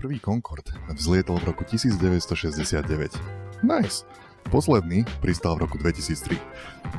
[0.00, 3.20] prvý Concorde vzlietol v roku 1969.
[3.60, 4.08] Nice.
[4.48, 6.40] Posledný pristal v roku 2003.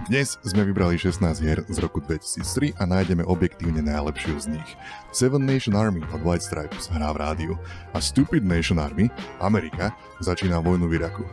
[0.05, 4.69] Dnes sme vybrali 16 hier z roku 2003 a nájdeme objektívne najlepšiu z nich.
[5.09, 7.53] Seven Nation Army od White Stripes hrá v rádiu
[7.91, 9.09] a Stupid Nation Army,
[9.41, 9.89] Amerika,
[10.21, 11.25] začína vojnu v Iraku.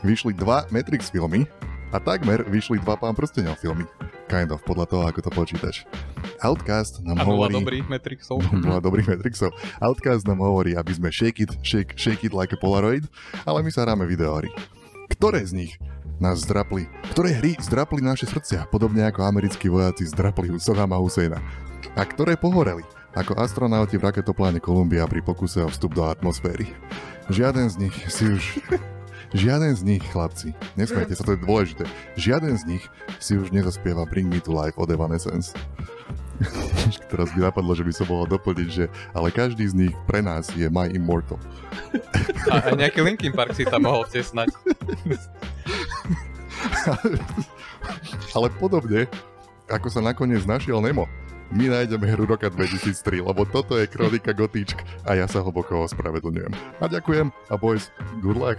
[0.00, 1.44] Vyšli dva Matrix filmy
[1.92, 3.84] a takmer vyšli dva Pán prstenov filmy.
[4.32, 5.84] Kind of, podľa toho, ako to počítaš.
[6.42, 7.54] Outcast nám A nula hovorí...
[7.54, 8.42] dobrých Matrixov.
[8.66, 9.54] Bola dobrých Matrixov.
[9.78, 13.06] Outcast nám hovorí, aby sme shake it, shake, shake it like a Polaroid,
[13.46, 14.50] ale my sa hráme videohry.
[15.06, 15.72] Ktoré z nich
[16.18, 16.90] nás zdrapli?
[17.14, 21.38] Ktoré hry zdrapli naše srdcia, podobne ako americkí vojaci zdrapli Saddama Husseina?
[21.94, 22.82] A ktoré pohoreli,
[23.14, 26.66] ako astronauti v raketopláne Columbia pri pokuse o vstup do atmosféry?
[27.30, 28.42] Žiaden z nich si už...
[29.32, 31.88] Žiaden z nich, chlapci, nesmejte sa, to je dôležité,
[32.20, 32.84] žiaden z nich
[33.16, 35.56] si už nezaspieva Bring Me to Life od Evanescence.
[37.12, 40.48] Teraz by napadlo, že by som mohol doplniť, že ale každý z nich pre nás
[40.52, 41.38] je My Immortal.
[42.50, 44.48] A aj nejaký Linkin Park si tam mohol vtesnať.
[48.36, 49.06] ale podobne,
[49.68, 51.04] ako sa nakoniec našiel Nemo,
[51.52, 56.80] my nájdeme hru roka 2003, lebo toto je kronika Gotíčk a ja sa hlboko ospravedlňujem.
[56.80, 57.92] A ďakujem a boys,
[58.24, 58.56] good luck.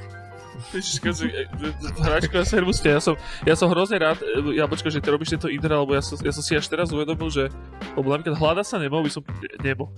[1.99, 5.51] Hráčka servuste, ja som, ja som hrozne rád, e, ja počkaj, že ty robíš tento
[5.51, 7.51] intro, lebo ja som, ja som si až teraz uvedomil, že
[7.93, 9.21] lebo napríklad hľada sa nebo, by som,
[9.61, 9.91] nebo.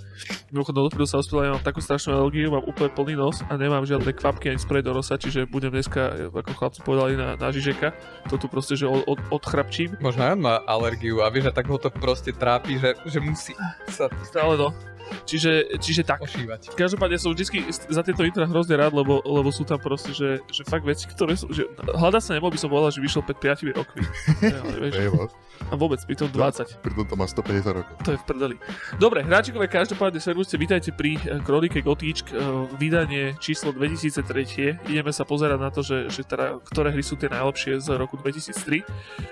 [0.52, 3.86] Mimochodom, dopredu sa ospila, ja mám takú strašnú alergiu, mám úplne plný nos a nemám
[3.88, 7.94] žiadne kvapky ani sprej do nosa, čiže budem dneska, ako chlapci povedali, na, na Žižeka,
[8.28, 9.96] to tu proste, že od, od, odchrapčím.
[10.04, 13.54] Možno aj má alergiu a vieš, že tak ho to proste trápi, že, že musí
[13.88, 14.95] sa Stále no.
[15.26, 16.22] Čiže, čiže tak.
[16.22, 16.74] ošívať.
[16.74, 20.62] Každopádne som vždy za tieto intra hrozne rád, lebo, lebo sú tam proste, že, že
[20.66, 21.50] fakt veci, ktoré sú...
[21.50, 24.02] Že, hľada sa nebo by som povedal, že vyšiel pred 5 rokmi.
[25.06, 25.30] Evo,
[25.72, 26.82] a vôbec, pri tom 20.
[26.84, 27.94] pritom to má 150 rokov.
[28.06, 28.56] To je v prdeli.
[29.02, 32.40] Dobre, hráčikové, každopádne servuste, vítajte pri eh, Kronike Gotíčk, eh,
[32.78, 34.92] vydanie číslo 2003.
[34.92, 38.18] Ideme sa pozerať na to, že, že teda, ktoré hry sú tie najlepšie z roku
[38.20, 38.86] 2003.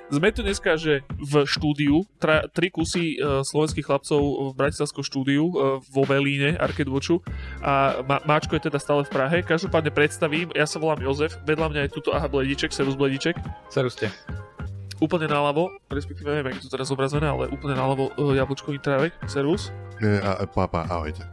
[0.10, 5.46] Sme tu dneska, že v štúdiu, tra, tri kusy eh, slovenských chlapcov v Bratislavskom štúdiu
[5.50, 7.22] eh, vo Velíne, Arcade Watchu
[7.62, 9.38] a Ma- Máčko je teda stále v Prahe.
[9.46, 13.38] Každopádne predstavím, ja sa volám Jozef, vedľa mňa je tuto aha Blediček, Servus Blediček
[13.70, 14.10] Seruste.
[15.02, 19.14] Úplne naľavo, respektíve neviem, jak je to teraz zobrazené, ale úplne naľavo uh, jablčkový trávek,
[19.26, 19.74] servus.
[20.02, 21.26] E, a, papa, ahojte.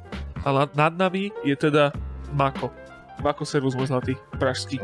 [0.45, 1.93] A nad, nad nami je teda
[2.33, 2.73] Mako.
[3.21, 4.81] Mako servus môj zlatý, pražský.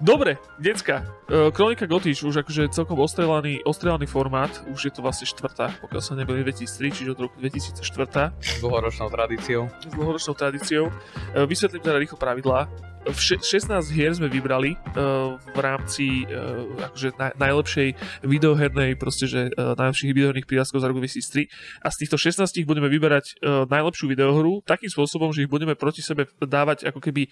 [0.00, 5.26] Dobre, decka, uh, Kronika Gotič už akože celkom ostrelaný, ostrelaný formát, už je to vlastne
[5.26, 9.68] štvrtá, pokiaľ sa nebyli 2003, čiže od roku 2004 S dlhoročnou tradíciou.
[9.68, 10.90] s dlhoročnou tradíciou.
[11.34, 12.66] E, Vysvetlím teda rýchlo pravidlá.
[13.02, 17.88] V še- 16 hier sme vybrali uh, v rámci uh, akože naj- najlepšej
[18.22, 21.50] videohernej, proste, že uh, najlepších videoherných prírastkov za rok 2003
[21.82, 26.30] a z týchto 16 budeme vyberať najlepšiu videohru takým spôsobom, že ich budeme proti sebe
[26.38, 27.26] dávať ako keby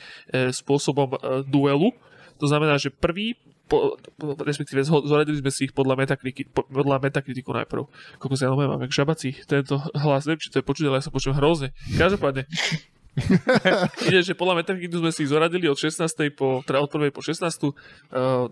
[0.50, 1.09] spôsobom
[1.48, 1.90] duelu.
[2.40, 3.36] To znamená, že prvý
[3.70, 3.94] po,
[4.42, 7.86] respektíve zoradili sme si ich podľa, metakritiky, po, podľa metakritiku najprv.
[8.18, 9.30] Koľko sa ja mám, jak žabací.
[9.46, 11.70] Tento hlas, neviem, či to je počuť, ale ja sa počujem hrozne.
[11.94, 12.50] Každopádne,
[14.06, 16.06] Ide, že podľa Metacriticu sme si ich zoradili od 16.
[16.30, 17.10] po, teda od 1.
[17.10, 17.42] po 16.
[17.42, 17.72] Uh,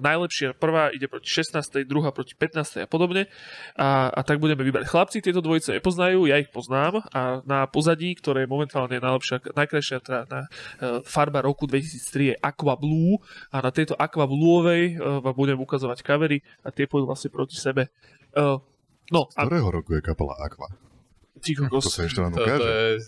[0.02, 1.86] najlepšia prvá ide proti 16.
[1.86, 2.82] druhá proti 15.
[2.82, 3.30] a podobne.
[3.78, 4.90] A, a tak budeme vybrať.
[4.90, 9.98] Chlapci tieto dvojice nepoznajú, ja ich poznám a na pozadí, ktoré je momentálne najlepšia, najkrajšia
[10.02, 13.22] teda na, uh, farba roku 2003 je Aqua Blue
[13.54, 17.54] a na tejto Aqua Blueovej uh, vám budem ukazovať kavery a tie pôjdu vlastne proti
[17.54, 17.94] sebe.
[18.34, 18.58] Uh,
[19.14, 20.87] no, Z a ktorého roku je kapela Aqua?
[21.38, 22.68] Ty To sa ešte len To, to ukáže.
[22.68, 23.06] je z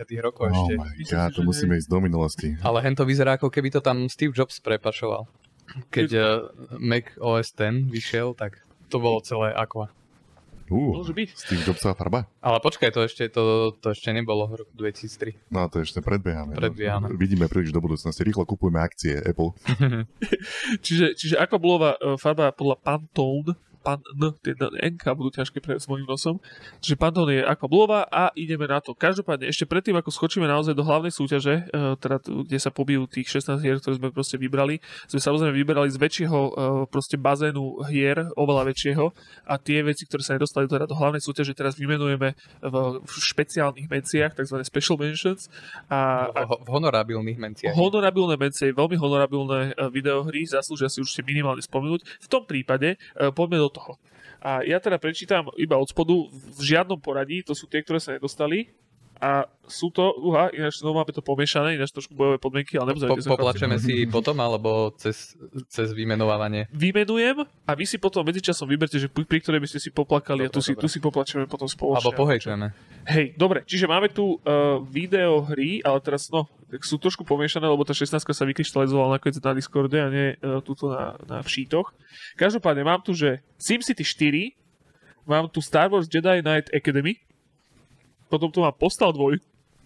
[0.00, 0.72] 90 rokov Oh ešte.
[0.74, 2.48] my god, to musíme ísť do minulosti.
[2.60, 5.26] Ale hen to vyzerá ako keby to tam Steve Jobs prepašoval.
[5.88, 6.24] Keď uh,
[6.76, 9.88] Mac OS X vyšiel, tak to bolo celé aqua.
[10.68, 11.28] Uh, môže byť.
[11.32, 12.20] Steve Jobsová farba?
[12.40, 13.42] Ale počkaj, to ešte, to,
[13.76, 15.48] to ešte nebolo v roku 2003.
[15.48, 16.52] No to ešte predbiehame.
[16.52, 16.58] no.
[16.58, 17.12] Predbiehame.
[17.12, 18.20] Vidíme príliš do budúcnosti.
[18.20, 19.52] Rýchlo kupujme akcie Apple.
[20.84, 24.54] Čiže, čiže aquabluová uh, farba podľa Pantone, pan, n, tie
[24.94, 26.38] NK budú ťažké pre s mojím nosom.
[26.78, 28.94] Čiže Pantone je aquabluová a ideme na to.
[28.94, 33.28] Každopádne ešte predtým, ako skočíme naozaj do hlavnej súťaže, uh, teda kde sa pobijú tých
[33.28, 34.78] 16 hier, ktoré sme proste vybrali,
[35.10, 36.52] sme samozrejme vybrali z väčšieho uh,
[36.86, 39.04] proste bazénu hier, oveľa väčšieho
[39.50, 44.36] a tie veci, ktoré sa nedostali teda do hlavnej súťaže, teraz vymenujeme v, špeciálnych menciach,
[44.36, 44.62] tzv.
[44.62, 45.50] special mentions
[45.88, 47.74] a, a V, v honorabilných menciach.
[47.74, 52.00] Honorabilné mencie, veľmi honorabilné e, videohry, zaslúžia si určite minimálne spomenúť.
[52.04, 53.96] V tom prípade e, poďme do toho.
[54.42, 58.14] A ja teda prečítam iba od spodu, v žiadnom poradí, to sú tie, ktoré sa
[58.18, 58.68] nedostali.
[59.22, 63.06] A sú to, uha, ináč no máme to pomiešané, ináč trošku bojové podmienky, ale Po,
[63.06, 65.38] nebudete poplačeme si potom, alebo cez,
[65.70, 66.66] cez vymenovávanie?
[66.74, 70.42] Vymenujem a vy si potom medzičasom vyberte, že pri pri ktorej by ste si poplakali
[70.42, 72.02] a tu si, tu si poplačeme potom spoločne.
[72.02, 72.66] Alebo pohejčujeme.
[73.06, 77.86] Hej, dobre, čiže máme tu uh, videohry, ale teraz no, tak sú trošku pomiešané, lebo
[77.86, 81.94] tá 16 sa vykryštalizovala nakoniec na Discorde a nie uh, tuto na, na všítoch.
[82.34, 87.22] Každopádne mám tu, že SimCity 4, mám tu Star Wars Jedi Knight Academy,
[88.32, 89.36] potom tu mám Postal 2,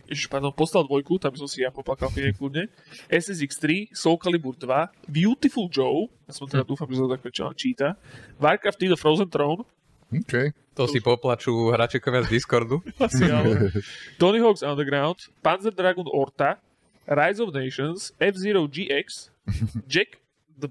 [0.07, 2.71] Ježiš, pardon, Postal 2, tam som si ja poplakal pekne kľudne,
[3.11, 7.99] SSX3, Soul Calibur 2, Beautiful Joe, ja som teda dúfam, že to takové čo číta,
[8.39, 9.67] Warcraft 3 The Frozen Throne,
[10.07, 10.55] OK.
[10.79, 12.79] To si poplačú hračekovia z Discordu.
[13.03, 13.75] asi ale.
[14.23, 16.63] Tony Hawk's Underground, Panzer Dragoon Orta,
[17.11, 19.35] Rise of Nations, F-Zero GX,
[19.91, 20.23] Jack
[20.63, 20.71] 2,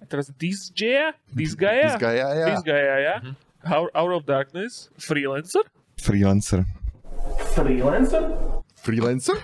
[0.00, 0.32] a teraz.
[0.38, 1.12] This Gaia,
[3.04, 3.14] ja,
[3.66, 5.66] Hour, Hour of Darkness, Freelancer,
[6.06, 6.62] Freelancer.
[7.50, 8.22] Freelancer,
[8.78, 9.34] Freelancer?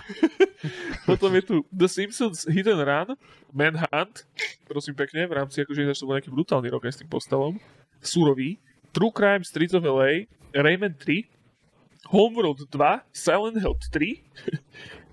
[1.10, 3.18] potom je tu The Simpsons and Run,
[3.50, 4.22] Manhunt,
[4.70, 7.58] prosím pekne, v rámci akože ináč to bol nejaký brutálny rok aj s tým postavom,
[7.98, 8.62] Surový,
[8.94, 11.26] True Crime Streets of LA, Rayman 3,
[12.14, 12.78] Homeworld 2,
[13.10, 14.22] Silent Hill 3,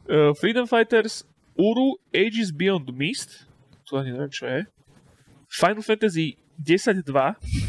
[0.06, 1.25] uh, Freedom Fighters,
[1.57, 3.50] Uru, Ages Beyond Mist,
[3.90, 4.69] to ani neviem čo je,
[5.50, 7.10] Final Fantasy 10.2,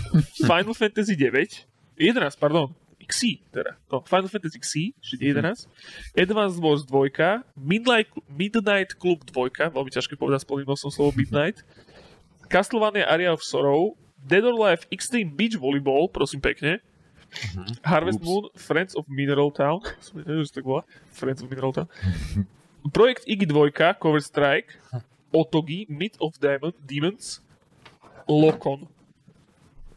[0.52, 1.64] Final Fantasy 9,
[1.96, 2.76] 11, pardon,
[3.10, 5.66] XI, teda, no, Final Fantasy XI, čiže 11,
[6.14, 11.66] Advance Wars 2, Midnight, Midnight Club 2, veľmi ťažké povedať s plným nosom slovo Midnight,
[12.46, 16.78] Castlevania Area of Sorrow, Dead or Alive Extreme Beach Volleyball, prosím pekne,
[17.86, 18.26] Harvest Ups.
[18.26, 20.82] Moon, Friends of Mineral Town, som neviem, že to volá,
[21.14, 21.88] Friends of Mineral Town,
[22.90, 24.78] Projekt Iggy 2, Cover Strike,
[25.30, 27.38] Otogi, Myth of Demon, Demons,
[28.26, 28.86] Lokon.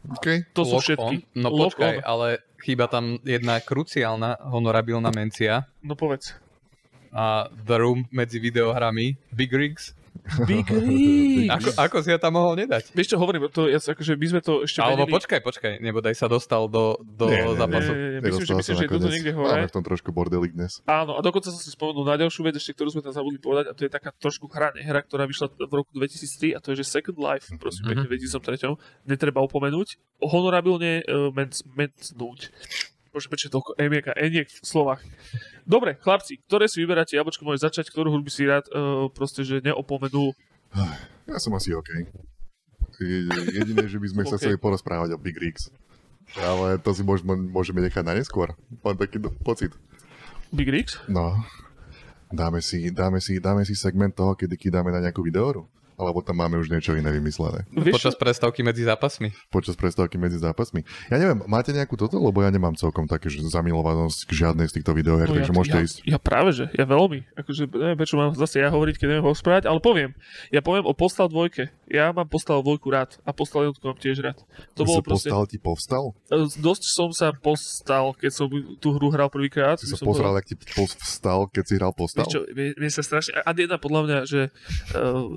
[0.04, 0.26] OK.
[0.52, 1.16] To sú Lock všetky.
[1.32, 1.40] on.
[1.40, 2.04] No Lock počkaj, on.
[2.04, 2.28] ale
[2.64, 6.32] chýba tam jedna kruciálna honorabilná mencia No povedz.
[7.12, 9.92] a The Room medzi videohrami Big Rigs.
[10.42, 11.48] Big Rig.
[11.48, 12.90] Ako, ako si ho tam mohol nedať?
[12.90, 16.14] Vieš čo hovorím, to, ja, akože my sme to ešte Alebo vedeli- počkaj, počkaj, nebodaj
[16.14, 17.90] sa dostal do, do Nie, nie, zápasu.
[17.90, 19.66] Nie, nie, nie, myslím, že, myslím, že je niekde Máme hore.
[19.66, 20.80] v tom trošku bordelik dnes.
[20.84, 23.68] Áno, a dokonca som si spomenul na ďalšiu vec, ešte, ktorú sme tam zabudli povedať,
[23.68, 26.80] a to je taká trošku hra, hra, ktorá vyšla v roku 2003, a to je,
[26.80, 27.90] že Second Life, prosím, Mhm.
[27.90, 28.74] pekne, v 2003.
[29.04, 29.98] Netreba opomenúť.
[30.20, 32.48] Honorabilne uh, menc, mencnúť.
[33.14, 34.98] Bože, prečo toľko emiek a eniek v slovách.
[35.62, 37.14] Dobre, chlapci, ktoré si vyberáte?
[37.14, 40.34] Jablčko môže začať, ktorú by si rád uh, proste, že neopomenul.
[41.24, 41.86] Ja som asi OK.
[42.98, 44.40] Je- Jediné, že by sme sa OK.
[44.42, 45.70] chceli porozprávať o Big Rigs.
[46.34, 48.50] Ale to si môžeme, môžeme nechať na neskôr.
[48.82, 49.70] Mám taký pocit.
[50.50, 50.98] Big Rigs?
[51.06, 51.38] No.
[52.34, 55.70] Dáme si, dáme si, dáme si segment toho, kedy dáme na nejakú videohru.
[55.94, 57.62] Alebo tam máme už niečo iné vymyslené.
[57.70, 59.30] Počas prestávky medzi zápasmi.
[59.48, 60.82] Počas prestávky medzi zápasmi.
[61.06, 62.18] Ja neviem, máte nejakú toto?
[62.18, 65.56] Lebo ja nemám celkom také, že zamilovanosť k žiadnej z týchto videoher, No takže ja,
[65.56, 65.96] môžete ja, ísť.
[66.04, 66.66] Ja práve, že.
[66.74, 67.22] Ja veľmi.
[67.38, 70.10] Akože neviem, prečo mám zase ja hovoriť, keď neviem ho správať, ale poviem.
[70.50, 71.70] Ja poviem o Postal dvojke.
[71.86, 74.38] Ja mám Postal dvojku rád a Postal jednotku mám tiež rád.
[74.74, 75.30] To bolo proste...
[75.30, 76.04] postal ti povstal?
[76.26, 78.46] E, Dosť som sa postal, keď som
[78.82, 79.78] tú hru hral prvýkrát.
[79.78, 82.26] Si sa som pozrel, ak ti povstal, keď si hral postal?
[82.26, 83.38] Vieš čo, mne, mne sa strašne...
[83.44, 84.40] A jedna podľa mňa, že
[84.96, 85.28] uh,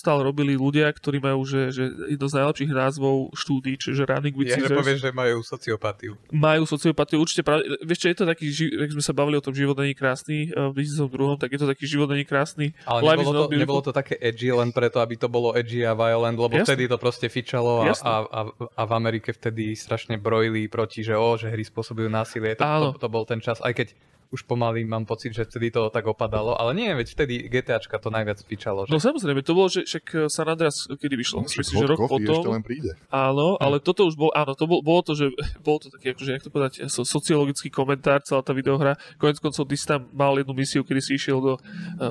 [0.00, 4.48] Postal robili ľudia, ktorí majú že, že jedno z najlepších názvov štúdí, čiže Running with
[4.48, 6.16] Ja, povieš, že majú sociopatiu.
[6.32, 9.52] majú sociopatiu, určite práve, vieš čo, je to taký, jak sme sa bavili o tom
[9.52, 12.72] život není krásny uh, v 2002, tak je to taký život není krásny.
[12.88, 13.60] Ale Life nebolo to, beautiful.
[13.60, 16.64] nebolo to také edgy len preto, aby to bolo edgy a violent, lebo Jasné.
[16.64, 21.12] vtedy to proste fičalo a, a, a, a v Amerike vtedy strašne brojili proti, že
[21.12, 22.56] o, že hry spôsobujú násilie.
[22.56, 23.88] To, to, to bol ten čas, aj keď
[24.30, 28.14] už pomaly mám pocit, že vtedy to tak opadalo, ale nie, veď vtedy GTAčka to
[28.14, 28.86] najviac fičalo.
[28.86, 28.94] Že...
[28.94, 31.42] No samozrejme, to bolo, že však eh, San Andreas kedy vyšlo?
[31.42, 32.52] Však Myslím, že rok coffee ešte potom.
[32.54, 32.90] len príde.
[33.10, 35.34] Áno, ale toto už bol, áno, to bol, bolo to, že
[35.66, 38.94] bolo to taký, akože, jak to povedať, so, sociologický komentár, celá tá videohra.
[39.18, 41.52] Konec koncov, ty si tam mal jednu misiu, kedy si išiel do,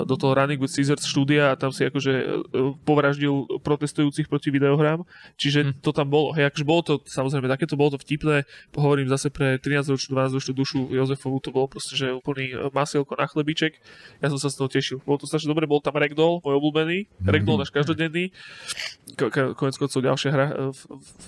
[0.04, 2.44] do toho Running with Scissors štúdia a tam si akože
[2.84, 5.08] povraždil protestujúcich proti videohrám.
[5.40, 5.86] Čiže Hm.
[5.86, 6.34] to tam bolo.
[6.34, 8.44] Hej, akože bolo to, samozrejme, takéto bolo to vtipné.
[8.74, 13.26] Hovorím zase pre 13-ročnú, 12-ročnú dušu Jozefovu, to bolo proste, že úplný eh, masielko na
[13.26, 13.78] chlebíček.
[14.20, 14.98] Ja som sa z toho tešil.
[15.04, 17.06] Bolo to strašne dobre, bol tam Ragdoll, môj obľúbený.
[17.24, 18.32] Ragdoll náš každodenný.
[19.14, 20.80] Ko- ko- Konec koncov ďalšia hra eh, v,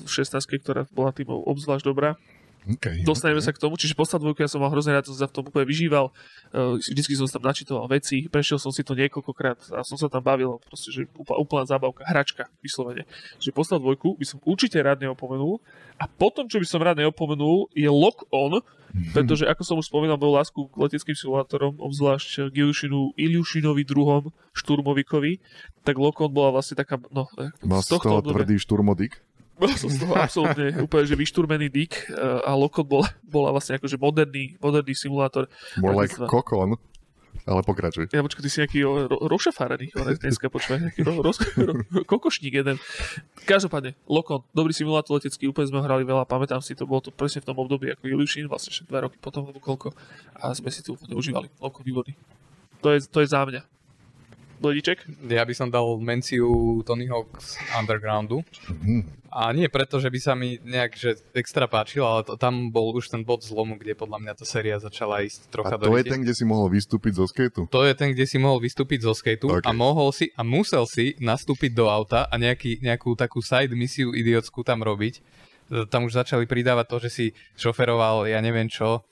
[0.06, 2.18] v 16, ktorá bola tým obzvlášť dobrá.
[2.62, 5.26] Okay, Dostaneme sa k tomu, čiže poslednú dvojku ja som mal hrozne rád, som sa
[5.26, 6.14] v tom úplne vyžíval.
[6.54, 10.06] Uh, vždycky som sa tam načítoval veci, prešiel som si to niekoľkokrát a som sa
[10.06, 13.10] tam bavil, proste, že úplná, úplná zábavka, hračka, vyslovene.
[13.42, 15.58] Čiže poslednú dvojku by som určite rád neopomenul
[15.98, 18.62] a potom, čo by som rád neopomenul, je Lock On,
[19.16, 24.30] pretože ako som už spomínal, moju lásku k leteckým simulátorom, obzvlášť k Ilyušinu, Ilyušinovi druhom,
[24.54, 25.42] Šturmovikovi,
[25.82, 28.44] tak Lock On bola vlastne taká, no, z si z tohto toho obdobia.
[28.44, 29.24] tvrdý šturmodik?
[29.62, 33.78] Bol som z toho absolútne úplne, že vyštúrmený Dick eh, a Lokot bola, bola vlastne
[33.78, 35.46] akože moderný, moderný simulátor.
[35.78, 36.82] More like kokon.
[37.46, 38.14] Ale pokračuj.
[38.14, 39.90] Ja počkaj, ty si nejaký ro, rošafárený,
[40.22, 41.32] dneska počúvaj, nejaký ro, ro,
[41.70, 41.74] ro,
[42.06, 42.78] kokošník jeden.
[43.50, 47.10] Každopádne, Lokon, dobrý simulátor letecký, úplne sme ho hrali veľa, pamätám si, to bolo to
[47.10, 49.90] presne v tom období ako Illusion, vlastne však dva roky potom, alebo koľko,
[50.38, 51.50] a sme si to úplne užívali.
[51.58, 52.14] Lokon výborný.
[52.86, 53.62] To je, to je za mňa.
[54.62, 55.10] Bledíček?
[55.26, 56.46] Ja by som dal menciu
[56.86, 58.46] Tony Hawk z Undergroundu.
[58.70, 59.20] Mhm.
[59.32, 62.92] A nie preto, že by sa mi nejak že extra páčil, ale to, tam bol
[62.92, 66.04] už ten bod zlomu, kde podľa mňa tá séria začala ísť trocha do to je
[66.04, 67.64] ten, kde si mohol vystúpiť zo skateu?
[67.72, 69.64] To je ten, kde si mohol vystúpiť zo skateu Ok.
[69.64, 74.12] a mohol si a musel si nastúpiť do auta a nejaký, nejakú takú side misiu
[74.12, 75.24] idiotskú tam robiť.
[75.88, 77.26] Tam už začali pridávať to, že si
[77.56, 79.08] šoferoval, ja neviem čo.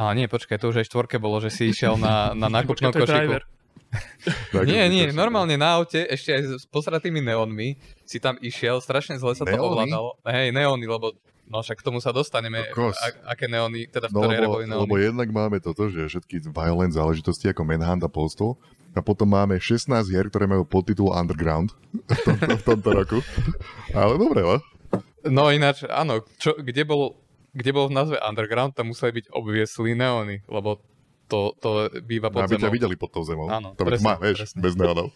[0.00, 2.64] A nie, počkaj, to už aj štvorke bolo, že si išiel na, na je
[3.04, 3.04] košiku.
[3.04, 3.44] driver.
[4.52, 8.78] Tak, Nie, nie, to- normálne na aute, ešte aj s posratými neónmi si tam išiel,
[8.78, 9.66] strašne zle sa to Neóny?
[9.88, 10.10] ovládalo.
[10.24, 11.06] Hej, neóny, lebo
[11.44, 12.94] no však k tomu sa dostaneme, Kokos.
[12.96, 14.82] a, aké neóny, teda v No ktorej lebo, neóny.
[14.84, 18.54] lebo jednak máme toto, že všetky violent záležitosti ako Manhunt a Postal
[18.90, 21.74] a potom máme 16 hier, ktoré majú podtitul Underground
[22.08, 23.18] v tomto, v tomto roku.
[23.90, 24.56] Ale dobre, no?
[25.22, 27.14] No ináč, áno, čo, kde, bol,
[27.50, 30.78] kde bol v názve Underground, tam museli byť obvieslí neóny, lebo
[31.30, 31.70] to, to
[32.02, 32.74] býva pod Aby ťa zemou.
[32.74, 33.46] videli pod tou zemou.
[33.46, 34.58] Áno, to presne, má, vieš, presne.
[34.58, 35.14] bez neonov.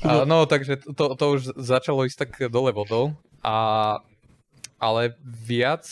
[0.00, 3.12] A, no, takže to, to už začalo ísť tak dole vodou,
[3.44, 3.98] a,
[4.78, 5.84] ale viac,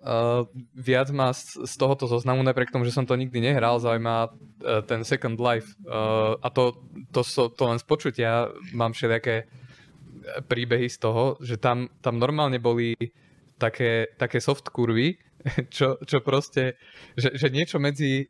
[0.00, 4.16] uh, viac ma z, z tohoto zoznamu, napriek tomu, že som to nikdy nehral, zaujíma
[4.26, 5.76] uh, ten Second Life.
[5.84, 6.80] Uh, a to,
[7.12, 9.46] to, so, to len z počutia mám všelijaké
[10.48, 12.96] príbehy z toho, že tam, tam normálne boli
[13.60, 15.20] také, také soft kurvy,
[15.74, 16.80] čo, čo proste,
[17.16, 18.28] že, že niečo medzi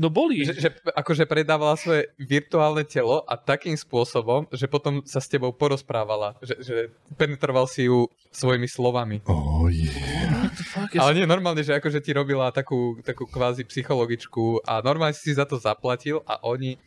[0.00, 0.48] No boli.
[0.48, 5.52] že, že akože predávala svoje virtuálne telo a takým spôsobom, že potom sa s tebou
[5.52, 6.76] porozprávala, že, že
[7.20, 9.20] penetroval si ju svojimi slovami.
[9.28, 10.48] Oh, yeah.
[10.96, 15.44] Ale nie normálne, že akože ti robila takú, takú kvázi psychologičku a normálne si za
[15.44, 16.80] to zaplatil a oni,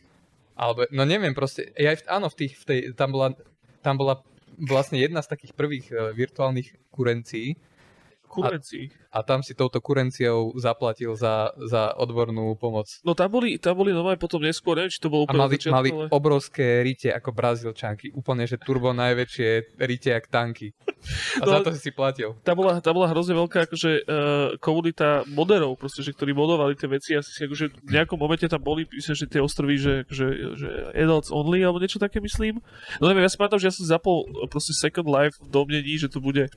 [0.58, 3.36] alebo, no neviem proste, ja aj v, áno, v tých, v tej, tam bola,
[3.84, 4.26] tam bola
[4.58, 7.54] vlastne jedna z takých prvých uh, virtuálnych kurencií
[8.34, 8.84] kurencii.
[9.14, 12.90] a tam si touto kurenciou zaplatil za, za odbornú pomoc.
[13.06, 15.54] No tam boli, tam boli normálne potom neskôr, neviem, či to bolo A úplne mali,
[15.54, 16.06] od začiatku, mali ale...
[16.10, 18.10] obrovské rite ako brazilčanky.
[18.10, 20.74] Úplne, že turbo najväčšie rite jak tanky.
[21.38, 22.32] A No, za to si platil.
[22.40, 26.88] Tá bola, tá bola hrozne veľká akože, uh, komunita moderov, proste, že, ktorí modovali tie
[26.88, 30.26] veci a si akože v nejakom momente tam boli, myslím, že tie ostrovy, že, akože,
[30.56, 32.58] že adults only, alebo niečo také myslím.
[32.98, 36.08] No neviem, ja si pamätám, že ja som zapol proste Second Life v domnení, že
[36.08, 36.48] to bude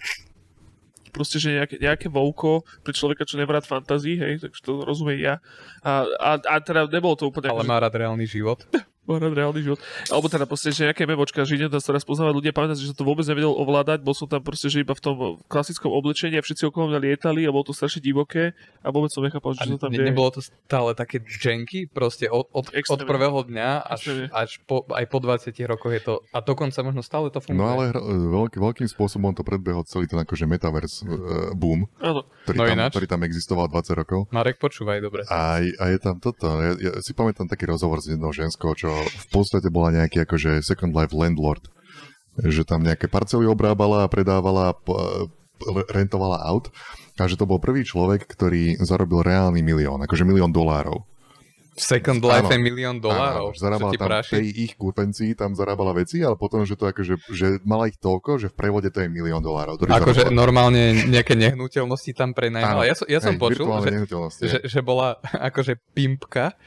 [1.17, 5.25] proste, že nejaké, nejaké vouko pre človeka, čo nemá rád fantazii, hej, takže to rozumiem
[5.25, 5.35] ja.
[5.81, 7.49] A, a, a teda nebolo to úplne...
[7.49, 8.61] Ale má rád reálny život.
[9.07, 9.79] Rád reálny život.
[10.07, 12.83] Alebo teda proste, že nejaké memočka, že idem tam sa raz poznávať ľudia, pamätám si,
[12.83, 15.15] že som to vôbec nevedel ovládať, bol som tam proste, že iba v tom
[15.47, 18.51] klasickom oblečení a všetci okolo mňa lietali a bolo to strašne divoké
[18.83, 22.51] a vôbec som nechápal, že to tam ne, nebolo to stále také janky, proste od,
[22.51, 26.75] od, od prvého dňa až, až po, aj po 20 rokoch je to, a dokonca
[26.81, 27.57] možno stále to funguje.
[27.57, 31.87] No ale hra- veľký, veľkým spôsobom to predbehol celý ten akože metaverse uh, boom,
[32.43, 32.91] ktorý, No tam, ináč.
[32.91, 34.19] ktorý tam existoval 20 rokov.
[34.29, 35.23] Marek, počúvaj, dobre.
[35.27, 38.96] A, a je tam toto, ja, ja si pamätám taký rozhovor s jednou ženskou, čo
[39.05, 41.67] v podstate bola nejaký akože Second Life landlord.
[42.37, 44.77] Že tam nejaké parcely obrábala a predávala,
[45.89, 46.69] rentovala aut.
[47.17, 51.01] A že to bol prvý človek, ktorý zarobil reálny milión, akože milión dolárov.
[51.77, 52.53] Second Life Áno.
[52.57, 53.53] je milión dolárov.
[53.53, 54.33] Áno, zarábala tam práši?
[54.33, 58.41] tej ich kurvencii, tam zarábala veci, ale potom, že to akože, že mala ich toľko,
[58.41, 59.77] že v prevode to je milión dolárov.
[59.85, 62.37] Akože normálne nejaké nehnuteľnosti tam Áno.
[62.41, 62.89] prenajímala.
[62.89, 63.93] Ja som, ja som Hej, počul, že,
[64.49, 65.21] že, že bola
[65.53, 66.57] akože pimpka,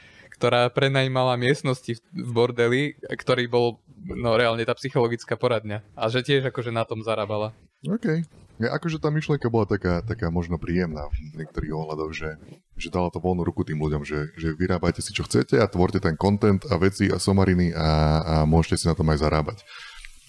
[0.41, 2.01] ktorá prenajímala miestnosti v-
[2.33, 5.85] bordeli, ktorý bol no reálne tá psychologická poradňa.
[5.93, 7.53] A že tiež akože na tom zarábala.
[7.85, 8.25] OK.
[8.61, 12.37] Ja, akože tá myšlienka bola taká, taká možno príjemná v niektorých ohľadoch, že,
[12.77, 15.97] že dala to voľnú ruku tým ľuďom, že, že vyrábajte si čo chcete a tvorte
[15.97, 17.89] ten content a veci a somariny a,
[18.21, 19.65] a môžete si na tom aj zarábať.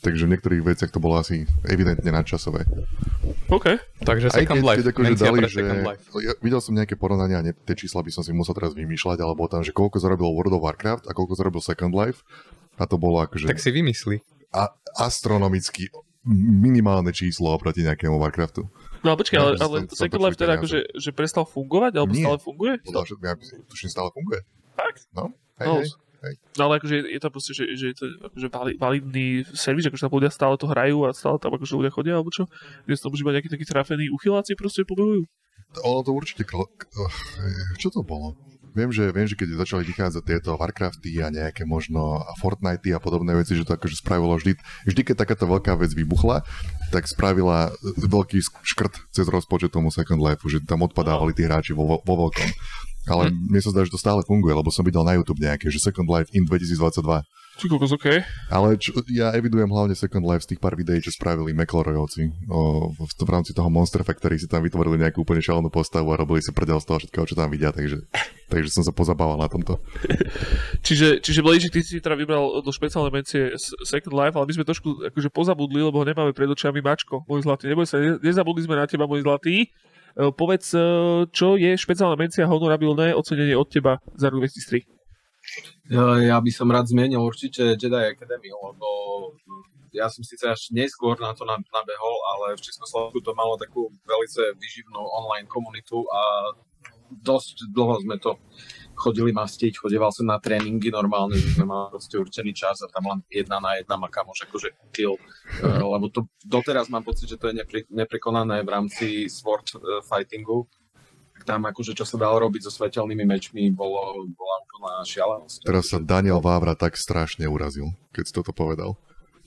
[0.02, 2.66] Takže v niektorých veciach to bolo asi evidentne nadčasové.
[3.46, 3.78] OK.
[4.02, 4.78] Takže Aj Second keď, Life.
[4.82, 5.60] keď akože Mencia dali, že...
[5.62, 6.04] Life.
[6.18, 9.32] Ja videl som nejaké porovnania, ne, tie čísla by som si musel teraz vymýšľať, ale
[9.32, 12.26] bolo tam, že koľko zarobil World of Warcraft a koľko zarobil Second Life.
[12.76, 14.18] A to bolo akože Tak si vymyslí.
[14.50, 15.86] a, astronomicky
[16.26, 18.66] minimálne číslo oproti nejakému Warcraftu.
[19.02, 22.26] No ale počkaj, ale, ale som- Second Life teda akože, že prestal fungovať, alebo Nie.
[22.26, 22.72] stále funguje?
[22.82, 23.34] Podľa ja
[23.66, 24.42] tuším, stále funguje.
[24.74, 25.06] Fakt?
[25.14, 25.30] No,
[25.62, 25.90] hej, No, hej.
[26.54, 30.06] No ale akože je to proste, že, že je to akože vali- validný servis, akože
[30.06, 32.46] tam ľudia stále to hrajú a stále tam akože ľudia chodia, alebo čo?
[32.86, 35.26] Že tam už iba nejakí takí trafení uchyláci proste pobehujú.
[35.82, 36.46] Ono to určite...
[36.46, 36.68] Kl-
[37.80, 38.38] čo to bolo?
[38.72, 43.36] Viem, že, viem, že keď začali vychádzať tieto Warcrafty a nejaké možno Fortnite a podobné
[43.36, 44.56] veci, že to akože spravilo vždy,
[44.88, 46.40] vždy keď takáto veľká vec vybuchla,
[46.88, 47.68] tak spravila
[48.00, 52.48] veľký škrt cez rozpočet tomu Second Life, že tam odpadávali tí hráči vo, vo veľkom.
[53.10, 53.50] Ale hm.
[53.50, 56.06] mne sa zdá, že to stále funguje, lebo som videl na YouTube nejaké, že Second
[56.06, 57.92] Life in 2022 či kokos.
[58.48, 62.48] Ale čo, ja evidujem hlavne Second Life z tých pár videí, čo spravili McElroyovci.
[62.48, 66.20] O, v, v, rámci toho Monster Factory si tam vytvorili nejakú úplne šalenú postavu a
[66.24, 68.08] robili si prdel z toho všetkého, čo tam vidia, takže,
[68.52, 69.76] takže som sa pozabával na tomto.
[70.86, 73.52] čiže, čiže Blade, ty si teda vybral do špeciálnej mencie
[73.84, 77.44] Second Life, ale my sme trošku akože pozabudli, lebo ho nemáme pred očami Mačko, môj
[77.44, 77.68] zlatý.
[77.68, 79.68] Neboj sa, nezabudli sme na teba, môj zlatý.
[80.12, 80.80] E, povedz, e,
[81.32, 84.84] čo je špeciálna mencia honorabilné ocenenie od teba za rok 2003?
[86.22, 88.86] Ja by som rád zmienil určite Jedi Academy, lebo
[89.92, 94.56] ja som síce až neskôr na to nabehol, ale v Československu to malo takú veľmi
[94.56, 96.22] vyživnú online komunitu a
[97.20, 98.40] dosť dlho sme to
[98.94, 103.08] chodili mastiť, chodieval som na tréningy normálne, že sme mali proste určený čas a tam
[103.08, 107.40] len jedna na jedna ma kamoš akože kill, uh, lebo to doteraz mám pocit, že
[107.40, 110.68] to je nepre, neprekonané v rámci sword uh, fightingu,
[111.42, 115.66] tam akože čo sa dalo robiť so svetelnými mečmi, bolo, bola úplná šialenosť.
[115.66, 118.94] Teraz sa Daniel Vávra tak strašne urazil, keď si toto povedal.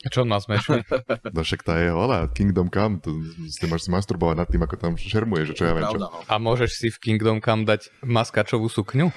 [0.10, 0.86] Čo on má smešný?
[1.36, 3.10] no však tá je, ona, Kingdom Come, to,
[3.50, 5.98] ty máš si masturbovať nad tým, ako tam šermuje, že čo ja viem čo.
[5.98, 6.10] No.
[6.30, 9.10] A môžeš si v Kingdom Come dať maskačovú sukňu?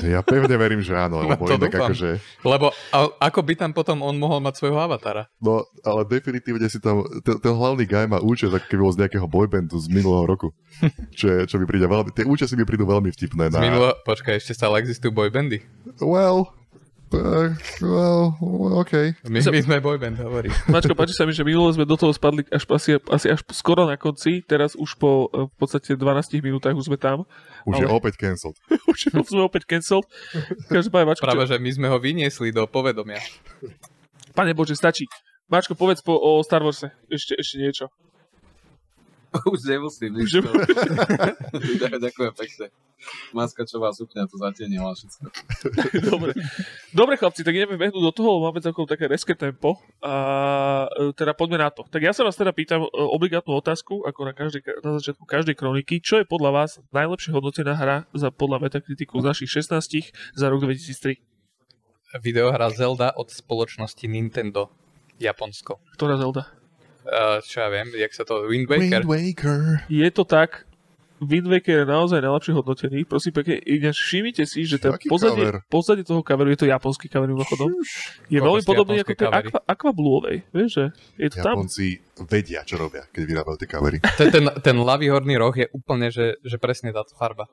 [0.00, 2.20] Ja pevne verím, že áno, lebo to inak akože...
[2.44, 5.28] Lebo a, ako by tam potom on mohol mať svojho avatara?
[5.40, 7.04] No, ale definitívne si tam...
[7.24, 10.48] Ten, ten hlavný guy má účes, ako keby bol z nejakého boybandu z minulého roku.
[11.18, 12.12] čo, je, čo mi príde veľmi...
[12.14, 13.52] Tie účesy mi prídu veľmi vtipné.
[13.52, 13.60] Na...
[13.60, 13.94] Z minulého...
[14.04, 15.64] Počkaj, ešte stále existujú boybandy?
[16.00, 16.57] Well,
[17.08, 18.36] Uh, well,
[18.76, 19.16] OK.
[19.24, 20.52] My, my sme boyband, hovorí.
[20.72, 23.88] Mačko, páči sa mi, že minule sme do toho spadli až, asi, asi až skoro
[23.88, 27.24] na konci, teraz už po v podstate 12 minútach už sme tam.
[27.64, 27.82] Už ale...
[27.84, 28.60] je opäť cancelled.
[28.92, 30.04] už sme opäť cancelled.
[30.68, 31.56] Každopádne, Mačko, Práve, čo...
[31.56, 33.24] že my sme ho vyniesli do povedomia.
[34.36, 35.08] Pane Bože, stačí.
[35.48, 37.88] Mačko, povedz po, o Star Warse ešte, ešte niečo.
[39.52, 40.16] Už nemusím.
[40.16, 40.30] Už
[42.04, 42.66] Ďakujem pekne.
[43.30, 45.30] Maskačová sukňa to zatienila všetko.
[46.10, 46.34] Dobre.
[46.90, 49.78] Dobre chlapci, tak ideme behnúť do toho, máme celkom také reské tempo.
[50.02, 50.14] A
[50.90, 51.86] e, teda poďme na to.
[51.86, 55.54] Tak ja sa vás teda pýtam e, obligátnu otázku, ako na, každej, na začiatku každej
[55.54, 56.02] kroniky.
[56.02, 60.66] Čo je podľa vás najlepšie hodnotená hra za podľa Metakritiku z našich 16 za rok
[60.66, 61.22] 2003?
[62.18, 64.74] Videohra Zelda od spoločnosti Nintendo.
[65.22, 65.78] Japonsko.
[65.94, 66.57] Ktorá Zelda?
[67.08, 69.02] Uh, čo ja viem, jak sa to, Wind Waker.
[69.02, 69.60] Wind Waker.
[69.88, 70.68] Je to tak,
[71.18, 72.98] Wind Waker je naozaj najlepšie hodnotený.
[73.02, 77.26] Prosím pekne, ináč všimnite si, že ten pozadie, pozadie toho kaveru, je to japonský kaver
[77.26, 77.74] mimochodom,
[78.30, 80.46] je veľmi podobný ako ten Aqua, Aqua Blueovej.
[80.54, 80.84] Vieš, že
[81.18, 82.30] je to Japonci tam.
[82.30, 83.98] vedia, čo robia, keď vyrábajú tie kavery.
[84.14, 87.50] Ten, ten, ten ľavý horný roh je úplne, že, že presne táto farba.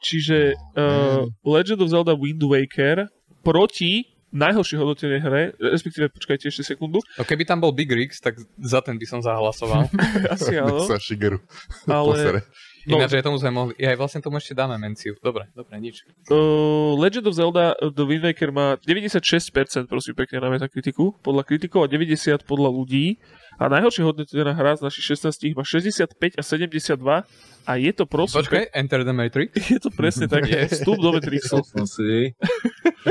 [0.00, 3.12] Čiže uh, Legend of Zelda Wind Waker
[3.44, 7.00] proti najhoršie hodnotenej hre, respektíve počkajte ešte sekundu.
[7.16, 9.88] No keby tam bol Big Rigs, tak za ten by som zahlasoval.
[10.36, 10.84] Asi áno.
[10.84, 11.40] Sa Shigeru
[11.88, 12.44] Ale...
[12.86, 13.02] No.
[13.02, 13.74] Ináč, že tomu sme mohli...
[13.82, 15.18] Ja aj vlastne tomu ešte dáme menciu.
[15.18, 16.06] Dobre, dobre, nič.
[16.30, 21.82] Uh, Legend of Zelda The Wind Waker má 96% prosím pekne na metakritiku, podľa kritikov
[21.82, 23.18] a 90 podľa ľudí.
[23.56, 27.24] A najhoršie hodnotená hra z našich 16 má 65 a 72
[27.66, 28.44] a je to prosím...
[28.44, 29.56] Počkaj, Enter the Matrix?
[29.72, 31.64] Je to presne tak, je vstup do Matrixu.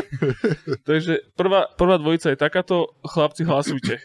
[0.90, 4.00] Takže prvá, prvá dvojica je takáto, chlapci hlasujte.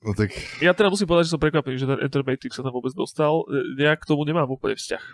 [0.00, 0.32] No tak...
[0.64, 3.44] Ja teda musím povedať, že som prekvapený, že ten Enter Matrix sa tam vôbec dostal.
[3.76, 5.04] Nejak k tomu nemám úplne vzťah.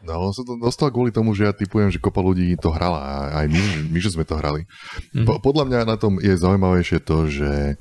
[0.00, 3.28] No, on sa to dostal kvôli tomu, že ja typujem, že kopa ľudí to hrala.
[3.36, 3.60] Aj my,
[3.92, 4.64] my že sme to hrali.
[5.12, 5.28] Mm.
[5.28, 7.76] Po, podľa mňa na tom je zaujímavejšie to, že,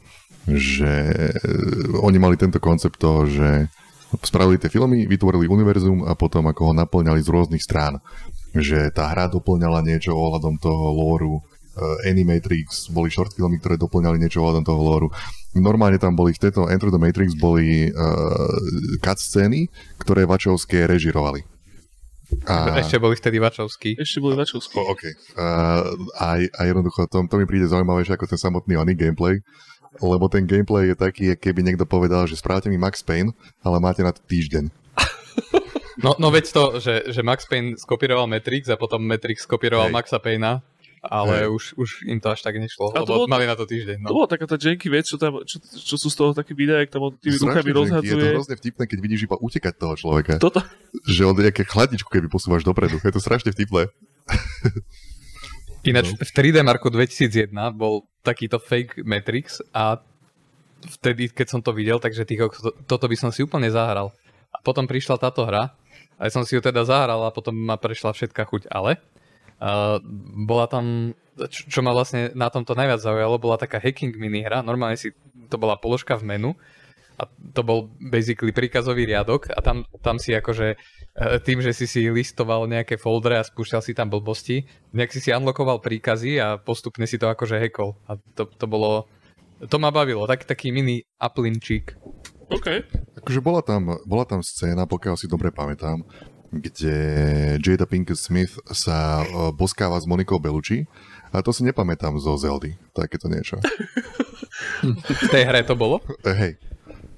[0.56, 0.92] že
[2.00, 3.68] oni mali tento koncept toho, že
[4.26, 8.02] spravili tie filmy, vytvorili univerzum a potom ako ho naplňali z rôznych strán.
[8.58, 14.18] Že tá hra doplňala niečo ohľadom toho lóru, uh, Animatrix, boli short filmy, ktoré doplňali
[14.18, 15.08] niečo ohľadom toho lóru
[15.58, 18.54] normálne tam boli v tejto Enter the Matrix boli uh,
[19.02, 19.66] cutscény,
[19.98, 21.42] ktoré Vačovské režirovali.
[22.46, 22.78] A...
[22.78, 23.98] Ešte boli vtedy Vačovskí.
[23.98, 24.78] Ešte boli Vačovskí.
[24.78, 25.02] Oh, OK.
[25.34, 25.82] Uh,
[26.22, 29.42] a, a jednoducho to, to mi príde zaujímavejšie ako ten samotný oný gameplay,
[29.98, 33.34] lebo ten gameplay je taký, keby niekto povedal, že správte mi Max Payne,
[33.66, 34.70] ale máte na to týždeň.
[36.00, 39.96] No, no veď to, že, že Max Payne skopíroval Matrix a potom Matrix skopíroval Hej.
[40.00, 40.64] Maxa Payna
[41.04, 44.04] ale už, už im to až tak nešlo, a lebo bolo, mali na to týždeň.
[44.04, 44.12] No.
[44.12, 46.84] To bola taká tá janky vec, čo, tam, čo, čo sú z toho také videá,
[46.84, 48.20] jak tam on tými rukami rozhadzuje.
[48.20, 50.32] Je to hrozne vtipné, keď vidíš iba utekať toho človeka.
[50.44, 50.60] Toto?
[51.08, 53.00] Že on je chladničku, keby posúvaš dopredu.
[53.00, 53.88] Je to strašne vtipné.
[55.88, 56.20] Ináč no.
[56.20, 59.98] v 3D Marku 2001 bol takýto fake Matrix a
[61.02, 62.46] vtedy, keď som to videl, takže tých,
[62.86, 64.14] toto by som si úplne zahral.
[64.54, 65.74] A potom prišla táto hra
[66.18, 69.00] Aj som si ju teda zahral a potom ma prešla všetká chuť, ale
[69.62, 70.02] uh,
[70.46, 71.16] bola tam,
[71.48, 75.16] čo, čo ma vlastne na tomto najviac zaujalo, bola taká hacking minihra, normálne si,
[75.48, 76.52] to bola položka v menu
[77.20, 80.80] a to bol basically príkazový riadok a tam, tam si akože
[81.44, 84.64] tým, že si si listoval nejaké foldre a spúšťal si tam blbosti,
[84.96, 88.00] nejak si si unlockoval príkazy a postupne si to akože hackol.
[88.08, 89.04] A to, to bolo,
[89.68, 92.00] to ma bavilo, tak, taký mini uplinčík.
[92.50, 92.68] OK.
[93.20, 96.02] Akože bola tam, bola tam scéna, pokiaľ si dobre pamätám,
[96.50, 96.96] kde
[97.62, 100.90] Jada Pinkett Smith sa uh, boskáva s Monikou Bellucci
[101.30, 103.62] a to si nepamätám zo Zeldy, takéto niečo.
[105.28, 106.02] v tej hre to bolo?
[106.26, 106.58] Hej,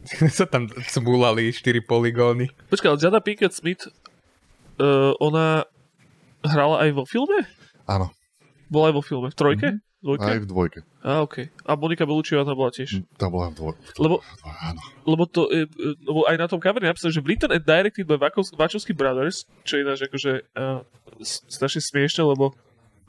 [0.37, 2.49] sa tam cmúlali 4 poligóny.
[2.69, 3.87] Počkaj, ale Jada Pinkett Smith,
[4.81, 5.65] uh, ona
[6.41, 7.45] hrala aj vo filme?
[7.85, 8.09] áno,
[8.71, 9.27] Bola aj vo filme.
[9.29, 9.69] V trojke?
[9.77, 9.79] Mhm.
[10.01, 10.25] Dvojke?
[10.25, 10.79] aj v dvojke.
[11.05, 11.45] A, OK.
[11.61, 13.05] A Monika Bellucciová tam bola tiež.
[13.21, 13.85] Tá bola v dvojke.
[14.01, 14.81] Lebo, Áno.
[15.05, 18.17] lebo, to, e, e, lebo aj na tom kaveri napísali, že written and directed by
[18.57, 20.81] Wachowski Brothers, čo je ináč akože uh,
[21.21, 22.57] strašne smiešne, lebo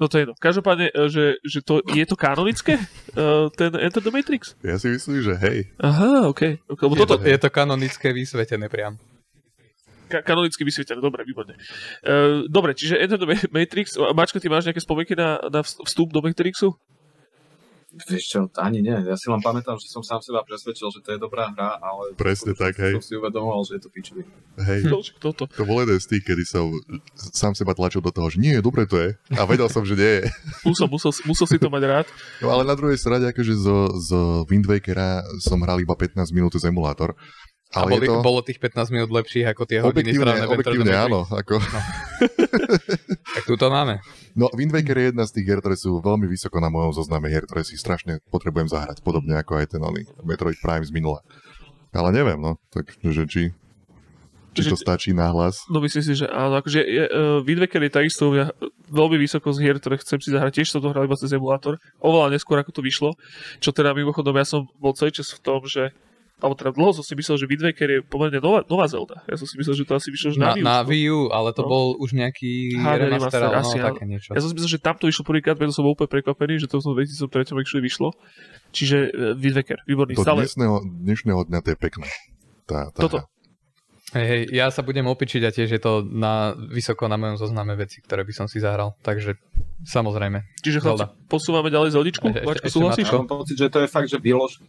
[0.02, 0.34] No to je jedno.
[0.34, 2.74] Každopádne, e, že, že to, je to kanonické,
[3.14, 4.58] uh, ten Enter the Matrix?
[4.58, 5.70] Ja si myslím, že hej.
[5.78, 6.58] Aha, OK.
[6.66, 8.98] okay lebo Je toto, to, je to kanonické vysvetené priam.
[10.10, 11.54] ka- kanonicky vysvietené, dobre, výborne.
[12.02, 16.10] Uh, dobre, čiže Enter the Ma- Matrix, Mačko, ty máš nejaké spomienky na, na vstup
[16.10, 16.74] do Matrixu?
[17.92, 18.96] Vieš čo, ani nie.
[19.04, 22.16] Ja si len pamätám, že som sám seba presvedčil, že to je dobrá hra, ale...
[22.16, 22.96] Presne tak, hej.
[22.96, 24.24] Som si uvedomoval, že je to pičový.
[24.56, 24.80] Hej.
[24.92, 25.44] No, toto.
[25.48, 26.72] To bol jeden z tých, kedy som
[27.16, 29.16] sám seba tlačil do toho, že nie, dobre to je.
[29.36, 30.24] A vedel som, že nie je.
[30.68, 32.06] Musel, musel, musel si to mať rád.
[32.40, 36.56] No ale na druhej strane, akože zo, zo Wind Wakera som hral iba 15 minút
[36.56, 37.12] z emulátor.
[37.72, 38.20] A Ale boli, je to...
[38.20, 41.24] bolo tých 15 minút lepších ako tie hodiny the objektívne áno.
[41.24, 41.56] Ako,
[43.34, 43.98] Tak tu to máme.
[44.36, 47.32] no, Wind Waker je jedna z tých hier, ktoré sú veľmi vysoko na mojom zozname
[47.32, 51.24] hier, ktoré si strašne potrebujem zahrať, podobne ako aj ten oný Metroid Prime z minula.
[51.92, 53.42] Ale neviem, no, takže či,
[54.52, 55.64] či to Že- stačí na hlas.
[55.72, 58.52] No myslím si, že áno, akože je, uh, Wind Waker je takisto mňa
[58.92, 60.60] veľmi vysoko z hier, ktoré chcem si zahrať.
[60.60, 63.16] Tiež som to hral iba cez emulátor, oveľa neskôr ako to vyšlo.
[63.64, 65.92] Čo teda mimochodom ja som bol celý čas v tom, že
[66.42, 69.22] alebo teda dlho som si myslel, že Wind Waker je pomerne nová, nová Zelda.
[69.30, 70.66] Ja som si myslel, že to asi vyšlo na, Na, Wii U.
[70.66, 70.76] na.
[70.82, 71.70] Wii U, ale to No.
[71.70, 73.88] bol už nejaký remaster, asi no, áno.
[73.94, 74.34] také niečo.
[74.34, 76.66] Ja som si myslel, že tam to vyšlo prvýkrát, preto som bol úplne prekvapený, že
[76.66, 78.10] to v tom 2003 actually vyšlo.
[78.74, 80.18] Čiže uh, Wind Waker, výborný.
[80.18, 82.08] Do Stále, dnešného, dnešného dňa to je pekné.
[82.66, 83.18] Tá, tá Toto.
[84.12, 87.72] Hej, hej, ja sa budem opičiť a tiež je to na, vysoko na mojom zozname
[87.80, 88.92] veci, ktoré by som si zahral.
[89.00, 89.40] Takže
[89.88, 90.44] samozrejme.
[90.60, 92.28] čiže chlapci, posúvame ďalej Zeldičku.
[92.28, 93.08] Ešte- Vačko, ešte súhlasíš?
[93.08, 94.60] Ja mám pocit, že to je fakt, že vylož...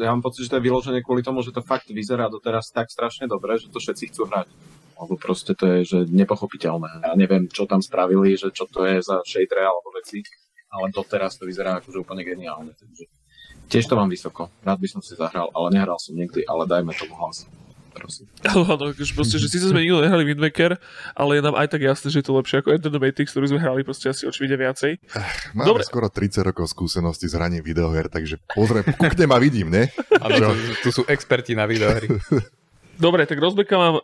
[0.00, 2.88] Ja mám pocit, že to je vyložené kvôli tomu, že to fakt vyzerá doteraz tak
[2.88, 4.48] strašne dobre, že to všetci chcú hrať.
[4.96, 7.04] Alebo proste to je že nepochopiteľné.
[7.04, 10.24] Ja neviem, čo tam spravili, že čo to je za shader alebo veci,
[10.72, 12.72] ale doteraz to vyzerá akože úplne geniálne.
[12.72, 13.04] Takže
[13.68, 14.48] tiež to mám vysoko.
[14.64, 17.44] Rád by som si zahral, ale nehral som nikdy, ale dajme tomu hlas.
[17.96, 18.28] Prosím.
[18.44, 20.76] Áno, áno, akože proste, že síce sme nikto nehrali Wind Waker,
[21.12, 23.46] ale je nám aj tak jasné, že je to lepšie ako Enter the Matrix, ktorý
[23.48, 25.00] sme hrali proste asi očividne viacej.
[25.56, 25.82] Máme Dobre.
[25.82, 29.88] skoro 30 rokov skúsenosti s hraním videoher, takže pozriem, kúknem a vidím, ne?
[30.22, 30.52] Ale tu,
[30.84, 32.12] tu sú experti na videohry.
[32.96, 33.94] Dobre, tak rozbeka mám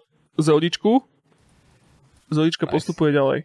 [0.40, 1.04] Zeldičku.
[2.32, 2.72] Zeldička Nice.
[2.72, 3.38] postupuje ďalej.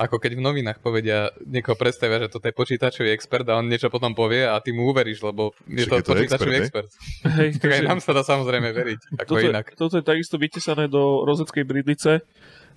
[0.00, 3.92] Ako keď v novinách povedia, niekoho predstavia, že toto je počítačový expert a on niečo
[3.92, 7.36] potom povie a ty mu uveríš, lebo je Však to je to počítačový expert, expert.
[7.36, 9.66] Hej, Tak aj nám sa dá samozrejme veriť, ako toto, je, inak.
[9.76, 12.24] toto je takisto vytesané do rozeckej bridlice.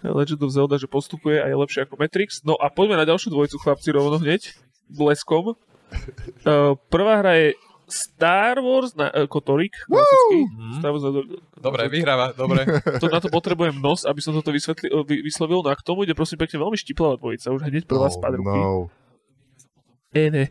[0.04, 2.44] Legend of Zelda, že postupuje a je lepšie ako Matrix.
[2.44, 4.52] No a poďme na ďalšiu dvojicu chlapci rovno hneď.
[4.92, 5.56] Bleskom.
[5.56, 7.48] Uh, prvá hra je
[7.86, 10.40] Star Wars na uh, Kotorik, klasický.
[10.78, 11.12] Star Wars na,
[11.56, 12.64] Dobre, vyhráva, dobre.
[12.98, 15.60] to, na to potrebujem nos, aby som toto vysvetli, vy, vyslovil.
[15.60, 17.50] No a k tomu ide prosím pekne veľmi štiplavá dvojica.
[17.50, 18.50] Už hneď prvá Oh, spad ruky.
[18.50, 18.88] no.
[20.10, 20.46] E, ne.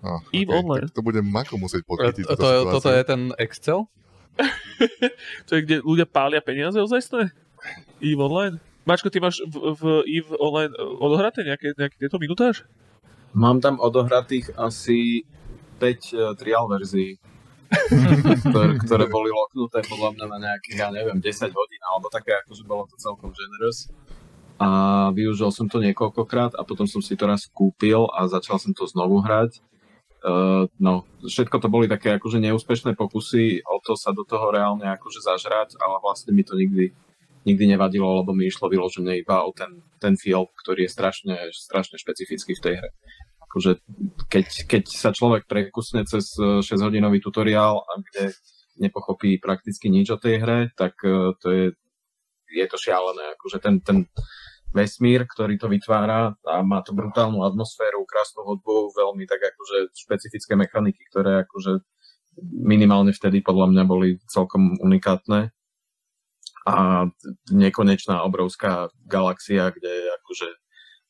[0.00, 0.88] Oh, Eve Online.
[0.88, 2.24] Tak to budem Mako musieť podchytiť.
[2.26, 3.88] To, to, toto je ten Excel?
[5.46, 7.30] To je, kde ľudia pália peniaze ozajstné?
[7.98, 8.58] EVE Online?
[8.84, 12.66] Mačko, ty máš v, v EVE Online eh, odohraté nejaké, nejaké tieto minutáž?
[13.32, 15.24] Mám tam odohratých asi
[15.76, 17.18] 5 uh, trial verzií,
[18.48, 22.62] ktoré, ktoré boli loknuté podľa mňa na nejakých, ja neviem, 10 hodín, alebo také, akože
[22.64, 23.90] bolo to celkom generous.
[24.62, 24.68] A
[25.10, 28.86] využil som to niekoľkokrát a potom som si to raz kúpil a začal som to
[28.86, 29.58] znovu hrať.
[30.24, 34.88] Uh, no, všetko to boli také akože neúspešné pokusy o to sa do toho reálne
[34.88, 36.96] akože zažrať, ale vlastne mi to nikdy,
[37.44, 42.00] nikdy nevadilo, lebo mi išlo vyložené iba o ten, ten feel, ktorý je strašne, strašne
[42.00, 42.90] špecifický v tej hre.
[43.54, 43.78] Akože
[44.26, 48.34] keď, keď sa človek prekusne cez 6-hodinový tutoriál, a kde
[48.82, 51.66] nepochopí prakticky nič o tej hre, tak eh, to je,
[52.50, 53.38] je to šialené.
[53.38, 54.10] Akože ten, ten
[54.74, 60.58] vesmír, ktorý to vytvára a má to brutálnu atmosféru, krásnu hudbu, veľmi tak akože špecifické
[60.58, 61.78] mechaniky, ktoré akože
[62.42, 65.54] minimálne vtedy podľa mňa boli celkom unikátne.
[66.64, 67.06] a
[67.52, 70.63] nekonečná obrovská galaxia, kde akože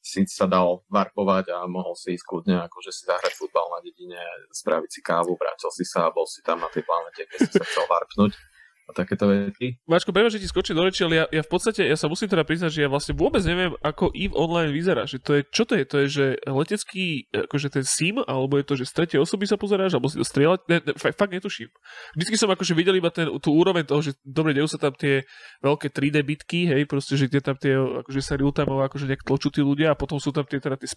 [0.05, 4.21] si sa dal varpovať a mohol si ísť kľudne akože si zahrať futbal na dedine,
[4.53, 7.53] spraviť si kávu, vrátil si sa a bol si tam na tej planete, keď si
[7.57, 8.37] sa chcel varpnúť
[8.85, 9.81] a takéto veci.
[9.89, 12.29] Mačko, prepáč, že ti skočím do reči, ale ja, ja, v podstate, ja sa musím
[12.29, 15.09] teda priznať, že ja vlastne vôbec neviem, ako EVE Online vyzerá.
[15.09, 15.85] Že to je, čo to je?
[15.89, 19.57] To je, že letecký, akože ten sim, alebo je to, že z tretej osoby sa
[19.57, 20.61] pozeráš, alebo si to strieľať?
[20.69, 21.73] Ne, ne, fakt, netuším.
[22.13, 25.25] Vždycky som akože videl iba ten, tú úroveň toho, že dobre, dejú sa tam tie
[25.65, 29.25] veľké 3D bitky, hej, proste, že kde tam tie, akože sa real time akože nejak
[29.25, 30.89] tločú tí ľudia a potom sú tam tie, teda tie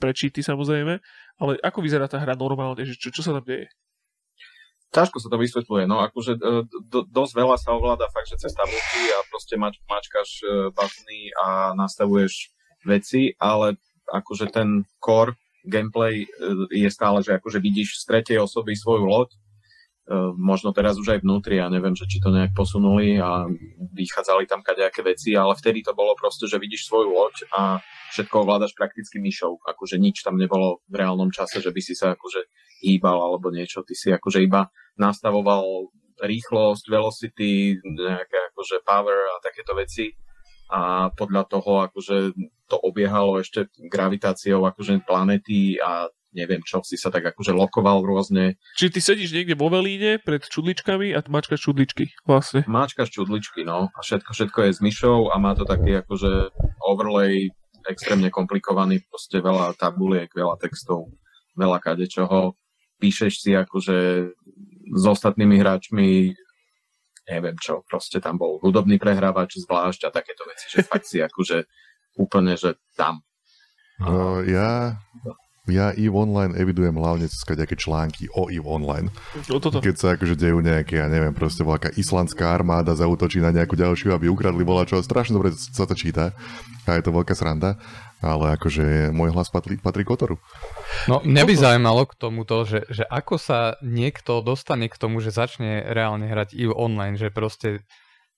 [0.43, 0.99] samozrejme.
[1.39, 3.71] Ale ako vyzerá tá hra normálne, že čo, čo sa tam deje?
[4.95, 6.39] Ťažko sa to vysvetľuje, no akože e,
[6.87, 11.31] do, dosť veľa sa ovláda fakt, že cez tabulky a proste mač, mačkaš e, batny
[11.35, 12.51] a nastavuješ
[12.87, 13.75] veci, ale
[14.07, 15.35] akože ten core
[15.67, 16.27] gameplay e,
[16.71, 19.31] je stále, že akože vidíš z tretej osoby svoju loď,
[20.39, 23.43] možno teraz už aj vnútri, ja neviem, že či to nejak posunuli a
[23.91, 28.47] vychádzali tam kadejaké veci, ale vtedy to bolo proste, že vidíš svoju loď a všetko
[28.47, 32.47] ovládaš prakticky myšou, akože nič tam nebolo v reálnom čase, že by si sa akože
[32.85, 39.77] hýbal alebo niečo, ty si akože iba nastavoval rýchlosť, velocity, nejaké akože power a takéto
[39.77, 40.09] veci
[40.67, 42.35] a podľa toho akože
[42.67, 48.59] to obiehalo ešte gravitáciou akože planety a neviem čo, si sa tak akože lokoval rôzne.
[48.77, 52.67] Čiže ty sedíš niekde vo velíne pred čudličkami a mačkaš čudličky vlastne.
[52.67, 53.89] Máčkaš čudličky, no.
[53.89, 56.51] A všetko, všetko je s myšou a má to taký akože
[56.83, 57.49] overlay
[57.87, 61.11] extrémne komplikovaný, proste veľa tabuliek, veľa textov,
[61.55, 62.55] veľa kadečoho
[62.97, 63.97] píšeš si akože
[64.87, 66.33] s ostatnými hráčmi
[67.27, 71.67] neviem čo, proste tam bol hudobný prehrávač zvlášť a takéto veci, že fakt si akože
[72.15, 73.19] úplne, že tam.
[73.99, 74.95] Uh, ja,
[75.67, 79.07] ja EVE Online evidujem hlavne cez nejaké články o EVE Online.
[79.51, 79.83] No, toto.
[79.83, 84.15] Keď sa akože dejú nejaké, ja neviem, proste nejaká islandská armáda zautočí na nejakú ďalšiu,
[84.15, 84.99] aby ukradli volačo.
[84.99, 86.35] Strašne dobre sa to číta
[86.87, 87.75] a je to veľká sranda
[88.17, 90.41] ale akože môj hlas patrí, patrí Kotoru.
[91.05, 95.29] No mňa by zaujímalo k tomuto, že, že ako sa niekto dostane k tomu, že
[95.29, 97.85] začne reálne hrať EVE online, že proste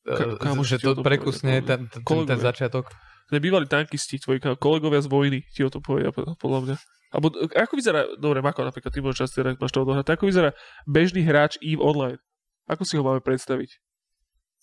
[0.04, 2.92] Ka- kámo, že to prekusne ten, ten, ten začiatok.
[3.30, 6.76] Nebývali tankisti, tvoji kolegovia z vojny ti o to povedia, podľa mňa.
[7.10, 10.54] Abo ako vyzerá, dobre, Mako, napríklad ty môžeš časti, máš to odohrať, ako vyzerá
[10.86, 12.22] bežný hráč EVE online?
[12.69, 13.82] Ako si ho máme predstaviť?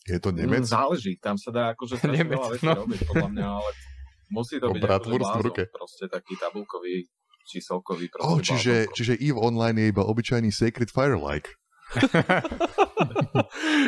[0.07, 0.63] Je to Nemec?
[0.63, 2.87] Mm, záleží, tam sa dá akože strašne veľa vecí no.
[2.87, 3.71] robiť, podľa mňa, ale
[4.27, 7.07] Musí to byť akože blázon, proste taký tabulkový,
[7.47, 8.11] číselkový.
[8.19, 11.47] Oh, čiže, čiže EVE Online je iba obyčajný Sacred Fire-like.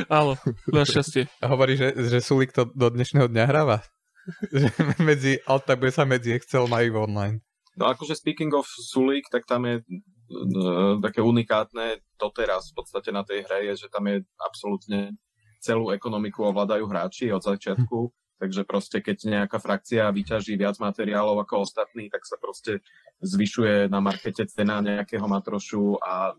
[0.06, 0.38] Áno,
[0.70, 1.26] našťastie.
[1.42, 3.82] A hovorí, že, že Sulik to do dnešného dňa hráva.
[5.08, 5.42] medzi,
[5.74, 7.42] bude sa medzi Excel a EVE Online.
[7.78, 13.22] No akože speaking of Sulik, tak tam je uh, také unikátne doteraz v podstate na
[13.22, 15.14] tej hre je, že tam je absolútne
[15.62, 18.10] celú ekonomiku ovládajú hráči od začiatku.
[18.38, 22.86] Takže proste, keď nejaká frakcia vyťaží viac materiálov ako ostatní, tak sa proste
[23.18, 26.38] zvyšuje na markete cena nejakého matrošu a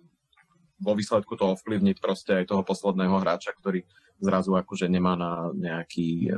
[0.80, 3.84] vo výsledku to ovplyvniť proste aj toho posledného hráča, ktorý
[4.24, 6.30] zrazu akože nemá na nejaký e,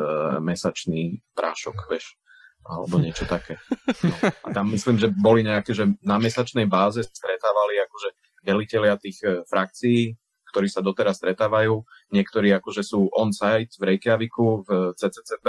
[0.41, 2.17] mesačný prášok, vieš,
[2.61, 3.57] alebo niečo také.
[4.05, 4.15] No.
[4.45, 8.09] A tam myslím, že boli nejaké, že na mesačnej báze stretávali akože
[8.45, 10.13] veliteľia tých e, frakcií,
[10.51, 11.81] ktorí sa doteraz stretávajú.
[12.13, 15.47] Niektorí akože sú on-site v Reykjaviku, v CCCP,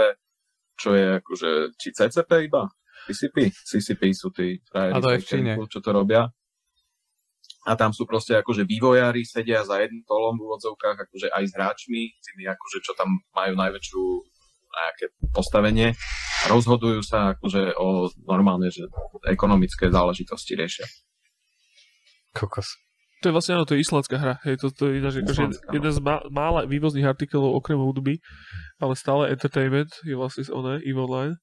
[0.78, 2.64] čo je akože, či CCP iba?
[3.10, 3.50] CCP?
[3.50, 6.30] CCP sú tí frajeri, čo to robia.
[7.62, 11.52] A tam sú proste akože vývojári, sedia za jedným tolom v úvodzovkách, akože aj s
[11.54, 14.02] hráčmi, tými akože čo tam majú najväčšiu
[14.72, 15.94] nejaké postavenie.
[16.48, 18.88] Rozhodujú sa akože o normálne, že
[19.28, 20.88] ekonomické záležitosti riešia.
[22.32, 22.80] Kokos.
[23.22, 24.34] To je vlastne, áno, to je islandská hra.
[24.42, 28.18] Hej, to, to je ináč, akože jeden z má, mála vývozných artikelov okrem hudby,
[28.82, 31.38] ale stále entertainment je vlastne z oné, EVE Online.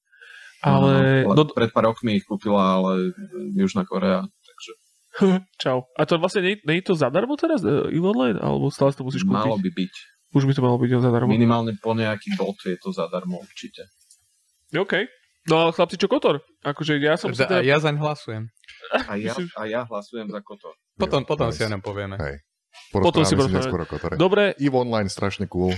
[0.60, 1.24] Ale...
[1.24, 3.16] No, no, pred pár rokmi ich kúpila, ale
[3.56, 4.72] Južná Korea, takže...
[5.62, 5.88] Čau.
[5.96, 8.36] A to vlastne nie, nie je to zadarmo teraz, EVE Online?
[8.36, 9.40] Alebo stále to musíš kúpiť?
[9.40, 9.94] Malo by byť.
[10.30, 11.30] Už by to malo byť zadarmo.
[11.30, 13.90] Minimálne po nejaký bod je to zadarmo určite.
[14.70, 15.10] OK.
[15.50, 16.44] No ale chlapci, čo Kotor?
[16.62, 17.34] Akože ja som...
[17.34, 17.64] Teda...
[17.64, 18.52] Ja zaň hlasujem.
[18.94, 20.76] A ja, a ja hlasujem za Kotor.
[20.94, 22.20] Potom, potom si o ňom povieme.
[22.20, 22.44] Hej.
[22.92, 24.14] Potom si neskôr o Kotore.
[24.14, 24.54] Dobre.
[24.60, 25.74] EVE Online strašne cool.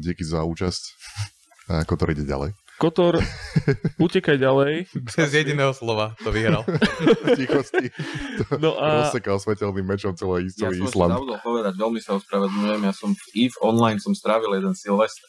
[0.00, 0.82] Díky za účasť.
[1.70, 2.50] A Kotor ide ďalej.
[2.80, 3.20] Kotor,
[4.00, 4.88] utekaj ďalej.
[5.04, 6.64] Bez jediného slova to vyhral.
[7.36, 7.92] tichosti.
[8.40, 9.04] To no a...
[9.04, 11.12] Rozsekal svetelným mečom celý, celý ja Island.
[11.12, 12.80] Ja som povedať, veľmi sa ospravedlňujem.
[12.80, 15.28] Ja som v EVE Online som strávil jeden Silvester.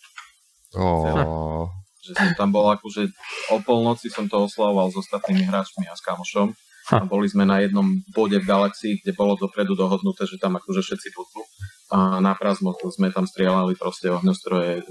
[0.79, 1.67] Oh.
[1.99, 3.11] Že som tam bol akože
[3.51, 6.55] o polnoci som to oslavoval s ostatnými hráčmi a s kamošom.
[6.87, 10.87] A boli sme na jednom bode v galaxii, kde bolo dopredu dohodnuté, že tam akože
[10.87, 11.43] všetci budú.
[11.91, 14.87] A na prázdno sme tam strieľali proste ohňostroje.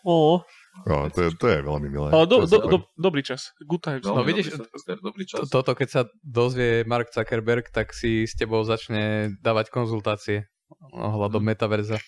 [0.00, 0.40] Oh.
[0.88, 2.08] No, to, je, to je veľmi milé.
[2.08, 3.52] Ale do, To do, do, dobrý čas.
[3.60, 4.04] Good times.
[4.04, 4.56] No, Veľmi vidíš,
[5.04, 5.48] dobrý čas.
[5.52, 10.48] Toto, keď sa dozvie Mark Zuckerberg, tak si s tebou začne dávať konzultácie
[10.96, 12.00] ohľadom metaverza.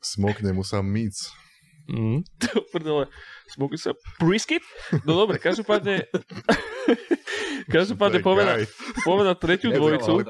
[0.00, 1.30] Smokne mu sa míc.
[1.90, 2.22] Mm.
[2.72, 3.10] Prdele,
[3.50, 4.62] smoky sa brisket?
[5.02, 6.06] No dobre, každopádne
[7.74, 10.22] každopádne poďme na tretiu dvojicu.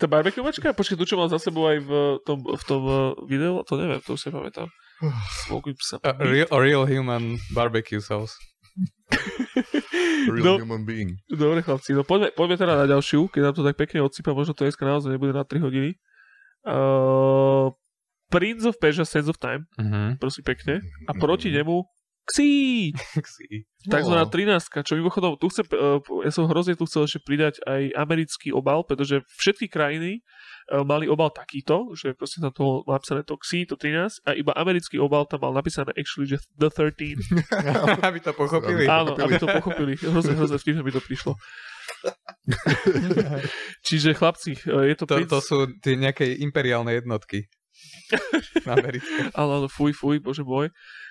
[0.00, 1.90] Tá barbecue Počkaj, tu čo mal za sebou aj v
[2.26, 4.66] tom, v tom uh, videu, to neviem, to už si pamätám.
[5.80, 8.34] Sa A real, a real human barbecue sauce.
[10.22, 10.62] Real No.
[10.62, 11.18] human being.
[11.28, 14.54] Dobre chlapci, no poďme, poďme teda na ďalšiu, keď nám to tak pekne odsypa, možno
[14.54, 15.90] to dneska naozaj nebude na 3 hodiny.
[16.62, 17.74] Uh,
[18.30, 20.16] Prince of Persia Sands of Time, Mhm.
[20.16, 20.80] prosím pekne.
[21.04, 21.84] A proti nemu
[22.30, 22.94] Xi!
[23.22, 23.66] Si.
[23.90, 24.30] Takzvaná No.
[24.30, 28.54] 13, čo mimochodom, tu chcem, uh, ja som hrozne tu chcel ešte pridať aj americký
[28.54, 30.22] obal, pretože všetky krajiny
[30.70, 34.30] uh, mali obal takýto, že proste tam to bolo napísané to Xi, to 13 a
[34.38, 37.26] iba americký obal tam mal napísané actually, že The 13.
[38.06, 38.86] Aby to pochopili.
[38.86, 39.98] Áno, aby to pochopili.
[39.98, 41.34] Hrozne, hrozne vtipne mi to prišlo.
[43.86, 45.30] Čiže chlapci, uh, je to, To, princ...
[45.30, 47.50] to sú tie nejaké imperiálne jednotky.
[48.76, 49.32] Americké.
[49.32, 50.68] Ale áno, fuj, fuj, bože môj.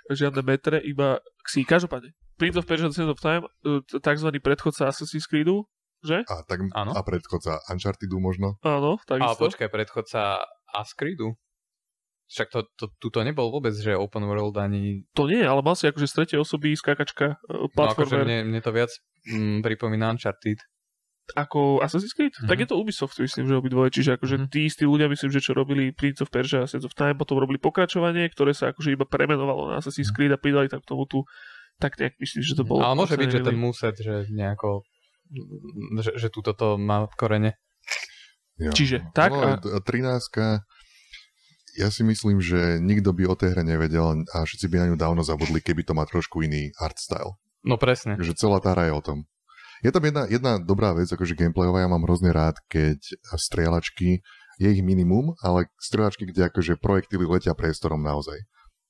[0.10, 1.66] Žiadne metre, iba Xi.
[1.66, 5.66] Každopádne, Prince of Persia Sands of Time, t- takzvaný predchodca Assassin's Creedu,
[6.02, 6.26] že?
[6.26, 6.92] A, tak, Áno.
[6.98, 8.58] a predchodca Unchartedu možno.
[8.66, 9.46] Áno, A takisto.
[9.46, 10.42] počkaj, predchodca
[10.74, 11.38] Askridu.
[12.32, 15.04] Však to, to, tu to nebol vôbec, že open world ani...
[15.20, 18.40] To nie, ale mal si akože z tretej osoby skákačka, uh, No akože platformer, mne,
[18.56, 18.92] mne to viac
[19.28, 20.64] mm, pripomína Uncharted.
[21.34, 22.34] Ako Assassin's Creed?
[22.38, 22.48] Mhm.
[22.48, 23.89] Tak je to Ubisoft, myslím, že obidvoje.
[23.91, 24.48] Čiže akože Mhm.
[24.50, 27.38] tí istí ľudia, myslím, že čo robili Prince of Persia a Sands of Time, potom
[27.38, 30.15] robili pokračovanie, ktoré sa akože iba premenovalo na Assassin's Mhm.
[30.15, 31.24] Creed a pridali tam k tomu tu
[31.82, 32.86] tak nejak myslím, že to bolo.
[32.86, 34.86] Ale môže byť, že ten muset, že nejako...
[35.98, 37.52] Že, že túto to má v korene.
[38.60, 38.70] Jo.
[38.70, 40.62] Čiže tak No, a 13
[41.80, 44.98] ja si myslím, že nikto by o tej hre nevedel a všetci by na ňu
[45.00, 47.39] dávno zabudli, keby to má trošku iný art style.
[47.63, 48.20] No presne.
[48.20, 49.17] Že celá tá hra je o tom.
[49.82, 53.02] Je tam jedna, jedna dobrá vec, akože gameplayová, ja mám hrozne rád, keď
[53.34, 54.22] strieľačky,
[54.62, 58.38] je ich minimum, ale strieľačky, kde akože projektily letia priestorom naozaj.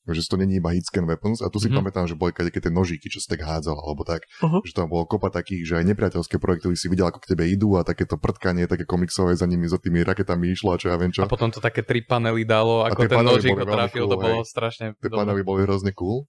[0.09, 1.77] Že to není iba hitscan weapons a tu si Mhm.
[1.77, 4.57] pamätám, že boli keď tie nožíky, čo si tak hádzal, alebo tak, Aha.
[4.65, 7.77] že tam bolo kopa takých, že aj nepriateľské projektily si videl, ako k tebe idú
[7.77, 11.13] a takéto prtkanie, také komiksové za nimi, za tými raketami išlo a čo ja viem
[11.13, 11.21] čo.
[11.21, 14.41] A potom to také tri panely dalo, ako ten nožík ho trafil, to cool, bolo
[14.41, 14.49] hej.
[14.49, 16.25] strašne Tie panely boli hrozne cool.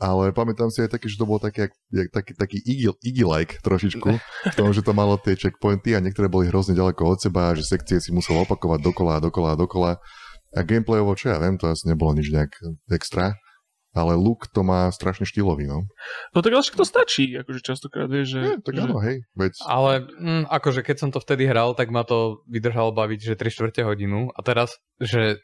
[0.00, 3.60] Ale pamätám si aj také, že to bolo také, jak, jak, taký, taký iggy, iggy-like
[3.60, 4.10] trošičku,
[4.48, 7.56] v tom, že to malo tie checkpointy a niektoré boli hrozne ďaleko od seba a
[7.56, 9.90] že sekcie si musel opakovať dokola a dokola a dokola.
[10.56, 12.56] A gameplayovo, čo ja viem, to asi nebolo nič nejak
[12.88, 13.36] extra.
[13.90, 15.82] Ale look to má strašne štýlový, no.
[16.30, 18.40] No tak ale však to stačí, akože častokrát vieš, že...
[18.40, 18.82] Nie, tak že...
[18.86, 22.94] áno, hej, veď Ale mm, akože keď som to vtedy hral, tak ma to vydržalo
[22.94, 24.30] baviť, že 3 čtvrte hodinu.
[24.30, 25.42] A teraz, že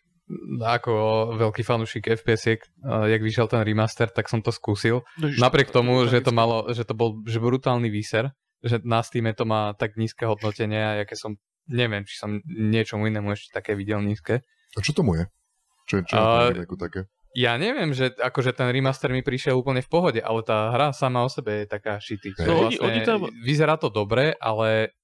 [0.59, 0.93] ako
[1.37, 5.07] veľký fanúšik FPS-iek, uh, jak vyšiel ten remaster, tak som to skúsil.
[5.17, 8.35] No, Ježiš, Napriek to- tomu, to- že to malo, že to bol že brutálny výser,
[8.61, 13.07] že na Steam to má tak nízke hodnotenie a jaké som, neviem, či som niečomu
[13.07, 14.43] inému ešte také videl nízke.
[14.77, 15.25] a čo tomu je?
[15.87, 17.01] Čo, čo je tom také?
[17.37, 21.21] Ja neviem, že akože ten remaster mi prišiel úplne v pohode, ale tá hra sama
[21.21, 22.33] o sebe je taká shitty.
[22.33, 24.95] Že No, oni tam- Vyzerá to dobre, ale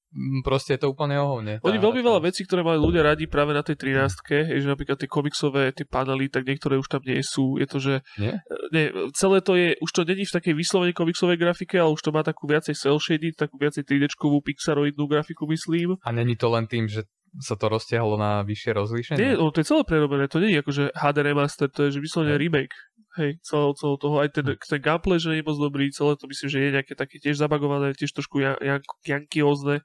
[0.45, 1.59] proste je to úplne ohovne.
[1.65, 5.01] Oni veľmi tá- veľa vecí, ktoré mali ľudia radi práve na tej 13 že napríklad
[5.01, 7.57] tie komiksové, tie panely, tak niektoré už tam nie sú.
[7.57, 7.95] Je to, že...
[8.21, 8.45] Nie?
[8.71, 12.13] Nie, celé to je, už to není v takej vyslovene komiksovej grafike, ale už to
[12.13, 15.97] má takú viacej cel shaded, takú viacej 3D-čkovú pixaroidnú grafiku, myslím.
[16.05, 17.09] A není to len tým, že
[17.41, 19.17] sa to roztiahlo na vyššie rozlíšenie?
[19.17, 22.05] Nie, no, to je celé prerobené, to nie je akože HD remaster, to je že
[22.05, 22.77] vyslovene remake.
[23.17, 26.49] Hej, celého, celého toho, aj ten, ten gameplay, že je moc dobrý, celé to myslím,
[26.49, 29.85] že je nejaké také tiež zabagované, tiež trošku jan, jan, jankiózne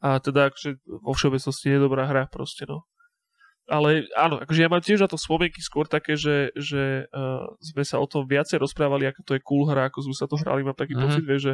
[0.00, 2.86] a teda akože vo všeobecnosti je dobrá hra proste, no.
[3.64, 7.80] Ale áno, akože ja mám tiež na to spomienky skôr také, že, že uh, sme
[7.80, 10.60] sa o tom viacej rozprávali, ako to je cool hra, ako sme sa to hrali,
[10.60, 11.00] mám taký Mhm.
[11.00, 11.24] mm-hmm.
[11.24, 11.52] pocit, že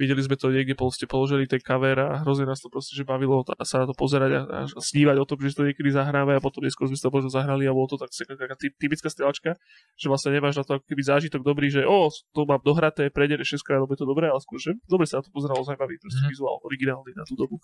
[0.00, 3.42] videli sme to niekde, ste položili ten cover a hrozne nás to proste, že bavilo
[3.44, 6.40] a sa na to pozerať a, a snívať o tom, že to niekedy zahráme a
[6.40, 9.56] potom neskôr sme to možno zahrali a bolo to tak taká ty- typická stelačka,
[9.96, 13.40] že vlastne nemáš na to ako keby zážitok dobrý, že o, to mám dohraté, prejdem
[13.42, 15.96] 6 krát, lebo je to dobré, ale skôr, že dobre sa na to pozeralo, zaujímavý,
[16.00, 16.30] proste Mhm.
[16.30, 17.56] vizuál, originálny na tú dobu.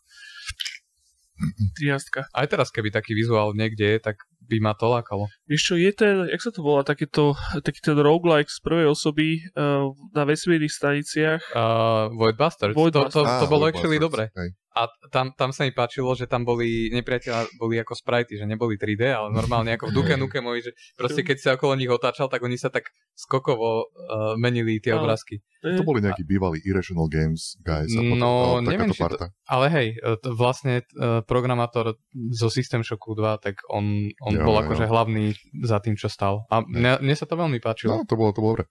[1.79, 2.35] 13.
[2.35, 4.17] Aj teraz, keby taký vizuál niekde je, tak
[4.49, 5.29] by ma to lákalo.
[5.45, 9.45] Vieš čo, je ten, jak sa to volá, takéto, taký ten roguelike z prvej osoby
[9.53, 11.53] uh, na vesmírnych staniciach.
[11.53, 14.25] Uh, Void Bastards, Void to, to, to, Á, bolo Void actually Bastards, dobre.
[14.33, 14.49] hej.
[14.79, 18.79] A tam, tam sa mi páčilo, že tam boli nepriateľa boli ako sprajty, že neboli
[18.79, 22.47] 3D, ale normálne ako v Duke Nukemovi, že proste keď sa okolo nich otáčal, tak
[22.47, 25.03] oni sa tak skokovo uh, menili tie Áno.
[25.03, 25.43] obrázky.
[25.59, 27.91] To boli nejakí bývalí Irrational Games guys.
[27.91, 29.27] a potom- No, ale neviem, či to- parta.
[29.51, 31.99] Ale hej, e, to vlastne uh, programátor
[32.31, 34.63] zo System Shocku 2, tak on, on Jo, bol jo.
[34.63, 35.35] akože hlavný
[35.67, 36.47] za tým, čo stal.
[36.55, 37.99] A mne, mne sa to veľmi páčilo.
[37.99, 38.65] No, to bolo, to bolo dobre.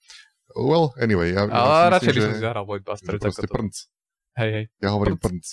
[0.55, 3.19] Well, anyway, ja, ja ale si radšej by som si zahral Void že Busters.
[3.19, 3.51] proste to.
[3.51, 3.75] prnc.
[4.37, 4.63] Hej, hej.
[4.79, 5.43] Ja hovorím Prnc.
[5.43, 5.47] prnc.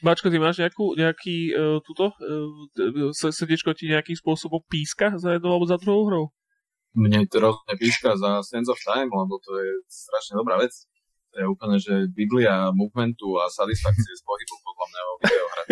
[0.00, 5.56] Mačko, ty máš nejakú, nejaký uh, túto, uh, srdiečko ti nejakým spôsobom píska za jednou
[5.56, 6.24] alebo za druhou hrou?
[6.96, 10.74] Mne to rozhodne píska za Sense of Time, lebo to je strašne dobrá vec.
[11.30, 15.62] To je úplne, že Biblia movementu a satisfakcie z pohybu podľa mňa o videohre.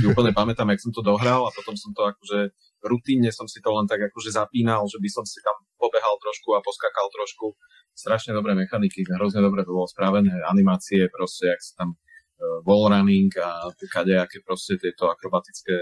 [0.00, 2.56] Si úplne pamätám, jak som to dohral a potom som to akože
[2.88, 6.56] rutínne som si to len tak akože zapínal, že by som si tam pobehal trošku
[6.56, 7.52] a poskakal trošku.
[7.92, 12.00] Strašne dobré mechaniky, hrozne dobre to bolo spravené, animácie proste, jak sa tam
[12.38, 15.74] uh, wall running a kadejaké proste tieto akrobatické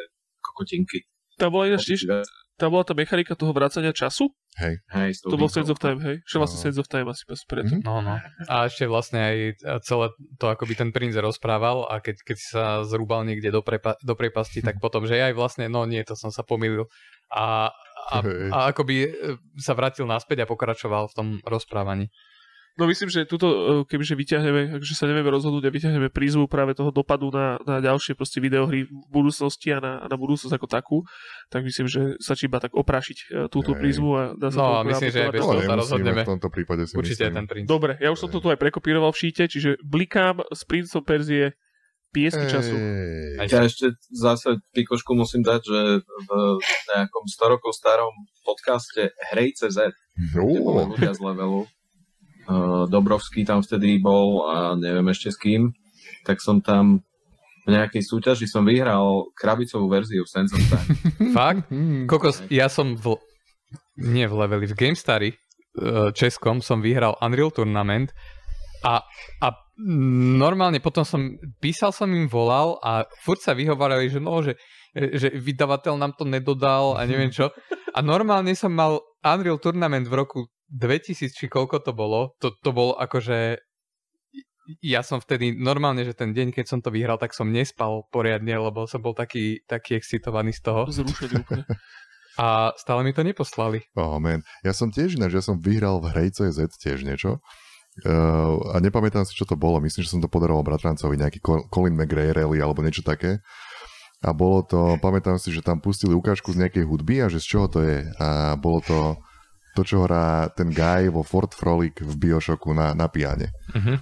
[0.43, 1.07] kokotinky.
[1.41, 2.07] Tam bola ináč tiež,
[2.61, 4.31] tam bola tá mechanika toho vracania času?
[4.61, 4.85] Hej.
[4.93, 5.49] Hej, To bol.
[5.49, 6.21] Sense of Time, hej?
[6.29, 6.65] Čo vlastne No.
[6.69, 7.75] Sense of Time asi preto.
[7.75, 7.81] Mhm.
[7.83, 8.21] No, no.
[8.53, 9.37] A ešte vlastne aj
[9.83, 13.97] celé to, ako by ten princ rozprával a keď, keď sa zrúbal niekde do, prepa-
[14.05, 16.85] do prepasti, tak potom, že aj vlastne, no nie, to som sa pomýlil.
[17.33, 17.73] A,
[18.13, 18.17] a,
[18.53, 19.11] a ako by e,
[19.57, 22.13] sa vrátil naspäť a pokračoval v tom rozprávaní.
[22.75, 26.73] No myslím, že tuto, uh, kebyže vyťahneme, že sa nevieme rozhodnúť a vyťahneme prízvu práve
[26.73, 30.67] toho dopadu na, na ďalšie proste videohry v budúcnosti a na, a na budúcnosť ako
[30.67, 30.99] takú,
[31.47, 34.73] tak myslím, že sa iba tak oprášiť uh, túto prízvu a dá sa No, to
[34.75, 36.23] a myslím, že aj bez na- toho sa rozhodneme.
[36.23, 37.35] v tomto prípade si Určite myslím.
[37.35, 37.67] ten princ.
[37.67, 41.53] Dobre, ja už som to tu aj prekopíroval v šíte, čiže blikám s princom Perzie
[42.09, 42.73] piesky času.
[42.73, 43.37] Ej.
[43.37, 46.31] Aj- Ja ešte zase pikošku musím dať, že v
[46.89, 48.13] nejakom 100 rokov starom
[48.43, 49.77] podcaste Hrej.cz,
[50.15, 51.65] kde boli Ó, ľudia z levelu,
[52.91, 55.71] Dobrovský tam vtedy bol a neviem ešte s kým,
[56.27, 57.07] tak som tam
[57.63, 60.89] v nejakej súťaži som vyhral krabicovú verziu Sense of Time.
[61.37, 61.71] Fakt?
[62.11, 63.15] Kokos, ja som v...
[64.03, 68.11] Nie v leveli, v GameStari eh, českom som vyhral Unreal Tournament
[68.83, 69.07] a,
[69.39, 69.49] a
[70.43, 74.59] normálne potom som, písal som im, volal a furt sa vyhovárali, že no, že,
[74.93, 77.55] že vydavateľ nám to nedodal a neviem čo.
[77.95, 82.71] A normálne som mal Unreal Tournament v roku 2000, či koľko to bolo, to, to
[82.73, 83.61] bol akože
[84.81, 88.55] ja som vtedy normálne, že ten deň, keď som to vyhral, tak som nespal poriadne,
[88.55, 91.65] lebo som bol taký, taký excitovaný z toho Zrušený úplne.
[92.43, 93.83] a stále mi to neposlali.
[93.99, 94.47] Oh, man.
[94.63, 97.43] Ja som tiež ináč, ja som vyhral v hrej.cz tiež niečo.
[98.09, 99.83] Uh, a nepamätám si, čo to bolo.
[99.83, 103.43] Myslím, že som to podaroval bratrancovi, nejaký Col- Colin McRae rally alebo niečo také.
[104.23, 107.47] A bolo to, pamätám si, že tam pustili ukážku z nejakej hudby a že z
[107.59, 108.07] čoho to je.
[108.23, 109.19] A bolo to
[109.73, 113.53] to, čo hrá ten guy vo Fort Frolic v Bioshocku na, na piane.
[113.73, 113.97] Uh-huh.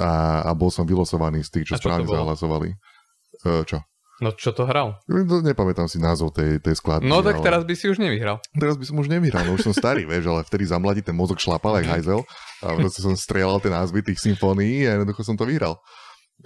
[0.00, 2.68] A, a, bol som vylosovaný z tých, čo A čo správne zahlasovali.
[3.44, 3.80] Uh, čo?
[4.22, 5.02] No čo to hral?
[5.10, 7.10] No, Nepamätám si názov tej, tej skladby.
[7.10, 7.44] No tak ale...
[7.44, 8.38] teraz by si už nevyhral.
[8.54, 11.16] Teraz by som už nevyhral, no už som starý, vieš, ale vtedy za mladí ten
[11.16, 12.22] mozog šlapal jak hajzel
[12.62, 15.82] a proste som strieľal tie názvy tých symfónií a jednoducho som to vyhral.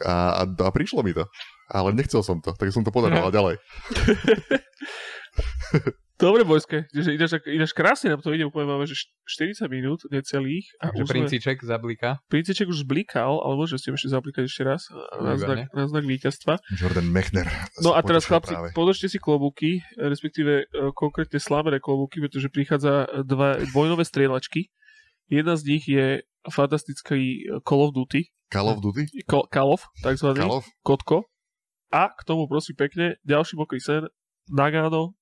[0.02, 1.28] A, a, a prišlo mi to.
[1.68, 3.60] Ale nechcel som to, tak som to podaroval ďalej.
[6.18, 10.66] Dobre, Bojské, že ináč, ináč krásne nám to ide, úplne máme, že 40 minút, necelých.
[10.82, 12.18] A Že už sme, princíček zablíka.
[12.26, 14.82] princíček už zblikal, ale môžem si ešte zablikať ešte raz
[15.22, 16.58] na znak, na znak víťazstva.
[16.74, 17.46] Jordan Mechner.
[17.78, 18.74] No a teraz chlapci, práve.
[18.74, 24.74] podržte si klobúky, respektíve e, konkrétne slamené klobúky, pretože prichádza dva dvojnové strieľačky.
[25.30, 29.06] Jedna z nich je fantastický e, Call of Duty, Call of Duty?
[29.28, 30.66] Call of, takzvaný, Call of?
[30.82, 31.30] Kotko.
[31.94, 34.08] A k tomu prosím pekne, ďalší mokrý sen,
[34.48, 35.17] Nagano,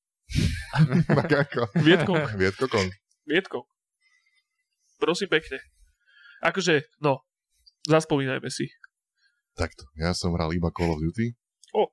[1.19, 1.62] Tak ako?
[1.81, 2.25] Vietkong.
[2.35, 2.91] Vietkokong.
[3.27, 3.67] Vietko.
[4.97, 5.61] Prosím pekne.
[6.41, 7.21] Akože, no,
[7.85, 8.69] zaspomínajme si.
[9.57, 11.33] Takto, ja som hral iba Call of Duty.
[11.73, 11.89] O.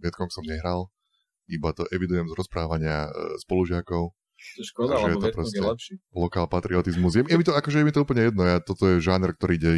[0.00, 0.92] Vietkong som nehral.
[1.48, 3.10] Iba to evidujem z rozprávania e,
[3.42, 4.12] spolužiakov.
[4.12, 5.94] To je škoda, Takže je to Vietnam je proste- lepší.
[6.14, 7.12] Lokál patriotizmus.
[7.12, 8.42] Je, je, mi to, akože je mi to úplne jedno.
[8.46, 9.72] Ja, toto je žáner, ktorý ide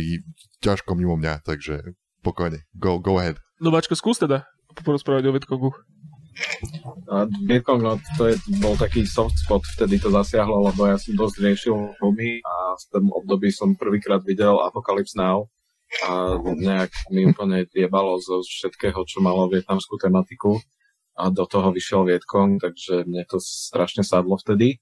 [0.63, 1.83] ťažko mimo mňa, takže
[2.23, 2.63] pokojne.
[2.77, 3.41] Go, go ahead.
[3.59, 4.47] No Bačko, skús teda
[4.83, 5.71] porozprávať o Vietkongu.
[7.13, 11.13] A Vietcong, no, to je, bol taký soft spot, vtedy to zasiahlo, lebo ja som
[11.13, 15.53] dosť riešil filmy a v tom období som prvýkrát videl Apocalypse Now
[16.09, 20.57] a nejak mi úplne jebalo zo všetkého, čo malo vietnamskú tematiku
[21.21, 24.81] a do toho vyšiel Vietkong, takže mne to strašne sadlo vtedy.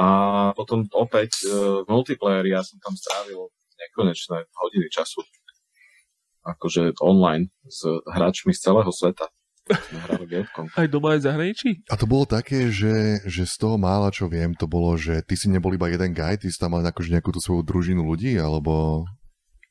[0.00, 5.20] A potom opäť uh, multiplayer, ja som tam strávil nekonečné hodiny času
[6.44, 9.32] akože online s hráčmi z celého sveta.
[10.76, 11.88] Aj doma, aj zahraničí?
[11.88, 15.40] A to bolo také, že, že z toho mála, čo viem, to bolo, že ty
[15.40, 18.36] si nebol iba jeden guy, ty si tam mal akože nejakú tú svoju družinu ľudí,
[18.36, 19.04] alebo...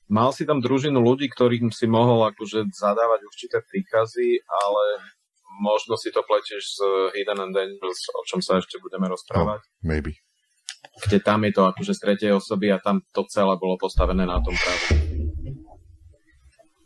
[0.10, 4.84] mal si tam družinu ľudí, ktorým si mohol akože zadávať určité príkazy, ale
[5.62, 6.80] možno si to pletieš s
[7.14, 9.62] Hidden and Dangerous, o čom sa ešte budeme rozprávať.
[9.62, 10.18] Oh, maybe.
[11.06, 14.42] Kde tam je to akože z tretej osoby a tam to celé bolo postavené na
[14.42, 15.13] tom práve.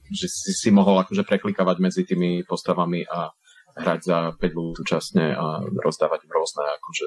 [0.07, 3.31] Že si si mohol akože preklikávať medzi tými postavami a
[3.77, 7.05] hrať za 5 ľudí súčasne a rozdávať im rôzne akože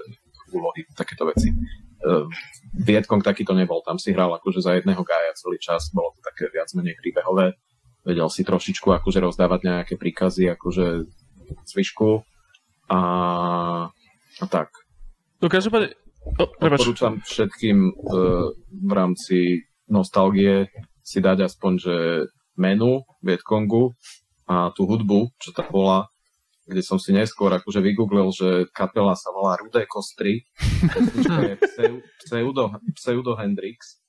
[0.54, 1.50] úlohy, takéto veci.
[2.00, 2.26] Uh,
[2.74, 6.48] Vietkong takýto nebol, tam si hral akože za jedného gája celý čas, bolo to také
[6.48, 7.58] viac menej príbehové,
[8.06, 11.10] vedel si trošičku akože rozdávať nejaké príkazy akože
[11.74, 12.22] zvyšku
[12.88, 13.00] a,
[14.40, 14.70] a tak.
[15.42, 15.92] No každopádne,
[16.56, 16.78] prepač.
[16.86, 20.70] Odporúčam všetkým uh, v rámci nostalgie
[21.02, 21.96] si dať aspoň, že
[22.58, 23.94] menu Vietkongu
[24.50, 26.10] a tú hudbu, čo tam bola,
[26.66, 30.46] kde som si neskôr akože vygooglil, že kapela sa volá Rudé kostry,
[31.46, 31.54] je
[32.22, 34.02] pseudo, pseudo Hendrix.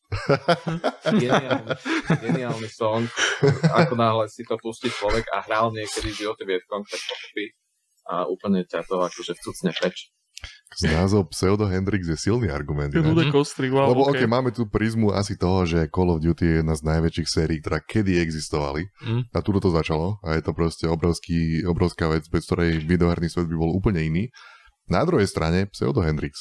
[1.08, 1.72] geniálny,
[2.20, 3.08] geniálny song.
[3.80, 7.56] Ako náhle si to pustí človek a hral niekedy v živote Vietkong, tak pochopí
[8.12, 10.12] a úplne ťa to akože vcucne preč.
[10.72, 12.96] Z názov Pseudo Hendrix je silný argument.
[12.96, 14.24] Rudé kostry, wow, Lebo okay.
[14.24, 17.58] okay, máme tu prizmu asi toho, že Call of Duty je jedna z najväčších sérií,
[17.60, 18.88] ktorá kedy existovali.
[19.04, 19.28] Mm.
[19.36, 23.52] A tu to začalo a je to proste obrovský, obrovská vec, bez ktorej videoherný svet
[23.52, 24.24] by bol úplne iný.
[24.88, 26.40] Na druhej strane Pseudo Hendrix.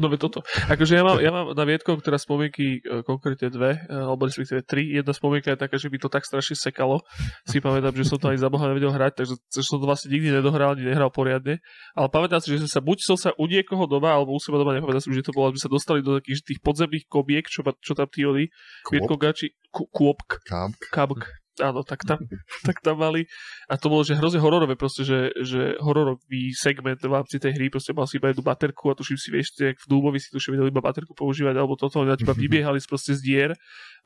[0.00, 0.40] No ve toto.
[0.72, 4.64] Akože ja mám, ja mám na Vietkom teraz spomienky e, konkrétne dve, e, alebo respektíve
[4.64, 4.88] tri.
[4.88, 7.04] Jedna spomienka je taká, že by to tak strašne sekalo.
[7.44, 10.08] Si pamätám, že som to ani za Boha nevedel hrať, takže že som to vlastne
[10.08, 11.60] nikdy nedohral, ani nehral poriadne.
[11.92, 14.56] Ale pamätám si, že som sa buď som sa u niekoho doma, alebo u seba
[14.56, 17.60] doma, nepamätám si, že to bolo, aby sa dostali do takých tých podzemných kobiek, čo,
[17.84, 18.48] čo tam tí oni,
[18.96, 20.40] Vietkongači, ku- kôpk,
[20.88, 21.20] Kamp.
[21.60, 22.16] Áno, tak tam,
[22.66, 23.28] tak tam mali.
[23.68, 27.68] A to bolo, že hrozne hororové, proste, že, že hororový segment v rámci tej hry,
[27.68, 30.56] proste mal si iba jednu baterku a tuším si, vieš, jak v Dúmovi si tuším
[30.56, 33.50] vedel iba baterku používať, alebo toto, oni na teba vybiehali proste z dier.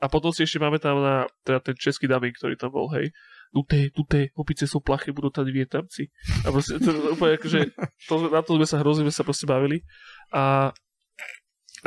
[0.03, 3.13] A potom si ešte máme tam na teda ten český dubbing, ktorý tam bol, hej.
[3.47, 6.11] Tuté, tuté, opice sú plaché, budú tady Vietnamci.
[6.43, 7.59] A proste, to, to, úplne akože,
[8.11, 9.87] to, na to sme sa hrozne sme sa proste bavili.
[10.35, 10.75] A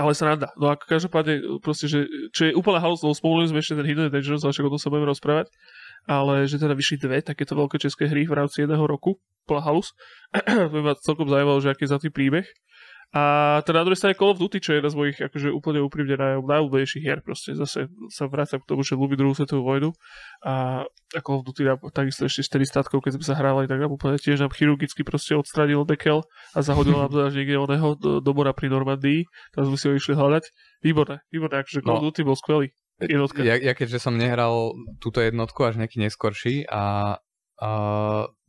[0.00, 0.48] ale sranda.
[0.56, 4.08] No ako každopádne, proste, že, čo je úplne halus, lebo spomenuli sme ešte ten Hidden
[4.08, 5.46] Dangerous, ale však o tom sa budeme rozprávať,
[6.08, 9.92] ale že teda vyšli dve takéto veľké české hry v rámci jedného roku, bola halus.
[10.32, 12.46] to by ma celkom zaujímalo, že aký je za tým príbeh.
[13.10, 13.22] A
[13.66, 16.14] teda na druhej strane Call of Duty, čo je jedna z mojich akože úplne úprimne
[16.14, 19.90] naj, najúbenejších hier, proste zase sa vrácam k tomu, že ľúbi druhú svetovú vojnu
[20.46, 23.82] a, a Call of Duty nám takisto ešte 4 statkov, keď sme sa hrávali, tak
[23.82, 26.22] nám úplne tiež nám chirurgicky proste odstranil dekel
[26.54, 29.26] a zahodil nám to až niekde oného do, do mora pri Normandii,
[29.58, 30.44] tam sme si ho išli hľadať.
[30.86, 32.14] Výborné, výborné, akože Call of No.
[32.14, 32.70] Duty bol skvelý.
[33.00, 33.40] Jednotka.
[33.42, 37.16] Ja, ja keďže som nehral túto jednotku až nejaký neskorší a,
[37.58, 37.70] a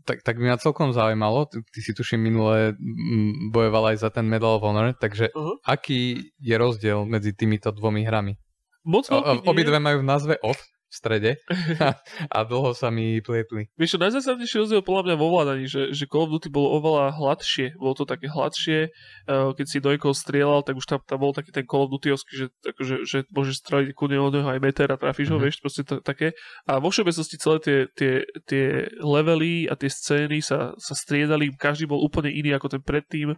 [0.06, 4.10] tak, tak by ma celkom zaujímalo, ty, ty si tuším minule mm, bojoval aj za
[4.10, 5.58] ten Medal of Honor, takže Uh-huh.
[5.64, 8.36] aký je rozdiel medzi týmito dvomi hrami?
[8.82, 10.58] Moc O, obidve majú v názve off
[10.92, 11.32] v strede
[12.36, 13.72] a dlho sa mi plietli.
[13.80, 17.16] Vieš čo, najzásadnejší rozdiel podľa mňa vo vládaní, že, že Call of Duty bolo oveľa
[17.16, 21.32] hladšie, bolo to také hladšie, uh, keď si dojkou strieľal, tak už tam, tam bol
[21.32, 25.00] taký ten Call of Duty, že, akože, že môžeš streliť od neho aj meter a
[25.00, 25.44] trafíš ho, Mhm.
[25.48, 26.36] vieš, proste to, také.
[26.68, 28.14] A vo všeobecnosti celé tie, tie,
[28.44, 28.66] tie
[29.00, 33.38] levely a tie scény sa, sa striedali, každý bol úplne iný ako ten predtým.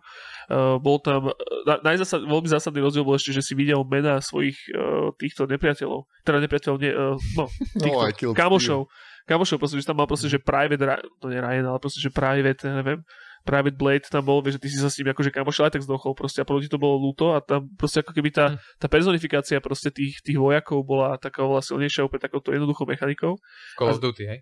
[0.50, 1.30] Uh, bol tam,
[1.70, 6.08] na, najzásad, veľmi zásadný rozdiel bol ešte, že si videl mená svojich uh, týchto nepriateľov,
[6.26, 7.43] teda nepriateľov, nie, uh, no,
[7.84, 8.88] týchto I killed kamošov,
[9.26, 10.84] kamošov, proste, že tam mal proste, že private,
[11.20, 13.00] to nie Ryan, ale proste, že private, ja neviem,
[13.44, 15.84] private Blade tam bol, vieš, že ty si sa s ním akože kamošil aj tak
[15.84, 19.60] zdochol proste a proti to bolo ľúto a tam proste ako keby tá, tá personifikácia
[19.60, 23.36] proste tých, tých vojakov bola taká oveľa silnejšia úplne takouto jednoduchou mechanikou
[23.76, 24.40] Call of Duty, hej?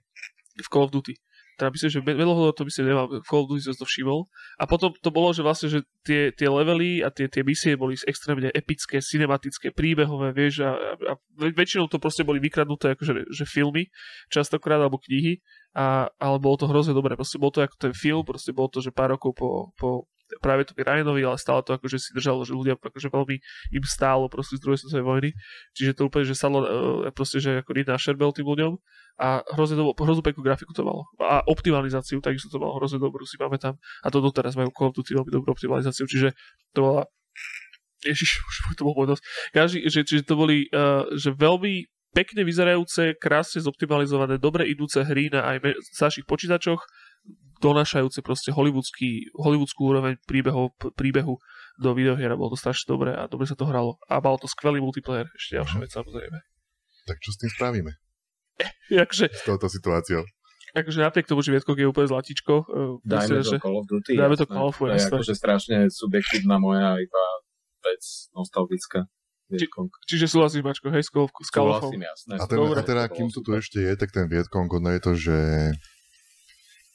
[0.61, 1.17] v Call of Duty.
[1.57, 4.27] Teda myslím, že Medal to myslím nemal, v Call of Duty si to všimol.
[4.59, 7.95] A potom to bolo, že vlastne, že tie, tie levely a tie, tie misie boli
[8.03, 13.31] extrémne epické, cinematické, príbehové, vieš, a, a, a väč- väčšinou to proste boli vykradnuté akože
[13.31, 13.87] že filmy,
[14.27, 15.39] častokrát, alebo knihy,
[15.77, 17.15] a, ale bolo to hrozne dobré.
[17.15, 19.49] Proste bolo to ako ten film, proste bolo to, že pár rokov po,
[19.79, 23.35] po práve to Ryanovi, ale stále to akože si držalo, že ľudia akože veľmi
[23.75, 25.29] im stálo proste z druhej svetovej vojny.
[25.75, 26.67] Čiže to úplne, že sadlo uh,
[27.11, 28.71] proste, že ako na šerbel tým ľuďom
[29.19, 31.09] a hrozne, bolo- hrozne peknú grafiku to malo.
[31.19, 33.75] A optimalizáciu, takisto to malo hrozne dobrú, si pamätám.
[34.01, 36.31] A to doteraz majú Call of Duty veľmi dobrú optimalizáciu, čiže
[36.71, 37.03] to bola
[38.01, 39.21] Ježiš, už to bol nos.
[39.53, 45.31] Každý, že, čiže to boli uh, že veľmi pekne vyzerajúce, krásne zoptimalizované, dobre idúce hry
[45.31, 46.83] na aj me- starších počítačoch,
[47.59, 51.37] donášajúce proste hollywoodský, hollywoodskú úroveň príbehov, príbehu
[51.77, 54.01] do videohier a bolo to strašne dobré a dobre sa to hralo.
[54.09, 55.83] A malo to skvelý multiplayer, ešte ďalšia Mhm.
[55.85, 56.37] vec samozrejme.
[57.05, 57.91] Tak čo s tým spravíme?
[59.05, 60.21] Akože, S touto situáciou.
[60.71, 63.85] akože napriek tomu, že Vietkok je úplne zlatičko, uh, Dajme myslím, to že Call of
[63.87, 64.13] Duty.
[64.15, 64.45] Dajme to.
[64.47, 67.23] Call of Duty, To je akože strašne subjektívna moja iba
[67.81, 68.01] vec
[68.31, 69.05] nostalgická.
[69.51, 69.91] Vietcong.
[70.07, 72.39] Čiže súhlasíš, Mačko, hej, s of Súhlasím, jasné.
[72.39, 72.79] A, ten, Dobre.
[72.79, 75.37] a teda, kým to tu ešte je, tak ten Vietkong, ono je to, že...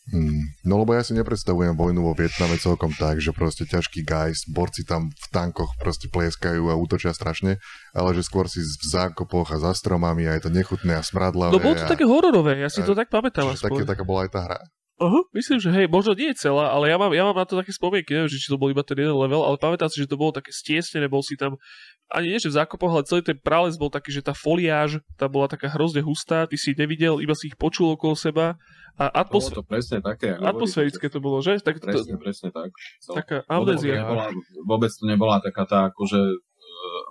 [0.07, 4.47] Hmm, no lebo ja si nepredstavujem vojnu vo Vietname celkom tak, že proste ťažký guys,
[4.47, 7.59] borci tam v tankoch proste plieskajú a útočia strašne,
[7.91, 11.51] ale že skôr si v zákopoch a za stromami a je to nechutné a smradlavé.
[11.51, 14.07] No bolo to a, také hororové, ja si a- to tak pamätám čiže také, taká
[14.07, 14.61] bola aj tá hra.
[14.97, 17.61] Aha, myslím, že hej, možno nie je celá, ale ja mám, ja mám na to
[17.61, 20.09] také spomienky, neviem, že či to bol iba ten jeden level, ale pamätám si, že
[20.09, 21.61] to bolo také stiesnené, bol si tam,
[22.09, 25.29] ani nie že v zákopoch, ale celý ten prales bol taký, že tá foliáž, tá
[25.29, 28.57] bola taká hrozne hustá, ty si nevidel, iba si ich počul okolo seba
[28.97, 30.33] a Bolo atmos- to presne také.
[30.33, 31.61] atmosférické to bolo, že?
[31.61, 32.73] Tak to, Presne, presne tak.
[32.99, 34.01] So, taká amnézia.
[34.01, 34.33] nebola,
[34.65, 36.41] vôbec to nebola taká tá akože uh,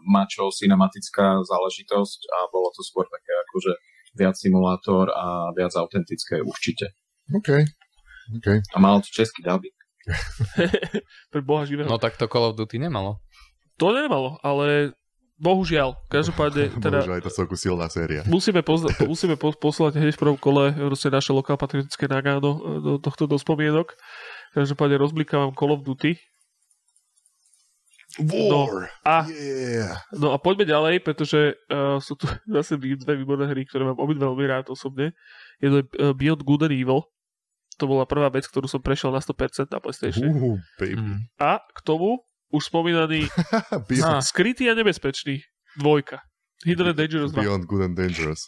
[0.03, 3.71] mačo cinematická záležitosť a bolo to skôr také akože
[4.15, 6.89] viac simulátor a viac autentické určite.
[7.29, 7.49] OK.
[8.33, 8.47] OK.
[8.73, 9.75] A malo to český dubbing.
[11.33, 11.85] Pre boha živého.
[11.85, 13.21] No tak to Call of Duty nemalo.
[13.75, 14.93] To nemalo, ale
[15.37, 18.23] bohužiaľ, každopádne teda Bože, aj to celku silná séria.
[18.25, 22.95] musíme, pozna- musíme po- poslať hneď v prvom kole proste naše lokál patriotické nagáno do
[22.97, 23.95] tohto do spomienok.
[24.51, 26.15] Každopádne rozblikávam Call of Duty.
[28.15, 28.87] War!
[29.03, 29.99] A, Yeah!
[30.15, 32.23] no a poďme ďalej, pretože uh, sú tu
[32.55, 35.11] zase dve výborné hry, ktoré mám obidve veľmi rád osobne.
[35.59, 37.03] Jedno je uh, Beyond Good and Evil.
[37.75, 40.31] To bola prvá vec, ktorú som prešiel na 100% na PlayStation.
[40.31, 41.27] Uh, baby.
[41.35, 42.23] A k tomu
[42.55, 43.27] už spomínaný
[43.89, 45.43] Beyond, Skrytý a nebezpečný.
[45.75, 46.23] Dvojka.
[46.63, 47.43] Hidden and Dangerous 2.
[47.43, 48.47] beyond good and dangerous.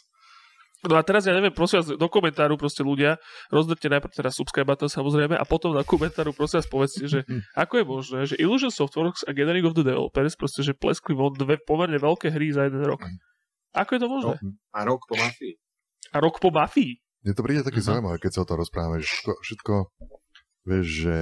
[0.80, 4.62] No a teraz ja neviem, prosím vás, do komentáru proste ľudia, rozdrte najprv teraz subscribe
[4.64, 7.20] button samozrejme a potom na komentáru prosím vás povedzte, že
[7.58, 11.34] ako je možné, že Illusion Softworks a Gathering of the Developers proste, že pleskli von
[11.34, 13.02] dve pomerne veľké hry za jeden rok.
[13.74, 14.34] Ako je to možné?
[14.38, 15.54] No, a rok po mafii.
[16.08, 16.94] A rok po Mafii.
[17.20, 17.86] Mne to príde také Mhm.
[17.92, 19.72] zaujímavé, keď sa o tom rozprávame, že všetko, všetko
[20.68, 21.18] vieš, že,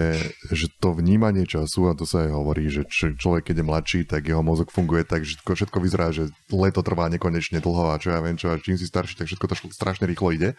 [0.50, 4.00] že to vnímanie času, a to sa aj hovorí, že č- človek, keď je mladší,
[4.10, 8.02] tak jeho mozog funguje tak, že všetko, všetko vyzerá, že leto trvá nekonečne dlho a
[8.02, 10.58] čo ja viem čo, a čím si starší, tak všetko to šl- strašne rýchlo ide.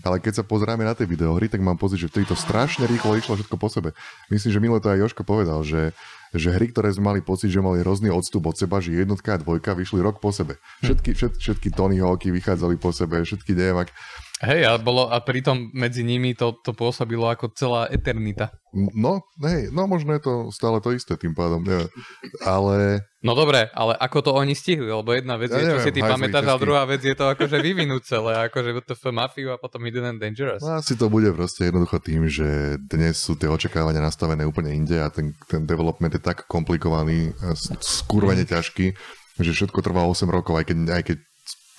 [0.00, 3.12] Ale keď sa pozrieme na tie videohry, tak mám pocit, že vtedy to strašne rýchlo
[3.12, 3.92] išlo všetko po sebe.
[4.32, 5.92] Myslím, že minule to aj Joško povedal, že,
[6.32, 9.42] že hry, ktoré sme mali pocit, že mali hrozný odstup od seba, že jednotka a
[9.44, 10.56] dvojka vyšli rok po sebe.
[10.80, 13.92] Všetky, všet, všetky Tony Hawky vychádzali po sebe, všetky neviem, ak,
[14.42, 18.50] Hej, a, bolo, a pritom medzi nimi to, to pôsobilo ako celá eternita.
[18.74, 21.86] No, hej, no možno je to stále to isté tým pádom, neviem.
[22.42, 25.86] Ale No dobre, ale ako to oni stihli, lebo jedna vec Ja je, čo neviem,
[25.86, 29.62] si ty pamätáš, a druhá vec je to akože vyvinúť celé, akože WTF Mafiu a
[29.62, 30.58] potom Hidden and Dangerous.
[30.58, 34.98] no, asi to bude proste jednoducho tým, že dnes sú tie očakávania nastavené úplne inde
[34.98, 37.30] a ten, ten development je tak komplikovaný,
[37.78, 38.90] skurvene ťažký,
[39.38, 41.18] že všetko trvá 8 rokov, aj keď, aj keď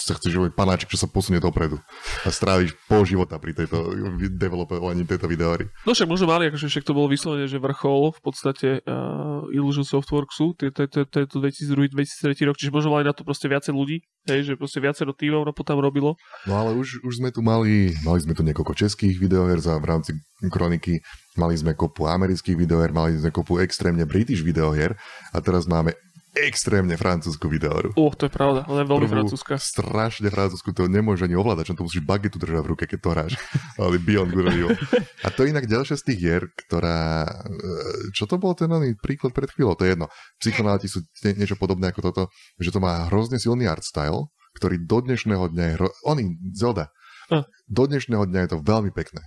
[0.03, 1.79] sa chceš robiť panáčik, čo sa posunie dopredu
[2.23, 3.95] a stráviš pol života pri tejto
[4.35, 5.71] developovaní tejto videóry.
[5.87, 9.87] No však možno mali, akože však to bolo vyslovene, že vrchol v podstate uh, Illusion
[9.87, 14.83] Softworksu, tento 2002-2003 rok, čiže možno mali na to proste viacej ľudí, hej, že proste
[14.83, 16.19] viacero tímov na tam robilo.
[16.43, 19.87] No ale už, už sme tu mali, mali sme tu niekoľko českých videoher za v
[19.87, 20.11] rámci
[20.51, 20.99] kroniky,
[21.39, 24.99] mali sme kopu amerických videoher, mali sme kopu extrémne british videoher
[25.31, 25.95] a teraz máme
[26.33, 27.93] extrémne francúzsku videohru.
[27.93, 29.61] O, to je pravda, ale veľmi Prvú francúzska.
[29.61, 33.33] Strašne francúzsku, to nemôže ani ovládať, to musíš bagetu držať v ruke, keď to hráš.
[33.81, 34.73] Ale Beyond Good and Evil.
[35.21, 37.29] A to je inak ďalšia z tých hier, ktorá...
[37.45, 39.77] e, Čo to bol ten oný príklad pred chvíľou?
[39.77, 40.09] To je jedno.
[40.41, 42.23] Psychonauti sú nie, niečo podobné ako toto,
[42.57, 45.73] že to má hrozne silný art style, ktorý do dnešného dňa je...
[45.77, 45.89] Hro...
[46.09, 46.89] Oni, Zelda.
[47.29, 47.45] Hm.
[47.69, 49.21] Do dnešného dňa je to veľmi pekné.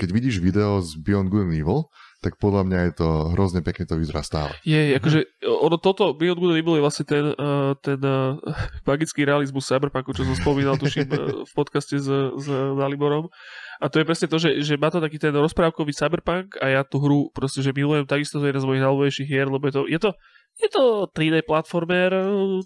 [0.00, 1.90] Keď vidíš video z Beyond Good and Evil,
[2.22, 4.54] tak podľa mňa je to hrozne pekne to vyzerá stále.
[4.62, 8.38] Je, akože ono toto Beyond Good and Evil je vlastne ten, uh, ten uh,
[8.88, 12.06] magický realizmus Cyberpunku, čo som spomínal, tuším, uh, v podcaste s,
[12.38, 12.46] s
[12.78, 13.26] Daliborom.
[13.82, 16.80] A to je presne to, že, že má to taký ten rozprávkový Cyberpunk a ja
[16.86, 19.74] tú hru proste, že milujem, takisto to je jedna z mojich najľúbenejších hier, lebo je
[19.74, 20.10] to, je to
[20.60, 22.12] je to 3D platformer,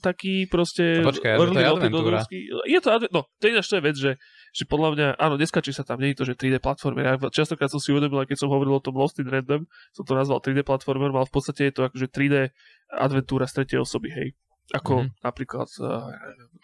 [0.02, 1.00] taký proste...
[1.00, 2.18] A počkaj, a že to je adventúra.
[2.66, 4.12] Je to, adve- no, to je ináč to je vec, že,
[4.56, 7.04] že podľa mňa, áno, neskačí sa tam, nie je to, že 3D platformer.
[7.04, 10.16] Ja častokrát som si uvedomil, keď som hovoril o tom Lost in Random, som to
[10.16, 12.56] nazval 3D platformer, ale v podstate je to akože 3D
[12.88, 14.28] adventúra z tretej osoby, hej.
[14.72, 15.00] Ako Mhm.
[15.04, 15.20] mm-hmm.
[15.20, 16.08] napríklad uh,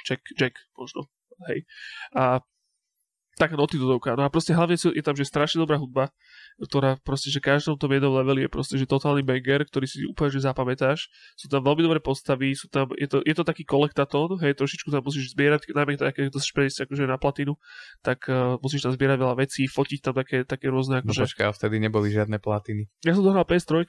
[0.08, 1.12] Jack, Jack možno,
[1.52, 1.68] hej.
[2.16, 2.40] A
[3.36, 4.16] taká Naughty Dogovka.
[4.16, 6.12] No a proste hlavne je tam, že strašne dobrá hudba,
[6.60, 10.30] ktorá proste, že každom tom jednom leveli je proste, že totálny banger, ktorý si úplne,
[10.32, 11.08] že zapamätáš.
[11.38, 14.92] Sú tam veľmi dobré postavy, sú tam, je to, je to taký kolektatón, hej, trošičku
[14.92, 17.56] tam musíš zbierať, najmä tak, keď to prejsť akože na platinu,
[18.04, 21.24] tak uh, musíš tam zbierať veľa vecí, fotiť tam také, také rôzne, No akože...
[21.24, 22.92] počkaj, a vtedy neboli žiadne platiny.
[23.02, 23.88] Ja som dohral PS3.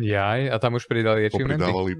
[0.00, 1.66] Jaj, a tam už pridali achievementy.
[1.66, 1.92] Popridávali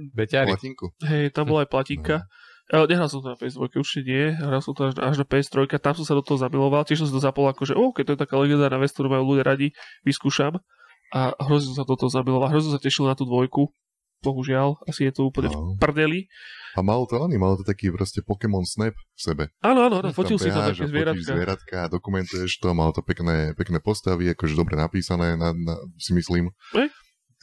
[0.47, 0.87] platinku.
[1.03, 2.17] Hej, tam bola aj platinka.
[2.23, 2.50] No.
[2.71, 4.31] Nehral som to na PS2, určite nie.
[4.31, 6.87] Hral som to až, až na PS3, tam som sa do toho zamiloval.
[6.87, 9.11] Tiež som si to zapol ako, že oh, keď to je taká legendárna vec, ktorú
[9.11, 9.75] majú ľudia radi,
[10.07, 10.63] vyskúšam.
[11.11, 12.47] A hrozne som sa do toho zamiloval.
[12.47, 13.75] Hrozne sa tešil na tú dvojku.
[14.21, 15.81] bohužiaľ, asi je to úplne v No.
[15.81, 16.29] prdeli.
[16.77, 19.45] A malo to oni, malo to taký proste Pokémon Snap v sebe.
[19.65, 21.25] Áno, áno, áno, fotil si to také zvieratka.
[21.25, 26.53] zvieratka dokumentuješ to, malo to pekné, pekné postavy, akože dobre napísané, na, na, si myslím.
[26.77, 26.93] Hej.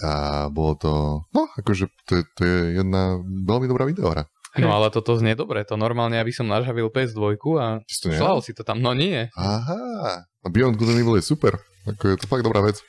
[0.05, 0.93] A bolo to,
[1.33, 4.29] no, akože to, to je jedna veľmi dobrá videohra.
[4.61, 8.65] No ale toto znie dobre, to normálne, aby som nažavil PS2 a Ty si to
[8.65, 9.29] tam, no nie.
[9.37, 11.59] Aha, a Beyond Good and Evil je super.
[11.87, 12.81] Ako je to fakt dobrá vec.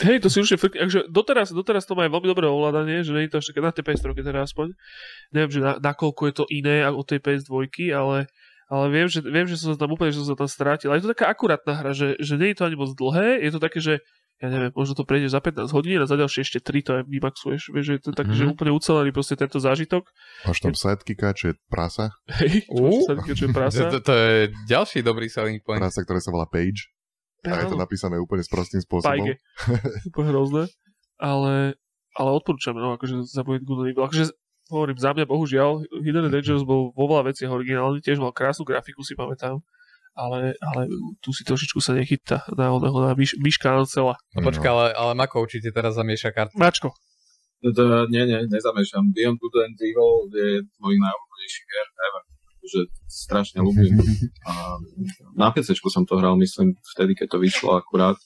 [0.00, 0.74] Hej, to si určite frk...
[0.80, 3.60] Takže doteraz, doteraz to má aj veľmi dobré ovládanie, že nie je to až také
[3.60, 4.72] na tej PS3 teda aspoň.
[5.36, 8.24] Neviem, že na, nakoľko je to iné od tej PS2, ale,
[8.72, 10.88] ale viem, že, viem, že som sa tam úplne, že som sa tam strátil.
[10.88, 13.50] A je to taká akurátna hra, že, že nie je to ani moc dlhé, je
[13.52, 13.94] to také, že
[14.40, 17.02] ja neviem, možno to prejde za 15 hodín a za ďalšie ešte 3 to aj
[17.04, 17.76] vymaxuješ.
[17.76, 18.40] Vieš, že je to tak, mm-hmm.
[18.40, 20.08] že úplne ucelený proste tento zážitok.
[20.48, 22.16] Máš tam sidekicka, čo je prasa.
[22.40, 23.04] Hej, Ú.
[23.04, 23.88] čo, je To, prasa.
[23.92, 25.84] to, to je ďalší dobrý selling point.
[25.84, 26.88] Prasa, ktoré sa volá Page.
[27.44, 29.12] A je to napísané úplne s prostým spôsobom.
[29.12, 29.40] Pajge.
[30.12, 30.62] Úplne hrozné.
[31.16, 31.76] Ale,
[32.16, 34.04] ale odporúčam, no, akože za Beyond Good and Evil.
[34.04, 34.24] Akože
[34.68, 39.00] hovorím, za mňa bohužiaľ, Hidden Dangerous bol vo veľa veciach originálny, tiež mal krásnu grafiku,
[39.00, 39.60] si pamätám.
[40.18, 40.82] Ale, ale
[41.22, 44.18] tu si trošičku sa nechytá na oného, na myš, myška Ancela.
[44.34, 46.58] No počkaj, ale, ale Mako určite teraz zamieša kartu.
[46.58, 46.90] Mačko.
[47.60, 49.12] To, nie, nie, nezamiešam.
[49.12, 52.22] Beyond Good and Evil je môj najobľúbenejší her ever.
[52.60, 53.96] Že strašne ľúbim.
[54.50, 54.76] A
[55.36, 58.18] na PC som to hral, myslím, vtedy, keď to vyšlo akurát.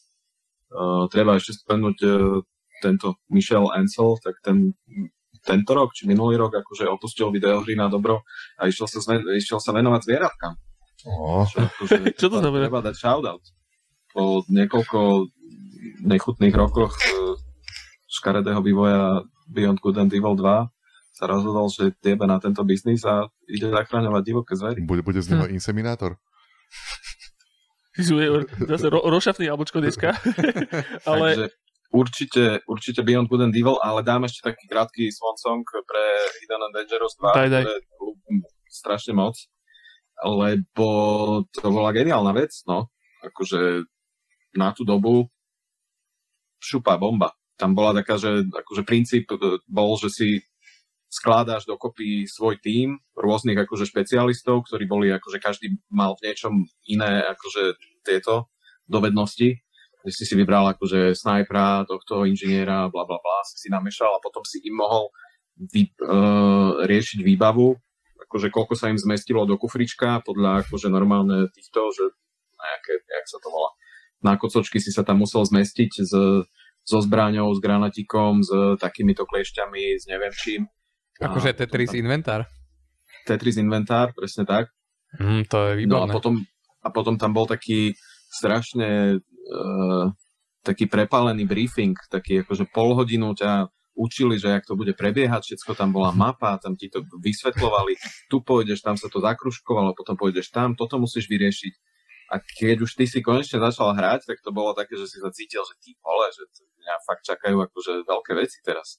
[0.74, 2.42] Uh, treba ešte spomenúť uh,
[2.82, 4.74] tento Michel Ansel, tak ten
[5.44, 8.24] tento rok, či minulý rok, akože opustil videohry na dobro
[8.56, 8.98] a išiel sa,
[9.36, 10.56] išiel sa venovať zvieratkám.
[11.06, 12.64] Oh, Čo, akože, Čo to znamená?
[12.64, 13.44] Treba dať shoutout.
[14.10, 15.28] Po niekoľko
[16.02, 16.96] nechutných rokoch
[18.06, 20.70] škaredého vývoja Beyond Good and Evil 2
[21.10, 24.82] sa rozhodol, že jebe na tento biznis a ide zachraňovať divoké zvery.
[24.82, 26.16] bude, bude z neho inseminátor.
[27.94, 30.18] Ty si je- zase ro, rošafný jablčko dneska.
[31.10, 31.46] ale Takže
[31.92, 36.02] určite, určite Beyond Good and Evil, ale dám ešte taký krátky swan song pre
[36.40, 37.62] Hidden and Dangerous 2, Daj, daj.
[37.62, 38.36] ktoré ľúbim
[38.66, 39.38] strašne moc,
[40.22, 40.86] lebo
[41.50, 42.92] to bola geniálna vec, no.
[43.24, 43.88] Akože
[44.54, 45.26] na tú dobu
[46.62, 47.34] šupa bomba.
[47.58, 50.28] Tam bola taká, že akože princíp e, bol, že si
[51.10, 57.22] skládáš dokopy svoj tím rôznych akože špecialistov, ktorí boli akože každý mal v niečom iné
[57.22, 58.50] akože tieto
[58.90, 59.64] dovednosti
[60.04, 64.20] že si si vybral akože snajpera, tohto inžiniera, bla bla bla, si si namiešal a
[64.20, 65.08] potom si im mohol
[65.56, 67.72] vy, uh, riešiť výbavu,
[68.16, 72.04] akože koľko sa im zmestilo do kufrička podľa akože normálne týchto, že
[72.54, 73.70] nejaké, jak sa to volá,
[74.20, 76.12] na kocočky si sa tam musel zmestiť s,
[76.80, 80.62] so zbraňou, s granatíkom, s takýmito kliešťami, s neviem čím.
[81.20, 82.40] A Akože potom Tetris tam- inventár.
[83.24, 84.68] Tetris inventár, presne tak.
[85.16, 86.12] Mm, to je No a výborné.
[86.12, 86.34] potom,
[86.80, 87.94] a potom tam bol taký
[88.28, 90.04] strašne uh,
[90.60, 95.78] taký prepálený briefing, taký akože pol hodinu ťa učili, že jak to bude prebiehať, všetko
[95.78, 97.98] tam bola mapa, tam ti to vysvetľovali,
[98.30, 101.74] tu pôjdeš, tam sa to zakruškovalo, potom pôjdeš tam, toto musíš vyriešiť.
[102.34, 105.30] A keď už ty si konečne začal hrať, tak to bolo také, že si sa
[105.30, 106.42] cítil, že ty vole, že
[106.82, 108.98] mňa fakt čakajú akože veľké veci teraz.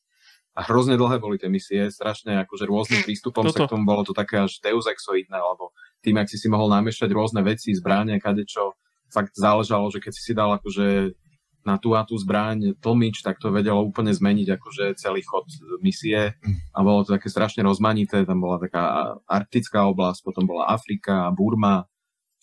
[0.56, 3.68] A hrozne dlhé boli tie misie, strašne akože rôznym prístupom sa Toto.
[3.68, 7.12] k tomu bolo to také až deus exoidné, alebo tým, ak si si mohol namiešať
[7.12, 8.80] rôzne veci, zbráne, kadečo,
[9.12, 11.12] fakt záležalo, že keď si si dal akože
[11.66, 15.50] na tú a tú zbraň tlmič, tak to vedelo úplne zmeniť akože celý chod
[15.82, 16.38] misie.
[16.72, 21.90] A bolo to také strašne rozmanité, tam bola taká arktická oblasť, potom bola Afrika, Burma,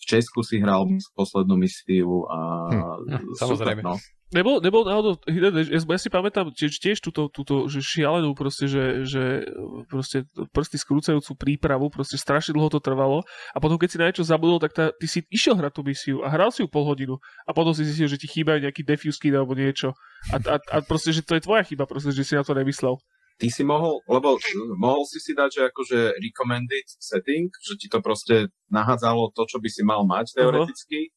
[0.03, 0.83] v Česku si hral
[1.15, 2.39] poslednú misiu a
[2.73, 3.81] Hm, super, samozrejme.
[3.83, 3.95] no.
[4.33, 9.05] Nebol, nebol náhodou ja, ja si pamätám tiež, tiež túto, túto že šialenú proste, že,
[9.05, 9.45] že
[9.85, 13.21] proste prsty skrúcajúcu prípravu, proste strašne dlho to trvalo
[13.53, 16.17] a potom keď si na niečo zabudol, tak tá, ty si išiel hrať tú misiu
[16.25, 19.21] a hral si ju pol hodinu a potom si zistil, že ti chýbajú nejaký defuse
[19.21, 19.93] kit alebo niečo
[20.33, 22.97] a, a, a proste, že to je tvoja chyba, proste, že si na to nemyslel.
[23.43, 27.91] Ty si mohol, lebo mm, mohol si si dať, že akože recommended setting, že ti
[27.91, 31.11] to proste nahádzalo to, čo by si mal mať teoreticky,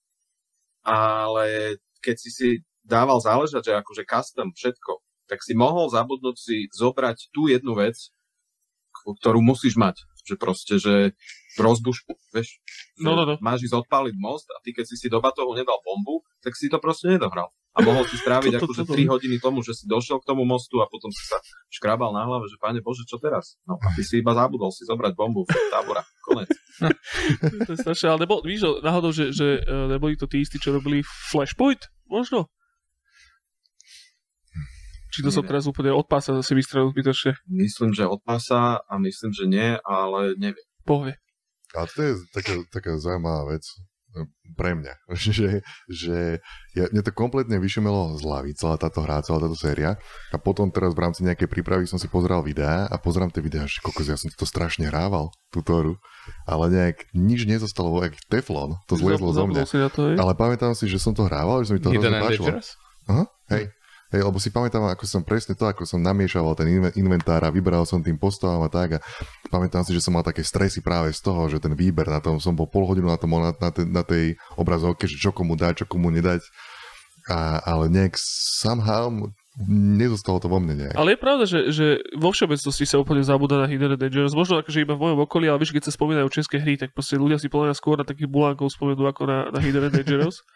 [0.83, 2.49] ale keď si si
[2.83, 4.99] dával záležať, že akože custom všetko,
[5.31, 7.95] tak si mohol zabudnúť si zobrať tú jednu vec,
[9.23, 10.03] ktorú musíš mať.
[10.27, 10.95] Že proste, že
[11.55, 12.59] rozbušku, vieš,
[12.99, 13.39] No, no, no.
[13.39, 16.67] máš ísť odpáliť most a ty keď si si do batohu nedal bombu, tak si
[16.67, 17.55] to proste nedohral.
[17.77, 20.81] A mohol si stráviť akože toto- 3 hodiny tomu, že si došiel k tomu mostu
[20.81, 21.37] a potom si sa
[21.69, 23.61] škrabal na hlave, že pane Bože, čo teraz?
[23.69, 26.01] No a ty si iba zabudol si zobrať bombu v tábora.
[26.25, 26.49] Konec.
[27.69, 30.73] to je strašné, ale nebol, víš, náhodou, že, že eh, neboli to tí istí, čo
[30.73, 31.93] robili Flashpoint?
[32.09, 32.49] Možno?
[35.17, 37.41] Či to som teraz úplne od pása zase vystrelil zbytočne?
[37.49, 40.67] Myslím, že od pasa a myslím, že nie, ale neviem.
[40.85, 41.17] Povie.
[41.73, 43.65] A to je taká, taká zaujímavá vec.
[44.57, 44.95] Pre mňa.
[45.13, 46.41] že, že
[46.73, 50.01] ja, mne to kompletne vyšumelo z hlavy, celá táto hra, celá táto séria.
[50.33, 53.69] A potom teraz v rámci nejakej prípravy som si pozeral videá a pozerám tie videá,
[53.69, 55.95] že kokos, ja som to strašne hrával, túto hru.
[56.49, 59.63] Ale nejak nič nezostalo, jak teflon, to zliezlo zo mňa.
[60.19, 62.49] Ale pamätám si, že som to hrával, že sa mi to hrozne páčilo.
[63.07, 63.71] Aha, hej.
[64.15, 67.51] Hej, lebo si pamätám, ako som presne to, ako som namiešaval ten inve- inventár a
[67.51, 68.99] vyberal som tým postavám a tak a
[69.51, 72.39] pamätám si, že som mal také stresy práve z toho, že ten výber na tom,
[72.39, 75.59] som bol pol hodinu na, tom, na, na, te- na tej obrazovke, že čo komu
[75.59, 76.39] dať, čo komu nedať.
[77.27, 79.11] A, ale nejak somehow
[79.67, 80.95] nezostalo to vo mne nejak.
[80.95, 84.37] Ale je pravda, že, že vo všeobecnosti sa úplne zabúda na Hidden Dangerous.
[84.37, 87.19] Možno akože iba v mojom okolí, ale vieš, keď sa spomínajú české hry, tak proste
[87.19, 90.39] ľudia si podľa skôr na takých bulánkov spomenú ako na, na Hidden Dangerous.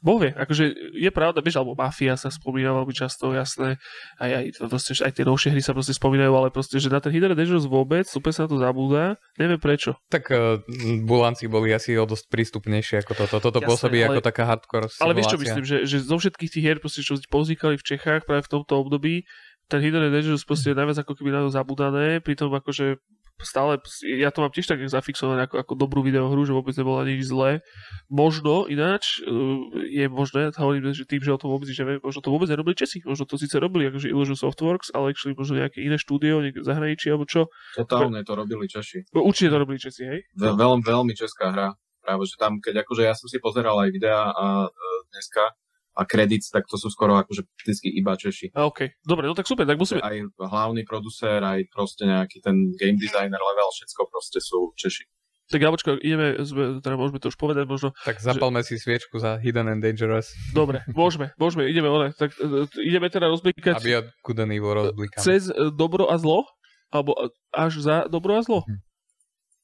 [0.00, 3.76] Boh vie, akože je pravda, vieš, alebo Mafia sa spomína veľmi často, jasné,
[4.16, 7.12] aj, aj, proste, aj tie novšie hry sa proste spomínajú, ale proste, že na ten
[7.12, 10.00] Hidden Dangerous vôbec, úplne sa to zabúda, neviem prečo.
[10.08, 10.64] Tak uh,
[11.04, 13.36] Bulanci boli asi o dosť prístupnejšie ako toto.
[13.44, 15.60] Toto Jasné, pôsobí ale- ako taká hardcore Ale vieš čo simulácia.
[15.60, 18.80] myslím, že, že zo všetkých tých hier, proste, čo povznikali v Čechách práve v tomto
[18.80, 19.28] období,
[19.70, 22.98] ten Hidden Dangerous proste je najviac ako keby na to zabúdané, pritom akože
[23.42, 27.26] stále, ja to mám tiež tak zafixované ako, ako dobrú videohru, že vôbec nebola nič
[27.28, 27.64] zlé.
[28.12, 32.20] Možno ináč, uh, je možné, hovorím, že tým, že o tom vôbec nič neviem, možno
[32.20, 35.80] to vôbec nerobili Česi, možno to síce robili akože Illusion Softworks, ale actually možno nejaké
[35.80, 37.48] iné štúdio, niekde zahraničí alebo čo.
[37.76, 39.12] Totálne to robili Češi.
[39.16, 40.20] No, určite to robili Česi, hej?
[40.36, 41.74] Veľ, veľmi, veľmi česká hra.
[42.00, 44.70] Práve, že tam, keď akože ja som si pozeral aj videá a, e,
[45.12, 45.52] dneska
[46.00, 48.56] a credits, tak to sú skoro akože vždycky iba Češi.
[48.56, 52.72] A OK, dobre, no tak super, tak musíme, Aj hlavný producer, aj proste nejaký ten
[52.80, 55.04] game designer level, všetko proste sú Češi.
[55.52, 59.36] tak počkaj, ideme, sme, teda môžeme to už povedať, možno Tak zapalme si sviečku za
[59.36, 62.16] Hidden and Dangerous, Dobre, môžeme, môžeme, ideme one.
[62.16, 65.20] Tak e, e, ideme teda rozblikať aby od Evil rozblikám.
[65.20, 66.48] cez e, dobro a zlo?
[66.90, 67.14] Alebo
[67.54, 68.66] až za dobro a zlo?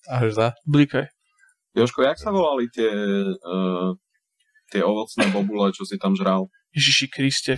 [0.06, 0.48] Až za.
[0.62, 1.10] Blikaj.
[1.74, 3.92] Joško, jak sa volali tie, uh,
[4.68, 6.48] tie ovocné bobule, čo si tam žral?
[6.72, 7.54] Ježiši Kriste.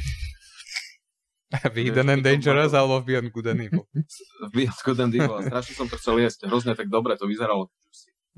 [1.48, 3.84] Hidden and Dangerous alebo v Beyond Good and Evil.
[3.88, 5.40] V Beyond Good and Evil.
[5.40, 6.44] Strašne som to chcel jesť.
[6.44, 7.72] Hrozne tak dobre to vyzeralo.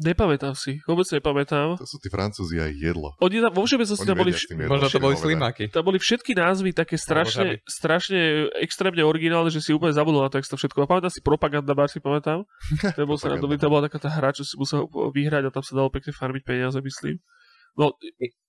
[0.00, 1.76] Nepamätám si, vôbec nepamätám.
[1.76, 3.12] To sú tí Francúzi a ich jedlo.
[3.20, 5.68] Oni tam, vo všeobecnosti tam boli, vš- Možno to boli slimáky.
[5.68, 10.40] tam boli všetky názvy také strašne, strašne extrémne originálne, že si úplne zabudol na to,
[10.40, 10.78] jak to všetko.
[10.80, 12.48] A pamätám si Propaganda Bar, si pamätám.
[12.96, 15.76] To bol sa tam bola taká tá hra, čo si musel vyhrať a tam sa
[15.76, 17.20] dalo pekne farmiť peniaze, myslím.
[17.78, 17.94] No,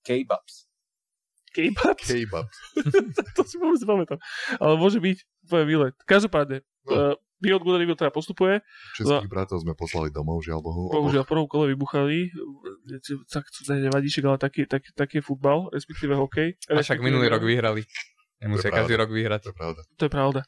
[0.02, 0.66] K-Babs.
[1.52, 2.06] K-Babs?
[2.08, 2.48] Kebab.
[3.36, 4.18] to si vôbec nepamätám.
[4.56, 5.86] Ale môže byť úplne milé.
[6.08, 7.14] Každopádne, No.
[7.14, 8.62] uh, Beyond Good teda postupuje.
[8.94, 10.90] Českých bratov sme poslali domov, žiaľ Bohu.
[10.94, 12.30] Bohužiaľ v prvom kole vybuchali.
[13.26, 16.54] Tak to nevadí, ale taký, taký, taký je futbal, respektíve hokej.
[16.70, 17.82] A však minulý rok vyhrali.
[18.42, 19.40] Nemusia To každý rok vyhrať.
[19.46, 19.80] To je pravda.
[19.86, 20.40] To je pravda.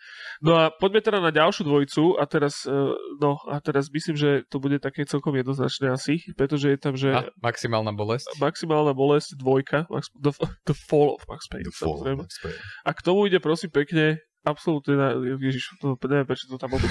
[0.43, 2.75] No a poďme teda na ďalšiu dvojicu a teraz, eh,
[3.23, 7.15] no a teraz myslím, že to bude také celkom jednoznačné asi, pretože je tam, že
[7.15, 8.35] A maximálna bolesť.
[8.43, 10.35] maximálna bolesť dvojka, Max, the,
[10.67, 12.27] the Fall of Max Payne, The Fall of.
[12.27, 12.59] Max Payne.
[12.83, 16.85] A k tomu ide prosím pekne absolútne, na, ježiš, to, neviem prečo to tam bolo.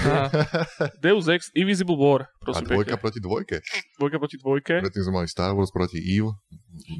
[0.98, 3.02] Deus Ex Invisible War, A prosím dvojka pekne.
[3.02, 3.56] proti dvojke.
[3.96, 4.74] Dvojka proti dvojke.
[4.82, 6.34] Predtým sme mali Star Wars proti Eve,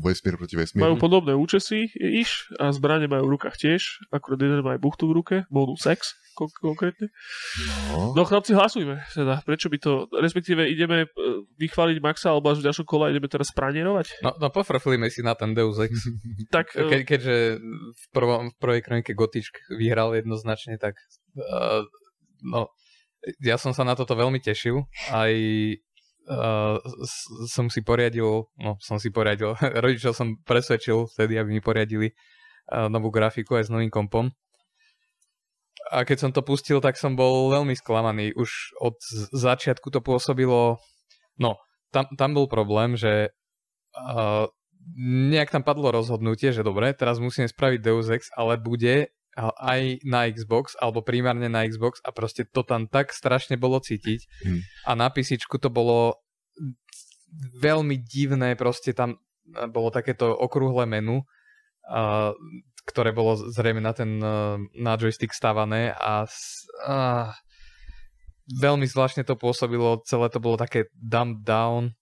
[0.00, 0.96] vesmír proti Majú vesmíru.
[0.96, 3.82] podobné účesy, iš, a zbranie majú v rukách tiež,
[4.14, 7.08] akurát jeden má aj buchtu v ruke, bonus sex konkrétne.
[7.94, 8.12] No.
[8.12, 9.00] No chlapci, hlasujme.
[9.14, 11.08] Teda, prečo by to, respektíve ideme e,
[11.62, 14.20] vychváliť Maxa, alebo až v ďalšom kole ideme teraz pranierovať?
[14.20, 15.94] No, no pofrflíme si na ten Deus Ex.
[16.54, 17.62] Tak, e, Ke, keďže
[17.94, 20.98] v, prvom, v prvej kronike Gotičk vyhral jednoznačne, tak
[21.38, 21.86] uh,
[22.44, 22.68] no,
[23.40, 24.84] ja som sa na toto veľmi tešil.
[25.10, 25.32] Aj
[26.28, 26.76] uh,
[27.48, 32.88] som si poriadil, no som si poriadil, rodičov som presvedčil vtedy, aby mi poriadili uh,
[32.88, 34.28] novú grafiku aj s novým kompom.
[35.92, 38.32] A keď som to pustil, tak som bol veľmi sklamaný.
[38.32, 38.96] Už od
[39.32, 40.80] začiatku to pôsobilo...
[41.36, 41.60] No,
[41.92, 43.34] tam, tam bol problém, že
[43.98, 44.46] uh,
[45.30, 50.30] nejak tam padlo rozhodnutie, že dobre, teraz musíme spraviť Deus Ex, ale bude aj na
[50.30, 54.20] Xbox, alebo primárne na Xbox a proste to tam tak strašne bolo cítiť.
[54.46, 54.60] Hmm.
[54.86, 56.22] A na písičku to bolo
[57.58, 59.18] veľmi divné, proste tam
[59.74, 61.26] bolo takéto okrúhle menu,
[61.90, 62.30] a,
[62.84, 66.28] ktoré bolo zrejme na ten a, na joystick stavané a,
[66.84, 66.96] a
[68.48, 71.96] veľmi zvláštne to pôsobilo, celé to bolo také dumbed down,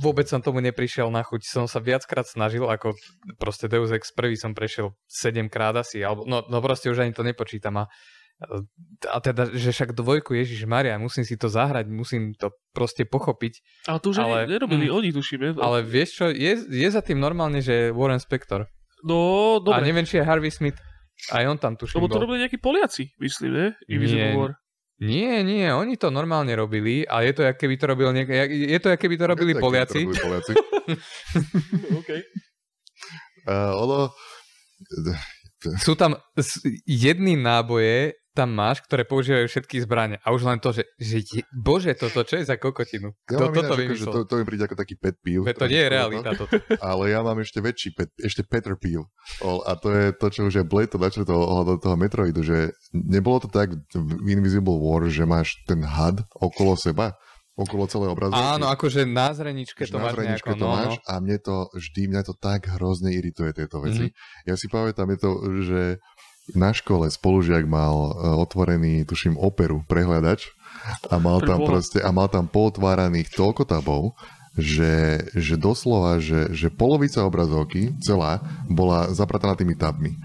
[0.00, 1.40] vôbec som tomu neprišiel na chuť.
[1.44, 2.96] Som sa viackrát snažil, ako
[3.36, 7.12] proste Deus Ex prvý som prešiel 7 krát asi, alebo no, no proste už ani
[7.12, 7.84] to nepočítam a
[9.08, 13.64] a teda, že však dvojku Ježiš Maria, musím si to zahrať, musím to proste pochopiť.
[13.88, 14.92] ale to už ale- nerobili mm.
[14.92, 15.40] oni, tuším.
[15.40, 15.50] je?
[15.56, 18.68] Ale vieš čo, je, je za tým normálne, že Warren Spector.
[19.08, 19.18] No,
[19.56, 19.88] A dobre.
[19.88, 20.76] neviem, či je Harvey Smith.
[21.32, 22.28] Aj on tam tuším Lebo to bol.
[22.28, 23.66] robili nejakí Poliaci, myslím, ne?
[23.88, 24.36] Invisible Nie.
[24.36, 24.52] War.
[24.96, 28.78] Nie, nie, oni to normálne robili a je to, jak keby to robil niek- je
[28.80, 30.00] to, jak keby to robili Tak, Poliaci.
[30.04, 30.52] to robili Poliaci.
[32.00, 32.20] Okay.
[33.48, 34.12] Uh, ono...
[35.80, 36.14] Sú tam
[36.84, 40.20] jedny náboje, tam máš, ktoré používajú všetky zbranie.
[40.20, 43.16] A už len to, že, že je, bože, toto čo je za kokotinu?
[43.32, 45.48] Ja mám toto ináč, akože to, to mi príde ako taký pet peeve.
[45.48, 46.52] To nie je realita toto.
[46.92, 49.08] Ale ja mám ešte väčší, pet, ešte Peter Peel.
[49.40, 52.76] O, A to je to, čo už je Blade to načrtol ohľadom toho Metroidu, že
[52.92, 57.16] nebolo to tak v Invisible War, že máš ten had okolo seba,
[57.56, 58.36] okolo celej obrazovky.
[58.36, 60.60] Áno, akože na zreničke to na máš zreničke nejako.
[60.60, 61.02] to No, máš no.
[61.08, 64.12] a mne to vždy, mňa to tak hrozne irituje tieto veci.
[64.12, 64.44] Mhm.
[64.44, 65.30] Ja si pamätám, je to,
[65.64, 65.80] že
[66.54, 70.54] na škole spolužiak mal e, otvorený, tuším, operu, prehľadač
[71.10, 74.14] a mal tam proste, a mal tam pootváraných toľko tabov,
[74.56, 80.16] že, že doslova, že, že polovica obrazovky celá bola zaprataná tými tabmi.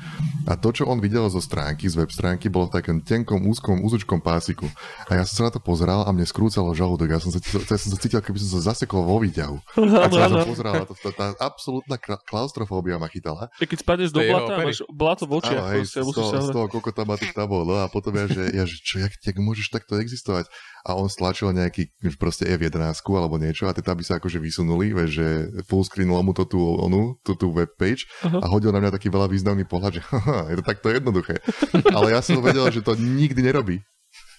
[0.49, 3.83] A to, čo on videl zo stránky, z web stránky, bolo v takom tenkom, úzkom,
[3.85, 4.65] úzučkom pásiku.
[5.05, 7.13] A ja som sa na to pozeral a mne skrúcalo žalúdok.
[7.13, 9.57] Ja som sa, ja som sa cítil, keby som sa zasekol vo výťahu.
[10.01, 13.53] A sa som pozeral, a to, tá, tá absolútna kla- klaustrofóbia ma chytala.
[13.61, 15.61] Keď spadneš do To je jeho blata, máš blato v očiach.
[15.61, 17.85] Áno, hej, proste, z, toho, sa z toho, koľko tam má tých tabov, no a
[17.91, 20.49] potom ja, že, ja, že čo, jak, jak môžeš takto existovať?
[20.81, 25.09] A on stlačil nejaký proste F11 alebo niečo a tie taby sa akože vysunuli, vieš,
[25.17, 25.27] že
[25.65, 28.37] full screenlo mu to tú, onu, tú, tú webpage Aha.
[28.37, 31.41] a hodil na mňa taký veľa významný pohľad, že haha, je to takto jednoduché.
[31.89, 33.81] Ale ja som vedel, že to nikdy nerobí.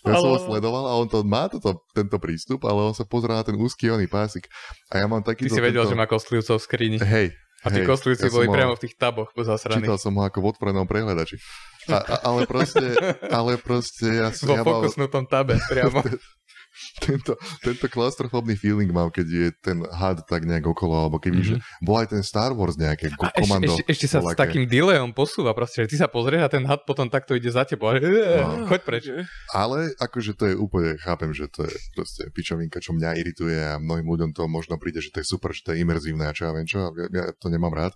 [0.02, 3.38] Ja som ho sledoval a on to má toto, tento prístup, ale on sa pozerá
[3.38, 4.50] na ten úzky oný pásik.
[4.90, 5.54] A ja mám Ty takýto...
[5.54, 5.94] si vedel, tento...
[5.94, 6.96] že má kostlivcov v skrini.
[6.98, 7.30] Hej,
[7.62, 9.86] A tí hej, kostlivci ja boli ho- priamo v tých taboch zasraní.
[9.86, 11.38] Čítal som ho ako v otvorenom prehľadači.
[11.86, 12.98] A, a, ale proste,
[13.30, 16.02] ale proste ja, som- Vo ja mal fokusnutom tabe priamo.
[17.06, 21.86] tento, tento klaustrofobný feeling mám, keď je ten had tak nejak okolo, alebo keď mm-hmm.
[21.86, 23.22] bol aj ten Star Wars nejaké Mhm.
[23.22, 23.74] A ešte, komando.
[23.76, 26.82] ešte, ešte sa s takým delayom posúva proste, že ty sa pozrieš a ten had
[26.88, 27.92] potom takto ide za tebou.
[27.92, 28.66] No.
[28.66, 29.04] Choď preč.
[29.52, 33.76] Ale akože to je úplne, chápem, že to je proste pičovinka, čo mňa irituje a
[33.76, 36.48] mnohým ľuďom to možno príde, že to je super, že to je imerzívne a čo
[36.48, 37.92] ja viem čo, ja, ja to nemám rád.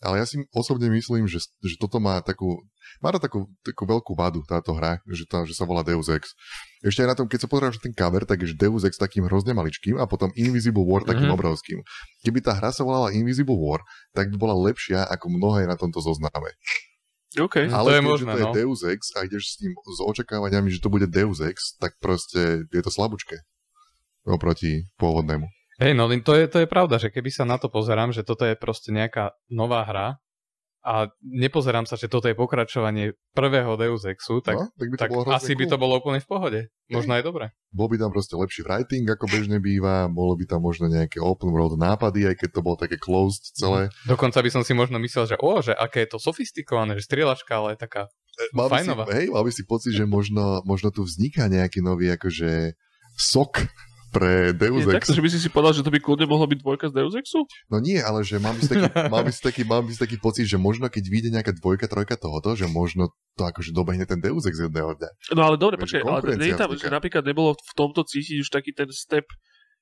[0.00, 2.56] Ale ja si osobne myslím, že, že toto má takú,
[3.04, 6.32] má to takú, takú veľkú vadu táto hra, že, tá, že sa volá Deus Ex.
[6.80, 9.28] Ešte aj na tom, keď sa pozrieš na ten cover, tak je Deus Ex takým
[9.28, 11.36] hrozne maličkým a potom Invisible War takým Mhm.
[11.36, 11.78] obrovským.
[12.24, 13.84] Keby tá hra sa volala Invisible War,
[14.16, 16.56] tak by bola lepšia ako mnohé na tomto zozname.
[17.36, 17.68] OK.
[17.68, 18.54] Mm, Ale to je možné, to je no.
[18.56, 22.64] Deus Ex a ideš s tým s očakávaniami, že to bude Deus Ex, tak proste
[22.66, 23.36] je to slabúčke
[24.26, 25.46] oproti pôvodnému.
[25.80, 28.44] Hej, no to je, to je pravda, že keby sa na to pozerám, že toto
[28.44, 30.20] je proste nejaká nová hra
[30.84, 35.02] a nepozerám sa, že toto je pokračovanie prvého Deus Exu, tak, no, tak by to
[35.04, 35.72] tak asi by cool.
[35.72, 36.60] to bolo úplne v pohode.
[36.92, 37.44] Možno aj dobre.
[37.72, 41.48] Bol by tam proste lepší writing, ako bežne býva, bolo by tam možno nejaké open
[41.48, 43.88] world nápady, aj keď to bolo také closed celé.
[44.04, 47.56] Dokonca by som si možno myslel, že o, že aké je to sofistikované, že strieľačka,
[47.56, 48.12] ale je taká
[48.56, 52.08] Mal by, si, hej, mal by si pocit, že možno, možno tu vzniká nejaký nový
[52.16, 52.72] akože
[53.20, 53.68] sok
[54.10, 54.92] pre Deus Ex.
[54.92, 57.14] takto, že by si si povedal, že to by kľudne mohla byť dvojka z Deus
[57.14, 57.46] Exu?
[57.70, 60.00] No nie, ale že mám by si taký, mal by si taký, mal by si
[60.02, 64.04] taký pocit, že možno keď vyjde nejaká dvojka, trojka tohoto, že možno to akože dobehne
[64.04, 65.10] ten Deus Ex dňa.
[65.32, 66.90] No ale dobre, počkaj, ale nie je tam, vzniká.
[66.90, 69.24] že napríklad nebolo v tomto cítiť už taký ten step,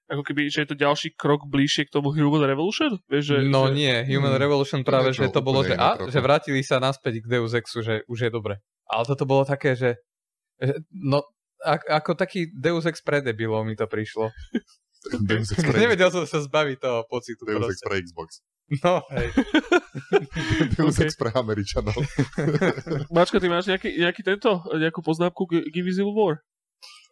[0.09, 2.97] ako keby, že je to ďalší krok bližšie k tomu Human Revolution?
[3.13, 3.77] Vieš, že, No že...
[3.77, 6.17] nie, Human Mm, Revolution práve, niečo že to bolo, že, a, trochu.
[6.17, 8.57] že vrátili sa naspäť k Deus Exu, že už je dobre.
[8.89, 10.01] Ale toto bolo také, že,
[10.57, 11.21] že no,
[11.63, 14.31] ak, ako taký Deus Ex pre debilov mi to prišlo.
[15.23, 17.43] Deus Ex pre, Nevedel som sa zbaviť toho pocitu.
[17.47, 17.87] Deus Ex proste.
[17.87, 18.29] pre Xbox.
[18.85, 19.29] No, hej.
[20.77, 21.09] Deus Okay.
[21.09, 21.97] Ex pre Američanov.
[23.15, 26.45] Mačka, ty máš nejaký, nejaký tento, nejakú poznámku k, Invisible War?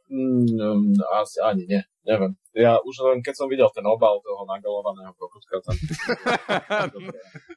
[0.06, 2.38] Mm, asi ani nie, neviem.
[2.54, 5.74] Ja už len keď som videl ten obal toho nagalovaného kokotka tam...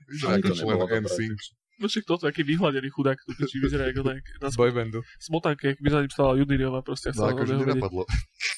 [0.09, 1.05] Vyzerá Ani ako to člen.
[1.05, 1.41] NSYNC.
[1.79, 4.99] No však toto, aký vyhľadený chudák, tu či vyzerá ako na, na boybandu.
[5.15, 7.15] smotanke, ak by za ním stala Judiriova proste.
[7.15, 8.03] No akože nenapadlo.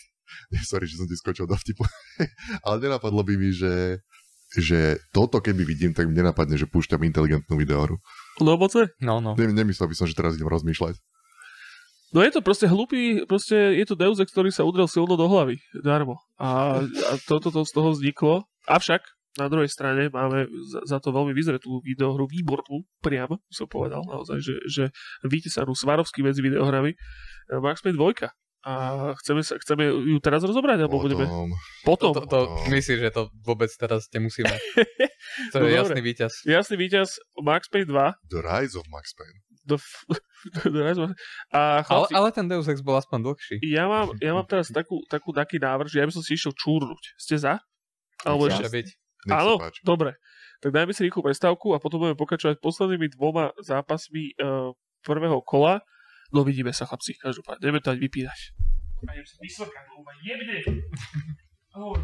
[0.72, 1.86] Sorry, že som ti skočil do vtipu.
[2.66, 4.04] Ale nenapadlo by mi, že
[4.52, 8.04] že toto keby vidím, tak mi nenapadne, že púšťam inteligentnú videohru.
[8.44, 8.60] No?
[9.00, 9.32] No, no.
[9.40, 11.00] Ne, nemyslel by som, že teraz idem rozmýšľať.
[12.12, 15.32] No je to proste hlupý, proste je to Deus Ex, ktorý sa udrel silno do
[15.32, 16.20] hlavy, darmo.
[16.36, 18.44] A, a toto to, z toho vzniklo.
[18.68, 19.00] Avšak,
[19.34, 24.38] na druhej strane máme za, za to veľmi vyzretú videohru, výbornú, priam, som povedal naozaj,
[24.38, 24.84] že, že
[25.22, 28.28] vytesanú Svarovský medzi videohrami, eh, Max Payne 2.
[28.62, 28.74] A
[29.18, 31.26] chceme, sa, chceme ju teraz rozobrať, alebo budeme
[31.82, 32.14] Potom, potom.
[32.14, 32.70] To, to, to No.
[32.70, 34.54] myslím, že to vôbec teraz nemusíme.
[35.50, 35.80] To No je dobre.
[35.80, 36.34] jasný víťaz.
[36.44, 37.10] Jasný víťaz
[37.40, 38.30] Max Payne 2.
[38.30, 39.38] The Rise of Max Payne.
[39.64, 40.06] The f-
[40.68, 41.14] the Rise of-
[41.50, 43.56] a Ale, chlapci, ale ten Deus Ex bol aspoň dlhší.
[43.64, 46.54] ja, mám, ja mám teraz takú, takú taký návrh, že ja by som si išiel
[46.54, 47.02] čúrnuť.
[47.18, 47.58] Ste za?
[48.22, 48.88] Alebo ešte byť.
[49.28, 50.18] Nech Áno, dobre.
[50.62, 55.82] Tak dajme si rýchlu prestávku a potom budeme pokračovať poslednými dvoma zápasmi uh, prvého kola.
[56.30, 57.62] No vidíme sa, chlapci, každopádne.
[57.62, 58.40] Ideme to aj vypínať.
[59.10, 60.58] A idem sa vysvrkať, lebo ma jebne.
[61.72, 61.96] Oh,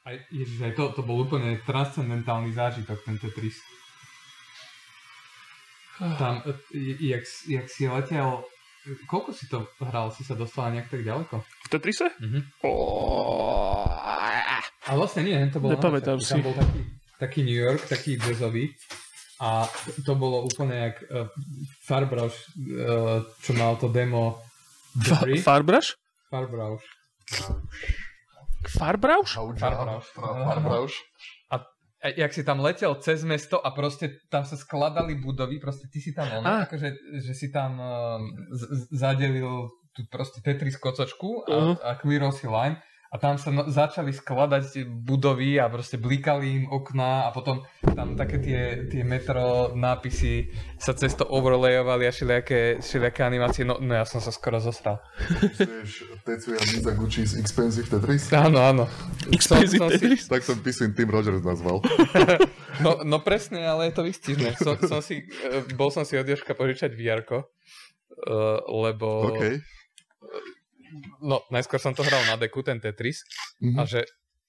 [0.00, 3.60] Aj, ježiš, aj to, to bol úplne transcendentálny zážitok, ten Tetris.
[6.00, 6.56] Tam, e,
[7.04, 8.40] jak, jak si letel,
[9.06, 10.12] koľko si to hral?
[10.12, 11.40] Si sa dostal nejak tak ďaleko?
[11.40, 12.06] v Tetrise?
[12.20, 12.40] Mhm.
[12.64, 13.84] Oh.
[14.88, 16.34] A vlastne nie, to bolo Nepamätám si.
[16.34, 16.80] Tam bol taký,
[17.20, 18.72] taký New York, taký jazzový.
[19.40, 19.64] A
[20.04, 21.24] to bolo úplne jak uh,
[21.88, 22.36] Farbrush,
[22.76, 24.36] uh, čo mal to demo
[25.00, 25.24] Fa-.
[25.24, 25.96] Farbrush?
[26.28, 26.84] Farbrush.
[28.68, 29.30] Farbrush?
[29.32, 30.06] Farbrush.
[30.12, 30.96] Farbrush.
[32.00, 36.16] Jak si tam letel cez mesto a proste tam sa skladali budovy, proste ty si
[36.16, 36.64] tam on, Ah.
[36.64, 36.88] akože,
[37.20, 37.76] že si tam
[38.50, 41.76] z- z- zadelil tú proste Tetris kocočku a, Uh-huh.
[41.82, 42.80] a clearol si line
[43.10, 48.14] a tam sa no, začali skladať budovy a proste blikali im okná a potom tam
[48.14, 50.46] také tie, tie metro nápisy
[50.78, 54.62] sa cez to overlayovali a všelijaké, všelijaké animácie, no, no ja som sa skoro.
[54.62, 58.30] Chceš Tetsuya Mizaguchi's Expensive Tetris?
[58.30, 58.84] Áno, áno.
[59.34, 60.30] Expensive Som- som si-?
[60.30, 61.82] Tak som si Tim Rogers nazval.
[62.80, 64.56] No, no presne, ale je to výstižné.
[64.56, 67.44] Som, som si, eh, bol som si od Jožka požičať vr uh,
[68.64, 69.36] lebo...
[69.36, 69.60] OK.
[71.22, 73.22] No, najskôr som to hral na deku, ten Tetris,
[73.62, 73.76] Mhm.
[73.78, 74.04] a že,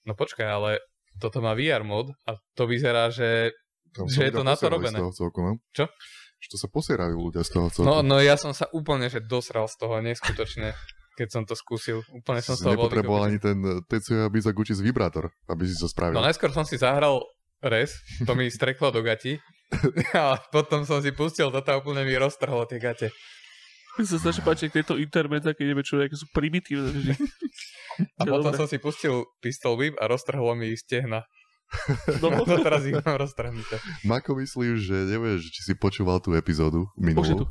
[0.05, 0.71] no počkaj, ale
[1.19, 3.51] toto má VR mod a to vyzerá, že...
[3.91, 4.95] Tam že je to na to robené.
[4.95, 5.59] Z toho celku, no?
[5.75, 5.91] Čo?
[6.39, 7.83] Že to sa posierajú ľudia z toho celku.
[7.83, 10.71] No, no ja som sa úplne, že dosral z toho neskutočne,
[11.19, 11.99] keď som to skúsil.
[12.15, 16.15] Úplne som z toho nepotreboval ani ten eh, Tetsuya Mizaguchi's vibrátor, aby si to spravil.
[16.15, 17.19] No najskôr som si zahral
[17.61, 19.37] res, to mi streklo do gati
[20.17, 23.11] a potom som si pustil toto a úplne mi roztrhlo tie gate.
[23.99, 26.91] Mi sa strašne páči, ak tieto intermedza, keď ideme čo, aké sú primitívne.
[26.91, 27.13] Že...
[28.17, 28.59] A No, potom dobre.
[28.63, 31.27] som si pustil pistol whip a roztrhlo mi stehna.
[32.19, 33.79] No, No to teraz ich mám roztrhnuté.
[34.03, 37.45] Mako myslíš, že nevieš, či si počúval tú epizódu je minulú, tu.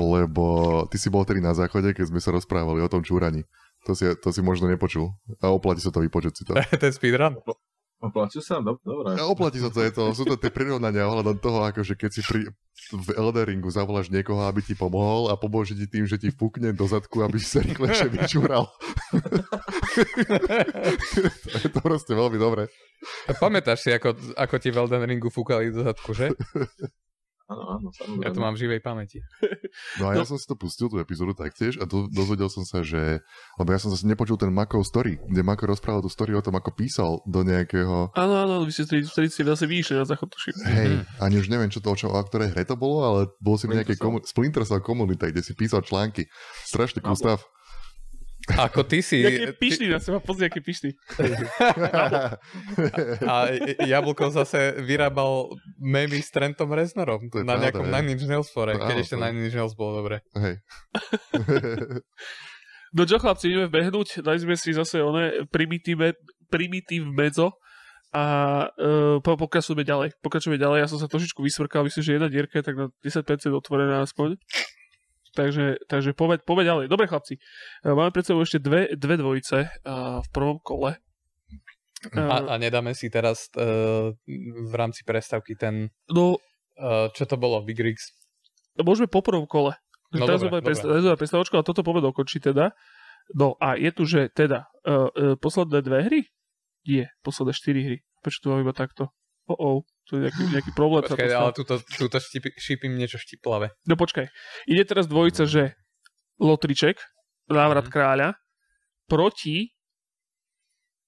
[0.00, 0.44] lebo
[0.92, 3.44] ty si bol tedy na záchode, keď sme sa rozprávali o tom čúraní.
[3.86, 5.16] To si, to si možno nepočul.
[5.40, 6.52] A oplatí sa to vypočuť si to.
[6.76, 7.40] Ten speedrun.
[7.98, 8.62] Oplatí sa?
[8.62, 9.18] Dob- Dobre.
[9.18, 12.22] A oplatí sa to, je to, sú to tie prirovnania ohľadom toho, akože keď si
[12.22, 12.46] pri,
[12.94, 16.86] v Elderingu zavoláš niekoho, aby ti pomohol a pomôže ti tým, že ti fúkne do
[16.86, 18.70] zadku, aby si sa rýchlejšie vyčúral.
[21.42, 22.70] to je to proste veľmi dobre.
[23.38, 26.30] Pamätáš si, ako, ako ti v Elden Ringu fúkali do zadku, že?
[27.48, 28.28] Áno, áno, samozrejme.
[28.28, 29.24] Ja to mám v živej pamäti.
[29.96, 32.84] No a ja som si to pustil, tú epizódu taktiež a do, dozvedel som sa,
[32.84, 33.24] že...
[33.56, 36.60] Lebo ja som zase nepočul ten Makov story, kde Mako rozprával tú story o tom,
[36.60, 38.12] ako písal do nejakého...
[38.12, 40.54] Áno, áno, vy ste vtedy vtedy ste zase vyšli na záchod, tuším.
[40.68, 40.92] Hej,
[41.24, 43.64] ani už neviem, čo to, o, čo, o ktorej hre to bolo, ale bol si
[43.64, 46.28] v nejakej komu- Splinter Cell komunite, kde si písal články.
[46.68, 47.40] Strašný stav.
[48.56, 49.20] Ako ty si...
[49.20, 50.96] Jaký ty, pyšný na seba, pozri, aký pyšný.
[53.26, 53.52] a
[53.84, 57.84] Jablko zase vyrábal memy s Trentom Reznorom na pravda, nejakom.
[57.84, 60.24] Nine Inch Nails fore, No keď áno, ešte to- Nine Inch Nails bolo dobre.
[60.32, 60.54] Hej.
[62.88, 66.16] No čo chlapci, ideme behnúť, dali sme si zase one primitíve,
[66.48, 67.52] primitív medzo
[68.16, 68.24] a
[68.64, 70.16] uh, po, pokračujeme ďalej.
[70.24, 73.28] Pokračujeme ďalej, ja som sa trošičku vysvrkal, myslím, že jedna dierka je tak na 10%
[73.52, 74.40] otvorená aspoň.
[75.36, 76.84] Takže, takže poveď, poveď ďalej.
[76.88, 80.96] Dobre chlapci, uh, máme pred sebou ešte dve, dve dvojice uh, v prvom kole.
[82.14, 84.14] Uh, A, a nedáme si teraz uh,
[84.64, 86.38] v rámci prestávky ten, no,
[86.78, 88.14] uh, čo to bolo, Big Rigs.
[88.78, 89.74] môžeme po prvom kole.
[90.14, 92.72] No teraz dobre, máme presta- teraz máme prestávočku a toto povedal končí teda.
[93.36, 96.20] No a je tu, že teda uh, uh, posledné dve hry?
[96.86, 97.98] Je, posledné štyri hry.
[98.24, 99.12] Prečo tu mám iba takto?
[99.44, 99.78] Oh, oh,
[100.08, 101.04] tu je nejaký, nejaký problém.
[101.04, 103.76] Počkaj, ale túto, túto štipi, šípim niečo štiplavé.
[103.84, 104.32] No počkaj.
[104.64, 105.76] Ide teraz dvojica, že
[106.40, 106.96] Lotriček,
[107.46, 107.92] návrat Mhm.
[107.92, 108.28] kráľa,
[109.04, 109.76] proti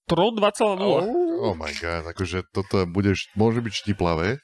[0.04, 1.06] Tron 2.0.
[1.40, 4.42] Oh my god, akože toto budeš, môže byť štiplavé,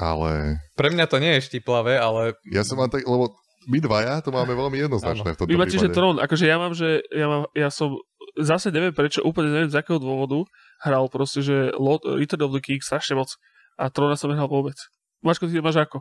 [0.00, 3.36] ale Pre mňa to nie je štiplavé, ale ja som mám tak, lebo
[3.66, 5.92] my dvaja to máme veľmi jednoznačné v tomto Vy máte, že.
[5.92, 7.98] Tron, akože ja mám, že ja, mám, ja som,
[8.38, 10.46] zase neviem prečo, úplne neviem z akého dôvodu,
[10.82, 13.32] hral proste, že Lot, Return of the King strašne moc.
[13.76, 14.76] A Trona som nehral vôbec.
[15.20, 16.00] Mačko, ty máš ako?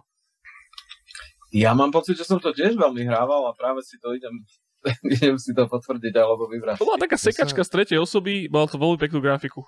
[1.55, 4.43] Ja mám pocit, že som to tiež veľmi hrával a práve si to idem,
[5.15, 6.79] idem si to potvrdiť alebo vybrať.
[6.83, 9.63] To bola taká sa- sekačka z tretej osoby, mal to veľmi peknú grafiku.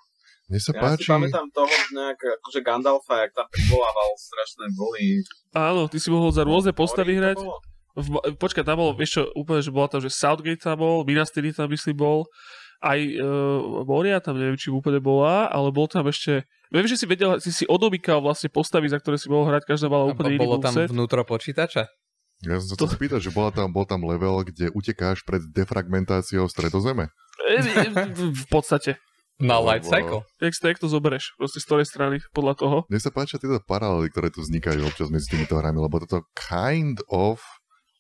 [0.48, 5.20] Mne sa Ja si páči, pamätám toho nejak, akože Gandalfa, jak tam privolával strašné boli.
[5.52, 7.44] Áno, ty si mohol za rôzne postavy hrať.
[7.98, 8.08] V,
[8.40, 11.60] počkaj, tam bolo, vieš čo, úplne, že bola tam, že Southgate tam bol, Minas Tirith
[11.60, 12.30] tam myslím bol,
[12.84, 17.06] aj uh, Moria tam neviem, či úplne bola, ale bol tam ešte, viem, že si
[17.10, 20.46] vedel, si si odomykal vlastne postavy, za ktoré si mohol hrať, každá mala úplne iný
[20.46, 20.94] bolo tam moveset.
[20.94, 21.90] vnútro počítača.
[22.46, 26.46] ja som sa chcel spýtať, že bola tam, bol tam level, kde utekáš pred defragmentáciou
[26.46, 27.10] stredozeme.
[27.46, 29.02] E, e, v podstate.
[29.38, 30.26] Na Light Cycle.
[30.42, 32.78] Jak, to- jak to zoberieš, proste z ktorej strany, podľa toho.
[32.90, 36.98] Mne sa páčia tieto paralely, ktoré tu vznikajú občas medzi týmito hrami, lebo toto kind
[37.14, 37.38] of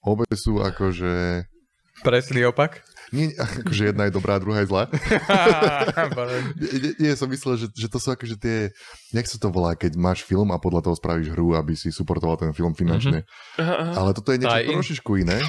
[0.07, 1.43] Obe sú akože...
[2.05, 2.83] Presný opak.
[3.15, 4.91] Nie, akože jedna je dobrá, druhá je zlá.
[6.59, 8.57] nie, nie, nie, som myslel, že, že to sú akože tie,
[9.15, 12.35] jak sa to volá, keď máš film a podľa toho spravíš hru, aby si suportoval
[12.35, 13.23] ten film finančne.
[13.55, 13.95] Aha.
[13.95, 15.39] Ale toto je niečo trošičku iné.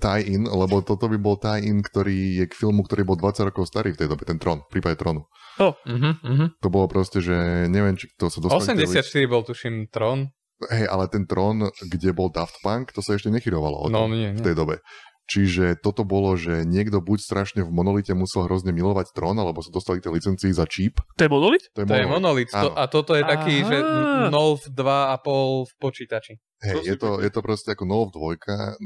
[0.00, 3.92] Tie-in, lebo toto by bol tie-in, ktorý je k filmu, ktorý bol 20 rokov starý
[3.92, 5.28] v tej dobe, ten Tron, v prípade Tronu.
[5.60, 6.48] Uh-huh, uh-huh.
[6.64, 8.80] To bolo proste, že neviem, či to sa dostali...
[8.80, 10.32] 84 bol tuším Tron.
[10.70, 14.14] Hej, ale ten Tron, kde bol Daft Punk, to sa ešte nechyrovalo o No tom
[14.14, 14.44] nie, v nie.
[14.46, 14.78] tej dobe.
[15.22, 19.70] Čiže toto bolo, že niekto buď strašne v monolite musel hrozne milovať Tron, alebo sa
[19.70, 20.98] dostali tie licencii za cheap.
[21.16, 21.62] To je monolit?
[21.72, 22.50] To je, To je monolit.
[22.50, 22.50] monolit.
[22.50, 23.68] To, a toto je taký, Aha.
[23.70, 23.76] že
[24.28, 26.34] Nolf 2,5 v počítači.
[26.62, 28.38] Hej, je to, je to proste ako Nolf 2,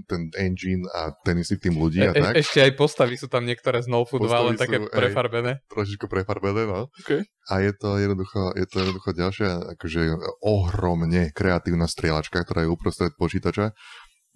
[0.08, 2.32] ten engine a ten istý tým ľudí E, a tak.
[2.32, 5.60] e, ešte aj postavy sú tam niektoré z Nolfu 2, len také sú, prefarbené.
[5.68, 6.88] trošičku prefarbené, no.
[7.04, 7.28] Okay.
[7.52, 10.00] A je to jednoducho, je to jednoducho ďalšia akože
[10.40, 13.76] ohromne kreatívna strieľačka, ktorá je uprostred počítača.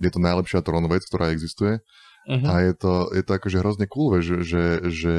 [0.01, 1.79] Je to najlepšia Tron vec, ktorá existuje.
[2.29, 2.47] Uh-huh.
[2.49, 5.19] A je to, je to akože hrozne cool, že, že, že,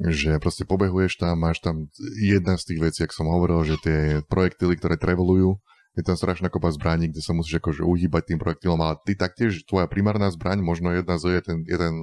[0.00, 3.98] že proste pobehuješ tam, máš tam jedna z tých vecí, ako som hovoril, že tie
[4.28, 5.60] projektily, ktoré travelujú,
[5.98, 9.66] je tam strašná kopa zbraní, kde sa musíš akože uhýbať tým projektilom, ale ty taktiež,
[9.66, 11.94] tvoja primárna zbraň, možno jedna z je ten, je ten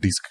[0.00, 0.24] disk,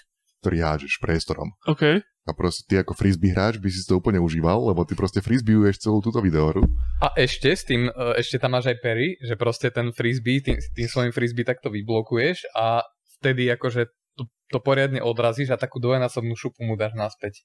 [0.44, 1.48] ktorý hážeš priestorom.
[1.64, 2.04] OK.
[2.24, 5.80] A proste ty ako frisbee hráč by si to úplne užíval, lebo ty proste frisbeeuješ
[5.80, 6.64] celú túto videohru.
[7.00, 10.56] A ešte s tým, e, ešte tam máš aj pery, že proste ten frisbee, tým,
[10.56, 12.80] tým svojim frisbee takto vyblokuješ a
[13.20, 17.44] vtedy akože to, to poriadne odrazíš a takú dvojnásobnú šupu mu dáš naspäť.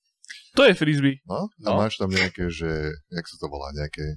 [0.56, 1.20] To je frisbee.
[1.28, 1.52] No?
[1.52, 1.76] A No.
[1.76, 2.72] máš tam nejaké, že,
[3.12, 4.16] jak sa to volá, nejaké,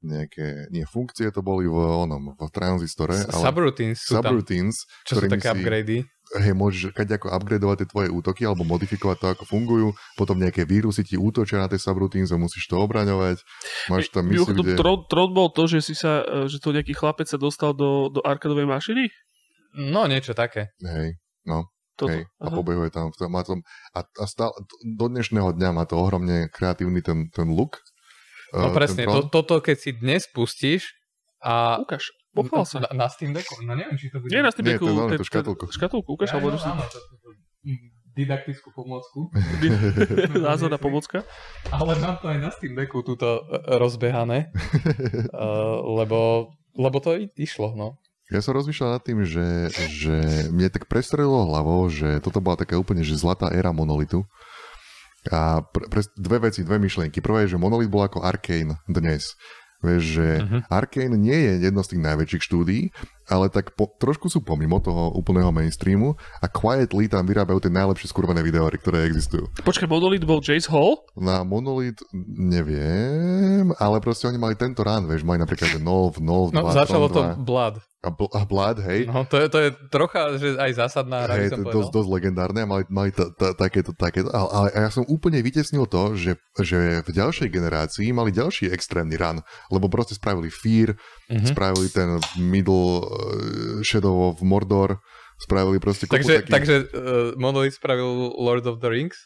[0.00, 5.20] nejaké, nie, funkcie to boli v onom, v tranzistore, ale Subroutines sú tam, subroutines, čo
[5.20, 5.96] sú také si- upgrady.
[6.40, 10.64] hej, môžeš kať ako upgradovať tie tvoje útoky alebo modifikovať to, ako fungujú, potom nejaké
[10.64, 13.44] vírusy ti útočia na tie subroutines a musíš to obraňovať.
[13.92, 14.78] Máš tam misiu, kde...
[14.78, 18.08] Tron, Tron bol to, že si sa, e, že to nejaký chlapec sa dostal do,
[18.08, 19.12] do arkadovej mašiny?
[19.76, 20.72] No niečo také.
[20.80, 22.08] Hej, no, Toto.
[22.14, 23.12] hej, a pobehuje tam.
[23.12, 23.60] v tom- Má tom,
[23.92, 24.50] a, a stále,
[24.82, 27.78] do dnešného dňa má to ohromne kreatívny ten, ten look.
[28.52, 30.90] No eh, presne, to, toto keď si dnes pustíš
[31.40, 32.82] a Ukáž, pochvál sa.
[32.84, 34.30] na, na Steam Decku, no neviem, či to bude...
[34.30, 35.64] Nie na Nie, to je len ten- tú škatulku.
[35.70, 37.38] Škatulku, ukáž, alebo no, áno, to- to- to-
[38.10, 39.30] didaktickú pomôcku.
[40.42, 41.22] Názorná pomocka.
[41.70, 44.50] Ale mám to aj na Steam Decku túto e, rozbehané,
[45.30, 47.96] uh, lebo, lebo to i- išlo, no.
[48.30, 50.14] Ja som rozmýšľal nad tým, že, že
[50.54, 54.22] mne tak prestrelilo hlavou, že toto bola taká úplne že zlatá éra monolitu.
[55.30, 57.22] A pre, pre, dve veci, dve myšlienky.
[57.22, 59.38] Prvá je, že Monolith bol ako Arkane dnes.
[59.80, 60.58] Vieš, že Mhm.
[60.68, 62.92] Arkane nie je jedno z tých najväčších štúdií,
[63.30, 66.12] ale tak po, trošku sú pomimo toho úplného mainstreamu
[66.42, 69.46] a quietly tam vyrábajú tie najlepšie skurvené videohry, ktoré existujú.
[69.62, 70.98] Počkaj, Monolith bol Jace Hall?
[71.14, 72.02] Na Monolith
[72.60, 76.74] neviem, ale proste oni mali tento rán, vieš, mali napríklad že Nolv, Nolv 2, No
[76.74, 77.74] začalo Tron to 2 Blood.
[78.00, 79.00] a, Bl- a Blood, hej.
[79.06, 81.90] No to je, to je trocha, že aj zásadná hra, Hej, som to je dosť,
[81.92, 85.84] dosť legendárne a mali, mali ta, ta, takéto, takéto, ale, ale ja som úplne vytesnil
[85.86, 90.96] to, že, že v ďalšej generácii mali ďalší extrémny run, lebo proste spravili Fear,
[91.30, 91.46] Mhm.
[91.46, 94.98] spravili ten Middle uh, Shadow of Mordor,
[95.40, 96.52] spravili proste kopu Takže, takých...
[96.52, 99.16] takže uh, Monolith spravil Lord of the Rings?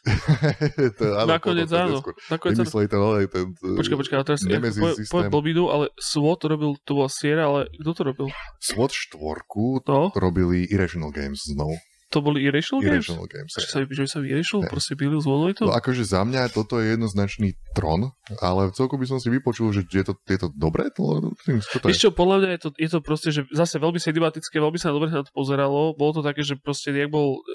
[1.00, 1.98] to, áno, Nakoniec potom to áno.
[2.30, 2.56] Nakoniec.
[2.60, 7.10] Vymysleli ten, ale ten, Počkaj, počkaj, ale teraz ja blbinu, ale SWOT robil, to bola
[7.10, 8.26] Sierra, ale kto to robil?
[8.62, 11.74] SWAT 4 No, robili Irrational Games znovu.
[12.12, 13.06] To boli Irrational Games?
[13.08, 13.52] Irrational Games.
[13.54, 14.70] Že sa, že sa vyriešil, Hej.
[14.70, 15.64] proste byli z Monolithu?
[15.66, 19.88] No akože za mňa toto je jednoznačný tron, ale celku by som si vypočul, že
[19.88, 20.92] je to, je to dobré?
[20.94, 21.96] To, čo to je?
[21.96, 25.10] Čo, podľa mňa je to, je to proste, že zase veľmi cinematické, veľmi sa dobre
[25.10, 25.96] na to pozeralo.
[25.96, 27.54] Bolo to také, že proste, jak bol, e,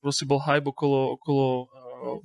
[0.00, 1.64] proste bol hype okolo, okolo e,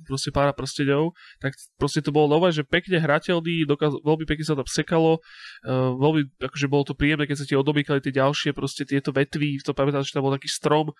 [0.04, 4.56] proste pára prsteňov, tak proste to bolo nové, že pekne hrateľný, dokaz, veľmi pekne sa
[4.56, 5.20] tam sekalo,
[5.64, 9.60] e, veľmi, akože bolo to príjemné, keď sa ti odomýkali tie ďalšie, proste tieto vetvy,
[9.64, 10.92] to pamätám, že tam bol taký strom,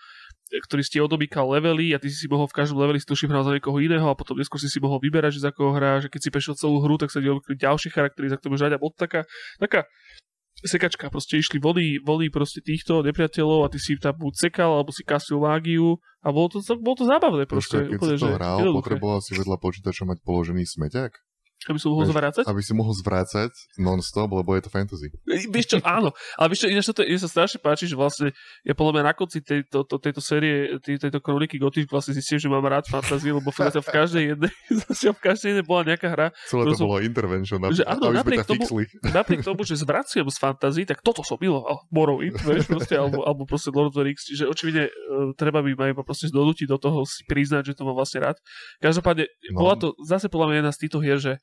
[0.51, 3.47] ktorý si ti odomýkal levely a ty si si mohol v každom leveli si hral
[3.47, 6.09] za niekoho iného a potom neskôr si si mohol vyberať, že za koho hráš, že
[6.11, 8.75] keď si prešiel celú hru, tak sa ti odomýkali ďalšie charaktery, za ktoré môžeš hrať
[8.75, 9.21] a bol taká,
[9.63, 9.81] taká
[10.61, 14.93] sekačka, proste išli vody, vody proste týchto nepriateľov a ty si tam buď sekal, alebo
[14.93, 17.81] si kasil mágiu a bolo to, bolo to zábavné proste.
[17.81, 18.79] Počkaj, keď úplne, si to hral, jednoduché.
[18.85, 21.17] potreboval si vedľa počítača mať položený smeťak,
[21.67, 22.45] Aby som mohol zvrácať?
[22.47, 25.13] aby si mohol zvrácať non-stop, lebo je to fantasy.
[25.27, 28.33] Vieš čo, áno, ale vieš čo, ináč toto, mne sa strašne páči, že vlastne
[28.63, 32.39] ja podľa mňa na konci tejto, to, tejto série, tej, tejto kroniky Gothic vlastne zistím,
[32.39, 33.61] že mám rád fantasy, lebo v
[33.93, 34.53] každej jednej,
[35.13, 38.05] v každej jednej bola nejaká hra, Celé To to som- bolo intervention, aby, Že áno,
[38.09, 38.85] aby napriek tomu- fixli.
[39.19, 43.45] napriek tomu, že zvraciam z fantasy, tak toto som miloval, Morrowind, vieš, proste, alebo, alebo
[43.45, 46.79] proste Lord of the Rings, čiže očividne uh, treba by ma iba proste donútiť do
[46.79, 48.41] toho si priznať, že to mám vlastne rád.
[48.79, 49.61] Každopádne, No.
[49.61, 51.39] bola to zase podľa mňa jedna z týchto hier, že e,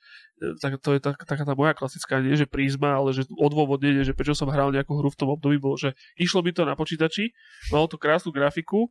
[0.61, 4.13] tak to je tak, taká tá moja klasická, nie že prízma, ale že odôvodnenie, že
[4.13, 7.33] prečo som hral nejakú hru v tom období, bolo, že išlo mi to na počítači,
[7.73, 8.89] malo to krásnu grafiku,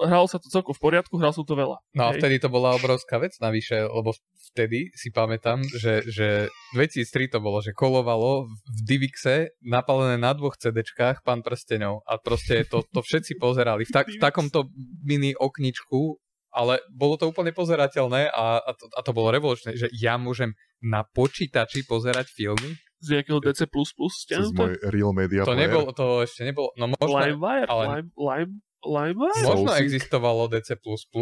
[0.00, 1.78] hralo sa to celkom v poriadku, hral som to veľa.
[1.94, 4.16] No a vtedy to bola obrovská vec navyše, lebo
[4.52, 10.56] vtedy si pamätám, že, že 2003 to bolo, že kolovalo v Divixe napalené na dvoch
[10.56, 14.72] CDčkách pán prstenov a proste to, to všetci pozerali v, tak, v takomto
[15.04, 16.18] mini okničku,
[16.50, 20.50] ale bolo to úplne pozerateľné a, a, to, a to bolo revolučné, že ja môžem
[20.80, 22.74] na počítači pozerať filmy.
[22.98, 24.52] Z nejakého DC++ stiahnuté?
[24.52, 25.62] môj Real Media To Player.
[25.62, 27.64] nebolo, to ešte nebolo, no možno, LimeWire?
[27.64, 28.52] ale- Lime, Lime,
[28.82, 29.40] LimeWire?
[29.42, 29.84] možno Soulseek.
[29.86, 30.76] existovalo DC++,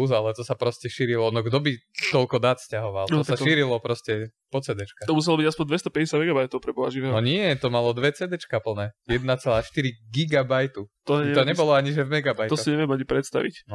[0.09, 1.71] ale to sa proste šírilo, no kto by
[2.09, 5.07] toľko dát stiahoval, No, to sa to- šírilo proste po CDčkách.
[5.07, 7.11] To muselo byť aspoň 250 MB pre boha živého.
[7.11, 8.91] No nie, to malo dve CDčka plné.
[9.05, 9.63] 1,4
[10.09, 10.83] gigabajtu.
[11.01, 12.49] to, To nebolo ani že v megabajtoch.
[12.49, 13.71] To si neviem ani predstaviť.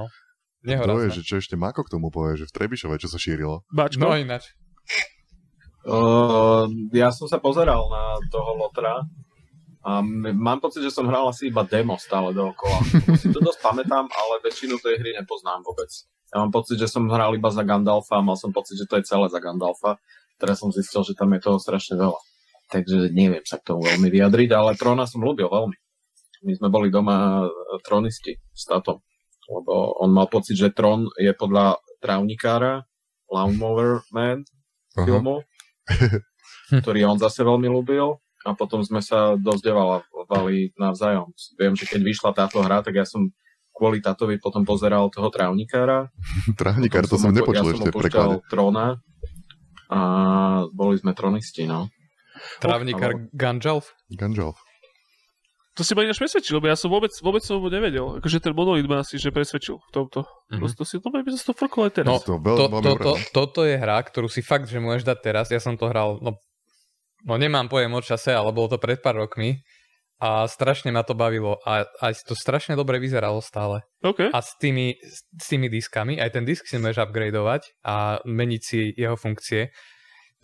[0.64, 1.12] To Nehorazné.
[1.12, 3.68] je, že čo ešte Mako k tomu povie, že v Trebišove, čo sa šírilo.
[3.68, 4.00] Bačko?
[4.00, 4.56] No ináč.
[5.84, 6.64] Uh,
[6.96, 9.04] ja som sa pozeral na toho Lotra
[9.84, 12.80] a m- mám pocit, že som hral asi iba demo stále dookola.
[13.20, 15.92] Si to dosť pamätám, ale väčšinu tej hry nepoznám vôbec.
[16.32, 18.96] Ja mám pocit, že som hral iba za Gandalfa a mal som pocit, že to
[18.96, 20.00] je celé za Gandalfa.
[20.40, 22.20] Teraz som zistil, že tam je toho strašne veľa.
[22.72, 25.76] Takže neviem sa k tomu veľmi vyjadriť, ale Trona som ľúbil veľmi.
[26.48, 27.48] My sme boli doma e,
[27.84, 29.04] tronisti s tátom.
[29.48, 32.84] Lebo on mal pocit, že Tron je podľa trávnikára,
[33.28, 34.44] Lawnmower Man,
[34.96, 35.04] Aha.
[35.04, 35.44] filmu,
[36.84, 41.32] ktorý on zase veľmi ľúbil a potom sme sa dozdievali navzájom.
[41.56, 43.32] Viem, že keď vyšla táto hra, tak ja som
[43.74, 46.12] kvôli tátovi potom pozeral toho trávnikára.
[46.60, 48.36] Trávnikár, to som mu- nepočul ja ešte som v preklade.
[48.46, 49.02] Trona
[49.90, 50.00] a
[50.70, 51.90] boli sme tronisti, no.
[52.60, 53.92] Trávnikár Ganjalf.
[54.10, 54.60] Ganjalf.
[55.74, 58.22] To si ma ináč presvedčil, lebo ja som vôbec, vôbec som nevedel.
[58.22, 60.22] Akože ten monolit ma asi že presvedčil v tomto.
[60.54, 60.62] Mhm.
[60.62, 62.08] Proste si to by som to frkol aj teraz.
[62.08, 65.46] No, To, To, to, to, toto je hra, ktorú si fakt, že môžeš dať teraz.
[65.50, 66.38] Ja som to hral, no,
[67.26, 69.58] no nemám pojem o čase, ale bolo to pred pár rokmi
[70.22, 73.82] a strašne ma to bavilo a aj to strašne dobre vyzeralo stále.
[74.06, 74.30] OK.
[74.30, 74.94] A s tými,
[75.34, 79.74] s tými diskami, aj ten disk si môžeš upgradeovať a meniť si jeho funkcie.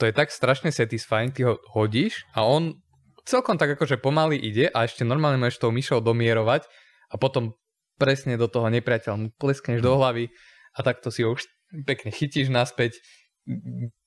[0.03, 2.83] To je tak strašne satisfying, ty ho hodíš a on
[3.31, 6.67] celkom tak akože pomaly ide a ešte normálne môžeš tou myšou domierovať
[7.11, 7.55] a potom
[7.95, 10.35] presne do toho nepriateľa mu pleskneš do hlavy
[10.75, 11.47] a takto si ho už
[11.87, 12.99] pekne chytíš naspäť.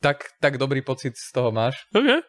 [0.03, 1.79] Tak, tak dobrý pocit z toho máš.
[1.95, 2.21] OK.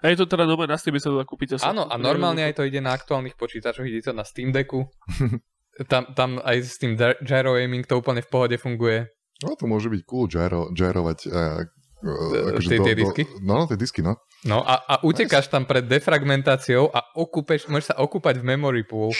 [0.00, 1.60] A je to teda nové na Steam, sa to dá kúpiť.
[1.60, 1.66] asi.
[1.68, 4.86] Áno, a normálne aj to ide na aktuálnych počítačoch, ide to na Steam Decku.
[5.88, 9.08] Tam, tam aj s tým gy- gyro aiming to úplne v pohode funguje.
[9.40, 11.64] No to môže byť cool gyro, gyrovať uh,
[12.02, 13.22] uh, tie- tie disky?
[13.40, 14.16] No, no, tie disky, no.
[14.42, 19.12] No a, a utekáš tam pred defragmentáciou a okúpeš, môžeš sa okúpať v memory pool.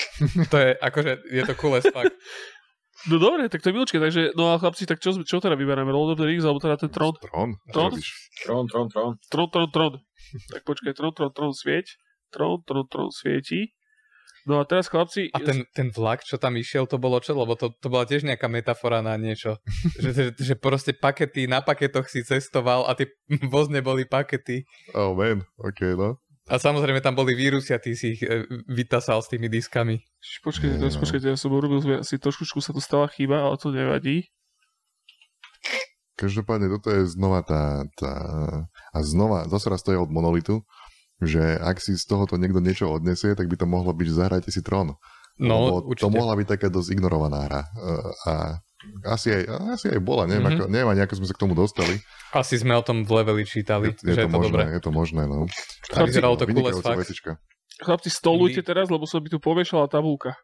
[0.48, 2.09] To je akože, je to cool as fuck.
[3.09, 5.89] No dobre, tak to je milúčke, takže, no a chlapci, tak čo, čo teda vyberáme?
[5.89, 7.16] Lord of the Rings, alebo teda ten trón?
[7.16, 7.57] Trón.
[7.57, 7.90] Čo Trón?
[7.97, 8.09] robíš?
[8.44, 9.12] Trón, trón, trón.
[9.32, 9.93] Trón, trón, trón.
[10.52, 11.97] Tak počkaj, trón, trón, trón, svieť.
[12.28, 13.73] Trón, trón, trón, svieti.
[14.49, 15.29] No a teraz chlapci...
[15.37, 17.37] A ten, ten vlak, čo tam išiel, to bolo čo?
[17.37, 19.61] Lebo to, to bola tiež nejaká metafora na niečo.
[20.03, 23.12] že, že, že proste pakety, na paketoch si cestoval a tie
[23.55, 24.65] vozne boli pakety.
[24.97, 26.17] Oh man, ok, no.
[26.51, 30.03] A samozrejme tam boli vírusy a ty si ich e, vytasal s tými diskami.
[30.43, 34.27] Počkajte, teraz počkajte, ja som urobil asi trošku sa tu stala chyba, ale to nevadí.
[36.19, 38.12] Každopádne toto je znova tá, tá...
[38.93, 40.67] A znova, zase raz to je od Monolitu,
[41.21, 44.51] že ak si z tohoto niekto niečo odnesie, tak by to mohlo byť, že zahrajte
[44.51, 44.97] si trón.
[45.41, 46.05] No, Lebo určite.
[46.05, 47.63] to mohla byť taká dosť ignorovaná hra.
[47.73, 48.33] Uh, a
[49.07, 49.43] asi aj,
[49.73, 50.49] asi aj bola, neviem, Mhm.
[50.51, 50.65] mm-hmm.
[50.65, 51.95] ako, neviem ani ako sme sa k tomu dostali.
[52.33, 54.65] Asi sme o tom v leveli čítali, Je, je, že to je to možné, dobré.
[54.71, 55.49] je to možné, no.
[55.91, 57.01] A vyzeralo to cool as Vynikajúca fuck.
[57.01, 57.31] vecička.
[57.81, 60.37] Chlapci, stolujte teraz, lebo sa by tu poviešala tabulka.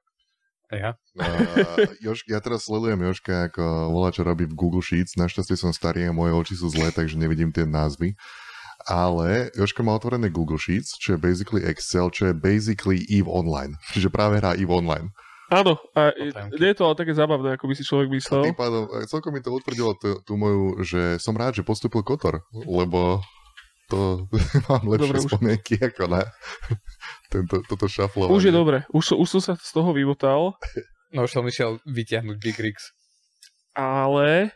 [0.66, 0.97] Ja.
[1.15, 5.15] Uh, Jož, ja teraz sledujem Joška, ako volá, čo robí v Google Sheets.
[5.15, 8.19] Našťastie som starý a moje oči sú zlé, takže nevidím tie názvy.
[8.86, 13.74] Ale Joška má otvorené Google Sheets, čo je basically Excel, čo je basically EVE Online.
[13.92, 15.10] Čiže práve hrá EVE Online.
[15.46, 16.10] Áno, a
[16.52, 18.42] nie je to ale také zábavné, ako by si človek A myslel.
[18.44, 22.02] tým pádom, e, celkom mi to utvrdilo tú, tú moju, že som rád, že postupil
[22.02, 23.22] Kotor, lebo
[23.86, 24.26] to
[24.66, 26.26] mám lepšie Dobre, už- spomienky ako na
[27.32, 28.34] tento, toto šaflovanie.
[28.34, 30.58] Už je dobre, už, som- už som sa z toho vymotal,
[31.14, 32.90] No už som išiel vyťahnuť Big Rigs.
[33.70, 34.50] ale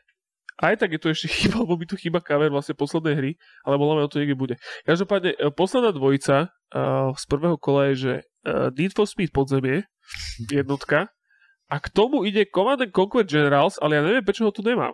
[0.61, 3.33] aj tak je tu ešte chyba, lebo by tu chyba kaver vlastne poslednej hry,
[3.65, 4.55] ale voláme o to niekde bude.
[4.85, 8.13] Každopádne, e, posledná dvojica uh, z prvého kola je, že
[8.45, 9.89] uh, Need for Speed podzemie,
[10.53, 11.09] jednotka,
[11.71, 14.91] a k tomu ide Command and Conquer Generals, ale ja neviem, prečo ho tu nemám.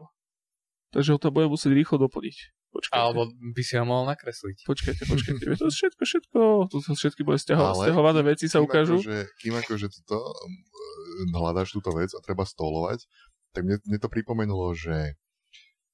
[0.92, 2.36] Takže ho tam budem musieť rýchlo doplniť.
[2.76, 3.00] Počkajte.
[3.00, 4.68] Alebo by si ho mohol nakresliť.
[4.68, 5.44] Počkajte, počkajte.
[5.56, 6.38] To je všetko, všetko.
[6.68, 9.00] Tu sa všetky moje stiaho, stiahované veci sa ukážu.
[9.00, 13.08] Akože, kým akože toto, um, hľadáš túto vec a treba stolovať,
[13.56, 15.16] tak mne, mne to pripomenulo, že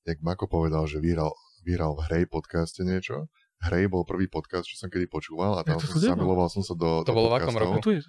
[0.06, 3.30] jak Mako povedal, že vyhral vyhral v Hrej podcaste niečo.
[3.62, 6.50] Hrej bol prvý podcast, čo som kedy počúval a tam to som to sa zamiloval
[6.50, 7.78] som sa do, To do bolo v akom roku?
[7.78, 8.00] Tu je.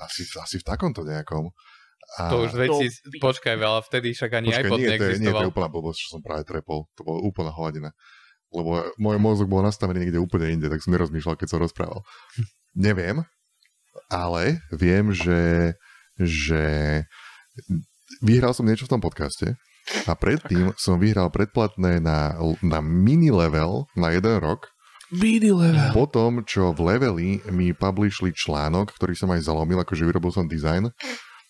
[0.00, 1.52] Asi, asi v takomto nejakom.
[2.16, 2.32] A...
[2.32, 2.88] To už veci,
[3.20, 5.42] počkaj veľa, vtedy však ani Počkaj, iPod nie, to je, nie, to neexistoval.
[5.44, 6.88] je úplná blbosť, čo som práve trepol.
[6.96, 7.92] To bolo úplná hovadina.
[8.50, 12.02] Lebo môj mozog bol nastavený niekde úplne inde, tak som nerozmýšľal, keď som rozprával.
[12.74, 13.22] Neviem,
[14.10, 15.74] ale viem, že,
[16.18, 16.64] že
[18.24, 19.54] vyhral som niečo v tom podcaste
[20.06, 24.70] a predtým som vyhral predplatné na, na mini level na jeden rok.
[25.10, 25.90] Mini level.
[25.90, 30.46] Po tom, čo v leveli mi publishli článok, ktorý som aj zalomil, akože vyrobil som
[30.46, 30.94] design.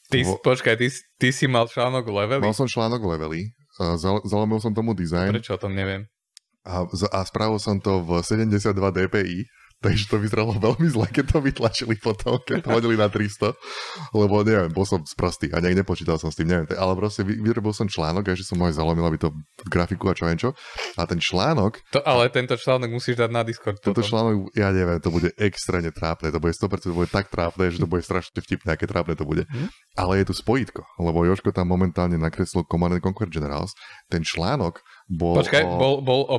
[0.08, 0.88] Ty, vo- počkaj, ty,
[1.20, 2.42] ty si mal článok v leveli?
[2.42, 3.40] Mal som článok v leveli,
[3.76, 6.08] a zal, zalomil som tomu design Prečo o tom neviem?
[6.64, 9.44] a, a spravil som to v 72 dpi,
[9.80, 13.56] takže to vyzeralo veľmi zle, keď to vytlačili potom, keď to hodili na 300,
[14.12, 17.40] lebo neviem, bol som sprostý a nejak nepočítal som s tým, neviem, ale proste vy,
[17.40, 19.32] vyrobil som článok a že som ho aj zalomil, aby to
[19.66, 20.50] grafiku a čo čo.
[21.00, 23.80] A ten článok, To, ale tento článok musíš dať na Discord.
[23.80, 24.04] tento potom.
[24.04, 27.80] článok, ja neviem, to bude extrémne trápne, to bude 100% to bude tak trápne, že
[27.80, 29.48] to bude strašne vtipné, aké trápne to bude.
[29.48, 29.72] Hm?
[29.96, 33.72] Ale je tu spojitko, lebo Joško tam momentálne nakreslil Command and Conquer Generals.
[34.12, 35.78] Ten článok bol Počkaj, o...
[35.80, 36.36] bol, bol o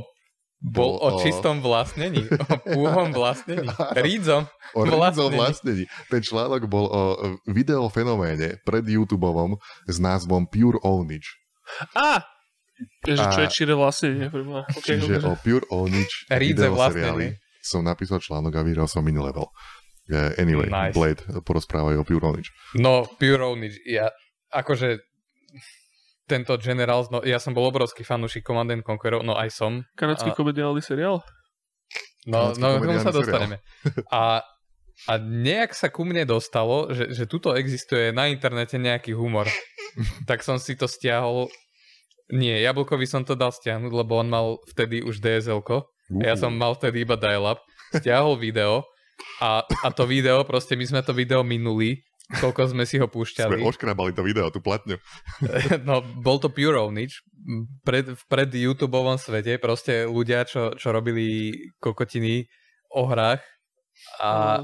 [0.61, 3.65] bol Bol o o- čistom vlastnení, o púhom vlastnení.
[3.97, 4.45] Rídzom.
[4.77, 5.33] o vlastnení.
[5.35, 5.83] vlastnení.
[6.07, 7.01] Ten článok bol o
[7.49, 11.33] videofenoméne pred YouTubeovom s názvom Pure Ownage.
[11.91, 12.21] Á!
[13.01, 14.27] Že čo A- je čire vlastne, nie?
[14.29, 14.65] Preboha.
[14.71, 19.49] Okay, Čiže o Pure Ownage Rídze videoseriáli som napísal článok a vyhral som mini level.
[20.09, 20.97] Uh, anyway, Nice.
[20.97, 22.49] Blade porozprávajú o Pure Ownage.
[22.73, 24.09] No, Pure Ownage, ja,
[24.49, 24.97] akože
[26.31, 29.83] tento Generals, no ja som bol obrovský fanúšik Command and Conqueror, no aj som.
[29.99, 31.19] Kanadský a- komediálny seriál?
[32.23, 33.57] No, Kanadský no k tomu sa dostaneme.
[34.07, 34.45] A,
[35.11, 39.51] a nejak sa ku mne dostalo, že, že tuto existuje na internete nejaký humor.
[40.29, 41.51] tak som si to stiahol.
[42.31, 45.83] Nie, Jablkovi som to dal stiahnuť, lebo on mal vtedy už DSL-ko.
[46.23, 47.59] Ja som mal vtedy iba dial-up.
[47.91, 48.87] Stiahol video
[49.41, 52.01] a, a to video, proste my sme to video minuli,
[52.39, 53.59] koľko sme si ho Sme púšťali.
[53.65, 54.95] oškrabali to video, tú platňu.
[55.87, 57.19] No, bol to Pure Ownage.
[57.81, 61.51] Pred, v pred YouTubeovom svete proste ľudia, čo, čo robili
[61.81, 62.45] kokotiny
[62.93, 63.41] o hrách
[64.21, 64.61] a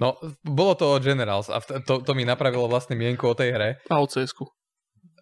[0.00, 3.70] No, bolo to o Generals a to, to mi napravilo vlastne mienku o tej hre.
[3.92, 4.48] A o CS-ku.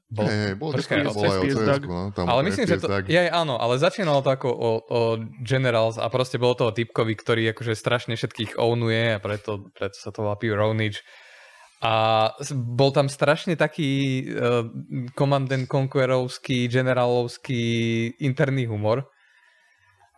[0.09, 3.29] Bol, hej, bol Počkaj, bol aj o CS, no, tam ale myslím, že to, ja
[3.29, 5.01] áno, ale začínalo to ako o, o
[5.45, 10.01] Generals a proste bolo to o typkovi, ktorý akože strašne všetkých ownuje a preto, preto
[10.01, 11.05] sa to volá Pure Ownage.
[11.85, 14.65] A bol tam strašne taký uh,
[15.13, 17.63] Command and Conquerovský, generalovský
[18.25, 19.13] interný humor.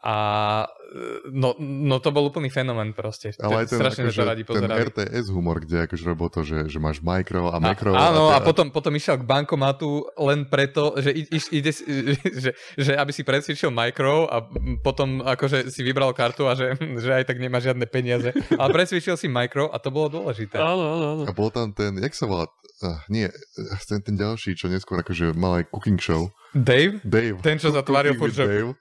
[0.01, 0.17] A
[0.65, 3.37] e, no, no to bol úplný fenomén proste.
[3.37, 4.81] Ale aj ten, strašne akože, to radi ten pozerali.
[4.89, 7.93] RTS humor, kde akože robil to, že, že máš micro a A, makro.
[7.93, 11.73] áno, a te- potom, potom išiel k bankomatu len preto, že, i- ide,
[12.43, 14.41] že, že aby si presvičil micro a
[14.81, 16.73] potom akože si vybral kartu a že,
[17.05, 18.33] že aj tak nemá žiadne peniaze.
[18.57, 20.57] Ale presvičil si micro a to bolo dôležité.
[20.57, 21.23] Áno, áno, áno.
[21.25, 22.49] A bol tam ten, jak sa volá?
[22.81, 26.33] Uh, nie, eh, ten, ten ďalší, čo neskôr akože mal aj cooking show.
[26.57, 27.05] Dave?
[27.05, 27.37] Dave.
[27.45, 28.45] Ten, čo sa tváril Cooking furt, že...
[28.49, 28.73] Dave.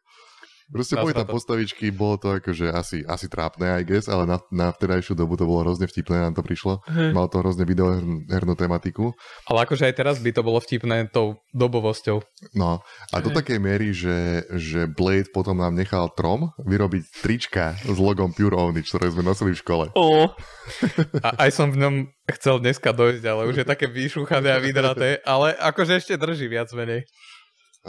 [0.70, 4.70] Proste boli tam postavičky, bolo to akože asi, asi trápne, I guess, ale na, na
[4.70, 6.86] vtedajšiu dobu to bolo hrozne vtipné, nám to prišlo.
[6.86, 7.12] Hej.
[7.18, 9.18] Mal to hrozne videohernú tematiku.
[9.50, 12.22] Ale akože aj teraz by to bolo vtipné tou dobovosťou.
[12.54, 17.98] No, a do takej miery, že, že Blade potom nám nechal Trom vyrobiť trička s
[17.98, 19.86] logom Pure Ownage, ktoré sme nosili v škole.
[19.98, 20.30] Ó,
[21.26, 21.96] A aj som v ňom
[22.38, 26.70] chcel dneska dojsť, ale už je také vyšúchané a vydraté, ale akože ešte drží viac
[26.78, 27.06] menej.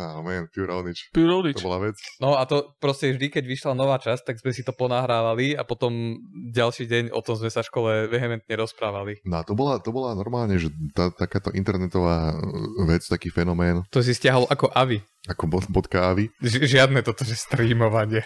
[0.00, 1.12] Áno, man, Pure Ownage.
[1.12, 1.60] Pure To Ownage.
[1.60, 1.96] bola vec.
[2.16, 5.62] No a to proste vždy, keď vyšla nová časť, tak sme si to ponahrávali a
[5.62, 6.16] potom
[6.48, 9.20] ďalší deň o tom sme sa v škole vehementne rozprávali.
[9.22, 12.40] No a to bola, to bola normálne, že tá, takáto internetová uh,
[12.86, 15.04] vec, taký fenomén, To si stiahol ako Avi.
[15.26, 18.24] ako bod, bodka Avi, Ž- žiadne toto, že streamovanie.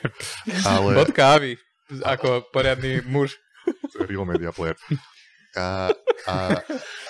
[0.62, 1.58] ale Bodka Avi.
[2.00, 3.34] Ako poriadny muž.
[3.98, 4.76] real media player.
[5.54, 5.94] A,
[6.26, 6.34] a,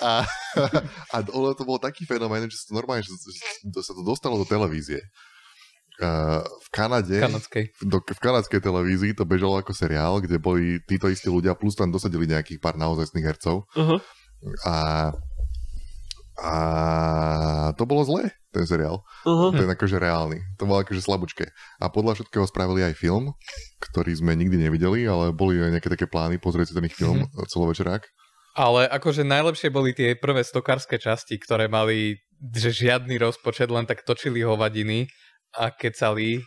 [0.05, 0.11] a,
[1.09, 4.37] a ono to bol taký fenomén, že sa to normálne, že, že sa to dostalo
[4.37, 5.01] do televízie.
[5.95, 7.71] Uh, v Kanade, Kanadskej.
[7.87, 11.87] do, v kanadskej televízii to bežalo ako seriál, kde boli títo istí ľudia, plus tam
[11.87, 13.63] dosadili nejakých pár naozajstných hercov.
[13.79, 14.03] Aha.
[14.67, 14.75] A,
[16.35, 16.53] a
[17.79, 19.07] to bolo zlé, ten seriál.
[19.23, 19.55] Aha.
[19.55, 20.43] Ten akože reálny.
[20.59, 21.47] To bolo akože slabúčke.
[21.79, 23.31] A podľa všetkého spravili aj film,
[23.79, 27.23] ktorý sme nikdy nevideli, ale boli aj nejaké také plány pozrieť si ten ich film
[27.23, 27.47] mm-hmm.
[27.47, 28.03] celovečerák.
[28.55, 34.03] Ale akože najlepšie boli tie prvé stokárske časti, ktoré mali že žiadny rozpočet, len tak
[34.03, 35.07] točili hovadiny
[35.55, 36.41] a kecali e,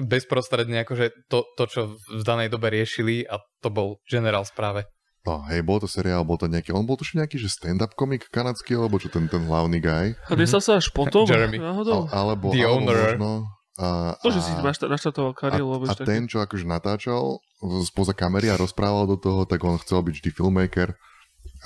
[0.00, 4.88] bezprostredne akože to, to, čo v danej dobe riešili a to bol generál správe.
[5.26, 8.30] No, hej, bol to seriál, bol to nejaký, on bol tuším nejaký, že stand-up komik
[8.30, 11.26] kanadský, alebo čo ten, ten hlavný guy, A nestal sa až potom?
[11.30, 11.58] Jeremy.
[11.58, 12.06] Náhodou?
[12.08, 13.18] Al, alebo, The alebo Owner.
[13.18, 13.30] možno,
[13.76, 17.42] a, To, že si a- našta- naštartoval a, kariéru, a ešte ten, čo akože natáčal
[17.84, 20.94] spoza kamery a rozprával do toho, tak on chcel byť vždy filmmaker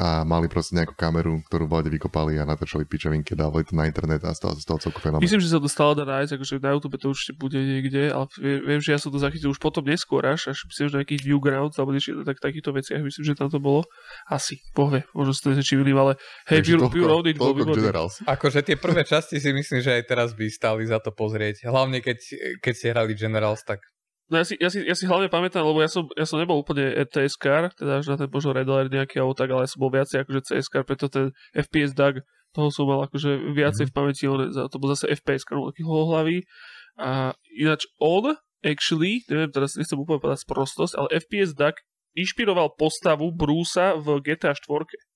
[0.01, 3.85] a mali proste nejakú kameru, ktorú v vode vykopali a natáčali pičovinky, dávali to na
[3.85, 5.21] internet a stal sa z toho celku fenomén.
[5.21, 8.25] Myslím, že sa to stále dá nájsť, akože na YouTube to určite bude niekde, ale
[8.41, 10.99] vie- viem, že ja som to zachytil už potom neskôr až, až myslím, že na
[11.05, 13.85] nejakých Newgrounds alebo niečo, tak, takýchto veciach, myslím, že tam to bolo
[14.33, 16.17] asi, povie, možno si to nečivili, ale
[16.49, 17.53] hej, Takže Pure, toľko- Pure Audit bol.
[17.77, 18.15] Generals.
[18.25, 21.69] Akože tie prvé časti si myslím, že aj teraz by stáli za to pozrieť.
[21.69, 22.19] Hlavne keď,
[22.65, 23.85] keď ste hrali Generals, tak
[24.31, 26.63] No ja si, ja, si, ja si hlavne pamätám, lebo ja som, ja som nebol
[26.63, 26.95] úplne
[27.35, 29.91] kar, teda až na ten možno Red Alert nejaký alebo tak, ale ja som bol
[29.91, 32.23] viacej akože CS preto ten FPS DAG,
[32.55, 36.47] toho som mal akože viacej v pamäti, on, to bol zase FPS kar, taký holohlavý.
[36.95, 41.75] A ináč on, actually, neviem, teraz nechcem úplne povedať sprostosť, ale FPS DAG
[42.15, 45.10] inšpiroval postavu Brusa v GTA 4.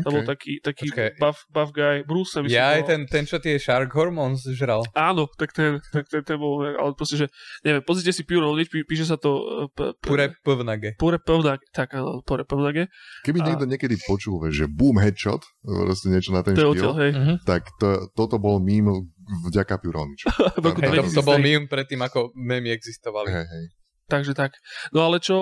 [0.00, 0.30] To bol Okay.
[0.30, 1.10] taký, taký Počkaj.
[1.16, 2.00] buff, buff guy.
[2.02, 4.80] Bruce myslím, ja aj ten, ten, čo tie Shark Hormones žral.
[4.90, 7.26] Áno, tak ten, tak ten, ten bol, ale proste, že
[7.60, 10.96] neviem, pozrite si Pure Knowledge, pí- píše sa to uh, p- p- Pure pvnage.
[10.96, 12.88] Pure Pevnag, tak áno, Pure Pevnage,
[13.22, 16.94] Keby A- niekto niekedy počul, že boom headshot, proste niečo na ten to štýl, odtiaľ,
[16.98, 17.10] hej.
[17.12, 17.34] Mhm.
[17.44, 18.88] tak to, toto bol mím
[19.44, 20.16] vďaka roku
[20.80, 21.24] Hej, to, to 2003.
[21.24, 23.28] bol meme predtým, ako memy existovali.
[23.28, 23.64] hej, hej.
[24.04, 24.52] Takže tak.
[24.92, 25.32] No ale čo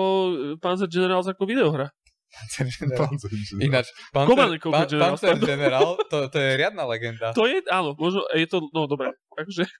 [0.57, 1.91] Panzer Generals ako videohra?
[3.65, 5.09] Ináč, Command Panzer, and Conquer Pan- General.
[5.13, 7.29] Panzer General, to, to je riadna legenda.
[7.37, 9.13] To je, áno, možno, je to, no dobre,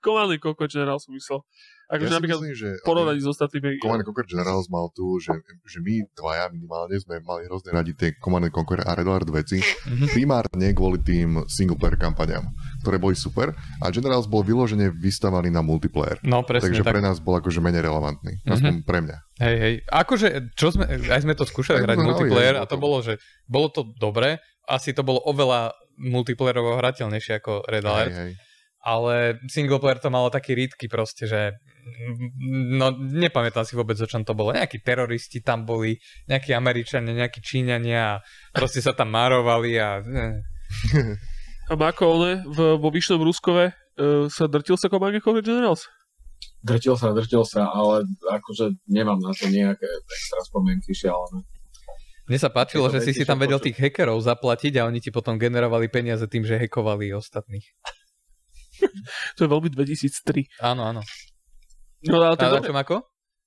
[0.05, 1.41] Command and Conquer General som myslel.
[1.93, 3.69] Akože Ja si napríklad myslím, že porovnaní s ostatnými.
[3.77, 5.29] Command and Conquer Generals mal tu, že,
[5.63, 9.29] že my dvaja minimálne sme mali hrozne radi tie Command and Conquer a Red Alert
[9.29, 10.09] veci, Mhm.
[10.09, 12.49] primárne kvôli tým single player kampaniám,
[12.79, 16.17] ktoré boli super a Generals bol vyložene vystavaný na multiplayer.
[16.23, 16.89] No presne Takže tak.
[16.89, 18.41] pre nás bol akože menej relevantný.
[18.41, 18.49] Mhm.
[18.49, 19.17] Aspoň pre mňa.
[19.35, 19.73] Hej, hej.
[19.85, 22.81] Akože, čo sme, aj sme to skúšali hrať hrali, multiplayer hej, a to bolo to-
[22.83, 23.13] bolo, že
[23.45, 28.31] bolo to dobré, asi to bolo oveľa multiplayerovo hrateľnejšie ako Red Hej, Alert, hej.
[28.79, 29.15] ale
[29.47, 31.55] single player to malo taký rýdky proste, že
[32.79, 34.55] no nepamätám si vôbec, o čom to bolo.
[34.55, 35.99] Nejakí teroristi tam boli,
[36.31, 38.21] nejakí Američania, nejakí Číňania a
[38.55, 39.99] proste sa tam márovali a...
[40.01, 40.37] eh.
[41.71, 45.87] A Mako, one, v, vo Vyšnom Ruskove uh, sa drtil sa Command and Conquer Generals?
[46.59, 51.47] Drtil sa, drtil sa, ale akože nemám na to nejaké extra spomienky šialené.
[52.27, 55.39] Mne sa páčilo, že si si tam vedel tých hackerov zaplatiť a oni ti potom
[55.39, 57.63] generovali peniaze tým, že hackovali ostatných.
[59.39, 60.59] To je veľmi 2003.
[60.59, 61.01] Áno, áno.
[62.09, 62.95] No ale to je A ako?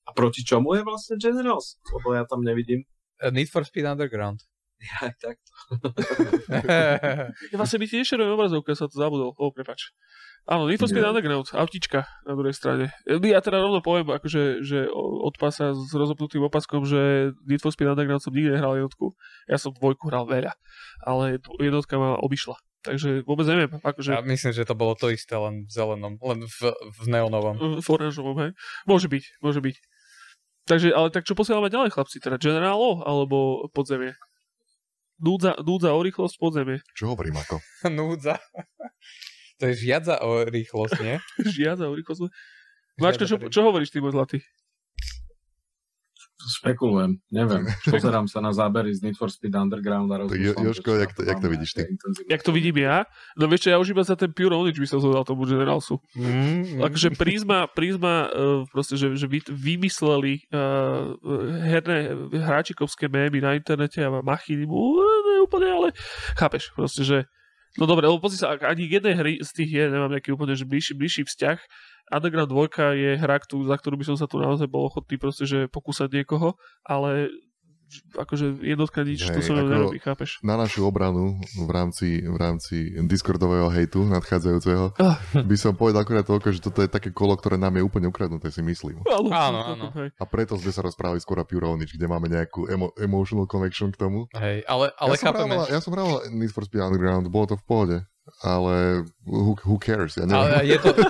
[0.06, 1.82] A proti čomu je vlastne Generals?
[1.90, 2.86] Lebo ja tam nevidím.
[3.18, 4.44] Uh, Need for Speed Underground.
[4.76, 5.40] Ja, tak.
[7.52, 9.32] Ja vlastne mi ti nešeruje obrazovka, sa to zabudol.
[9.34, 9.90] O, prepač.
[10.46, 11.10] Áno, Need for Speed Nie.
[11.10, 12.92] Underground, autička na druhej strane.
[13.08, 17.88] Ja teda rovno poviem, akože, že od pasa s rozopnutým opaskom, že Need for Speed
[17.88, 19.16] Underground som nikdy nehral jednotku.
[19.50, 20.54] Ja som dvojku hral veľa,
[21.02, 22.54] ale jednotka ma obišla.
[22.86, 26.46] Takže vôbec neviem, akože Ja myslím, že to bolo to isté, len v zelenom, len
[26.46, 27.82] v, v neonovom.
[27.82, 28.50] v oranžovom, hej.
[28.86, 29.76] Môže byť, môže byť.
[30.66, 32.18] Takže, ale tak čo posielame ďalej, chlapci?
[32.22, 34.14] Teda Generalo alebo podzemie?
[35.16, 36.78] Núdza, núdza o rýchlosť podzemie.
[36.92, 37.56] Čo hovorím ako?
[37.98, 38.36] Núdza.
[39.56, 41.16] To je žiadza o rýchlosť, nie?
[41.56, 42.28] Žiada o rýchlosť.
[43.00, 44.38] Mačko, čo, čo hovoríš ty, môj zlatý?
[46.46, 47.66] Spekulujem, neviem.
[47.90, 51.02] Pozerám sa na zábery z Need for Speed Underground a rozmýšľam, Jo- Jožko, že či
[51.02, 51.82] jak to- jak to vidíš ty?
[52.30, 53.02] Jak to vidím ja?
[53.34, 55.98] No vieš čo, ja už iba za ten Pure Knowledge by som zhodal tomu Generalsu.
[56.14, 61.18] Mm, Takže Prisma, Prisma uh, proste, že, že vy, vymysleli uh,
[61.66, 65.88] herné hráčikovské mémy na internete a machiny, uh, ne úplne, ale
[66.38, 67.18] chápeš, proste, že
[67.76, 70.56] No dobre, lebo pozri sa, ak ani jednej hry z tých je, nemám nejaký úplne
[70.56, 71.60] že bližší, bližší vzťah.
[72.08, 75.42] Underground 2 je hra, ktorú, za ktorú by som sa tu naozaj bol ochotný proste,
[75.42, 77.30] že pokúsať niekoho, ale
[78.18, 80.42] akože jednotka nič, to sa mnou ako- nerobí, chápeš?
[80.42, 85.22] Na našu obranu v rámci, v rámci Discordového hejtu nadchádzajúceho Ah.
[85.46, 88.50] by som povedal akurát toľko, že toto je také kolo, ktoré nám je úplne ukradnuté,
[88.50, 89.06] si myslím.
[89.06, 89.30] Áno,
[89.62, 89.86] Áno.
[89.94, 93.88] A preto sme sa rozprávali skôr o Pure Onich, kde máme nejakú emo- emotional connection
[93.88, 94.26] k tomu.
[94.34, 95.54] Hej, ale, ale ja, som chápeme.
[95.54, 97.96] hral, ja som hral Need for Speed Underground, bolo to v pohode.
[98.42, 100.18] Ale who, who cares?
[100.18, 100.42] Ja neviem.
[100.42, 100.90] Ale je to...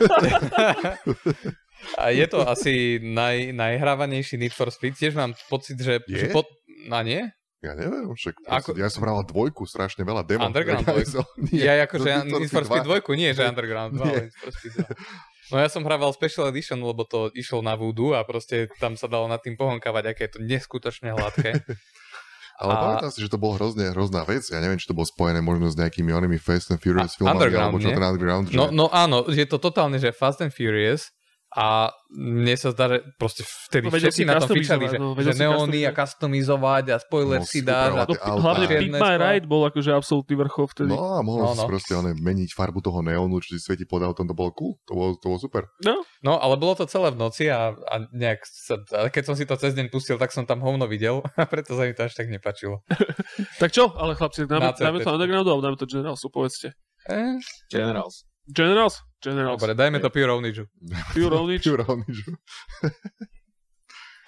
[2.01, 4.97] A je to asi naj, najhrávanejší Need for Speed.
[4.97, 6.03] Tiež mám pocit, že...
[6.09, 6.27] Je?
[6.27, 6.49] že pod...
[6.91, 7.31] A nie?
[7.65, 10.45] Ja neviem, však Ako- ja som hral dvojku, strašne veľa demo.
[10.45, 11.21] Underground Ja dvojku?
[11.51, 13.01] nie, Ja akože ja, Need for Speed 2.
[13.07, 14.17] 2, nie, že Underground 2, Nie.
[14.29, 14.89] Need for Speed 2.
[15.47, 19.07] No ja som hrával Special Edition, lebo to išlo na Voodoo a proste tam sa
[19.07, 21.55] dalo nad tým pohonkávať, aké je to neskutočne hladké.
[22.57, 24.49] Ale A- pamätám si, že to bolo hrozne hrozná vec.
[24.49, 27.53] Ja neviem, či to bolo spojené možno s nejakými onými Fast and Furious A- filmami,
[27.53, 28.49] alebo čo ten Underground.
[28.49, 28.57] Že...
[28.57, 31.13] No, no áno, je to totálne, že Fast and Furious
[31.55, 35.33] A mne sa zdá, že proste vtedy No, všetci na to fičali, že, no, že
[35.39, 39.15] neóny a customizovať a spoiler No, si A tie No, hlavne Čierne My.
[39.17, 40.91] Ride bol akože absolútny vrchol vtedy.
[40.93, 41.71] No a mohol No, no, si no.
[41.71, 44.93] proste one, meniť farbu toho neónu, čo si svieti pod autom, to bolo cool, to
[44.93, 45.63] bolo, to bolo super.
[45.87, 49.35] No, No, ale bolo to celé v noci a, a nejak sa, a keď som
[49.39, 52.05] si to cez deň pustil, tak som tam hovno videl a preto sa mi to
[52.05, 52.83] až tak nepačilo.
[53.63, 53.95] tak čo?
[53.95, 56.75] Ale chlapci, dáme, Na dáme to alebo dáme to generalsu, povedzte.
[57.07, 57.39] Eh,
[57.71, 58.27] Generals.
[58.51, 59.03] Generals?
[59.27, 59.59] Generals.
[59.59, 60.65] dobre, dajme to Pure Onidžu.
[61.11, 62.31] Pure Only, Pure Onidžu.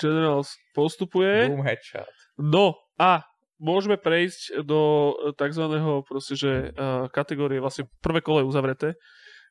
[0.02, 1.46] Generals postupuje.
[1.46, 2.10] Boom headshot.
[2.38, 3.22] No a
[3.58, 5.64] môžeme prejsť do tzv.
[6.06, 8.88] proste, že uh, kategórie, vlastne prvé kolo je uzavreté.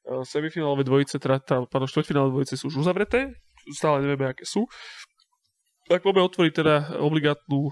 [0.08, 3.36] Uh, semifinálové dvojice, teda, teda pardon, štvrťfinálové dvojice sú už uzavreté,
[3.76, 4.68] stále nevieme, aké sú.
[5.88, 7.60] Tak poďme otvoriť teda obligátnu,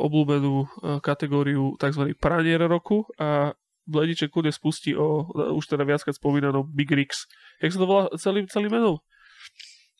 [0.00, 0.68] obľúbenú uh,
[1.04, 2.16] kategóriu tzv.
[2.16, 3.52] pranier roku a
[3.82, 5.26] Blediček kudne spustí o
[5.58, 7.26] už teda viackrát spomínanom Big Rigs.
[7.58, 9.02] Jak sa to volá celým, celým menom?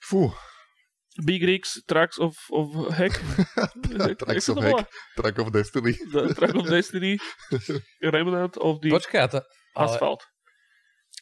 [0.03, 0.31] Fú,
[1.21, 3.13] Big Rigs, Tracks of, of Hack?
[4.19, 4.87] Tracks of volá?
[5.17, 5.93] Track of Destiny.
[5.93, 7.19] The Track of Destiny,
[8.03, 9.41] Remnant of the Počkaj, a to,
[9.77, 10.23] ale, Asphalt.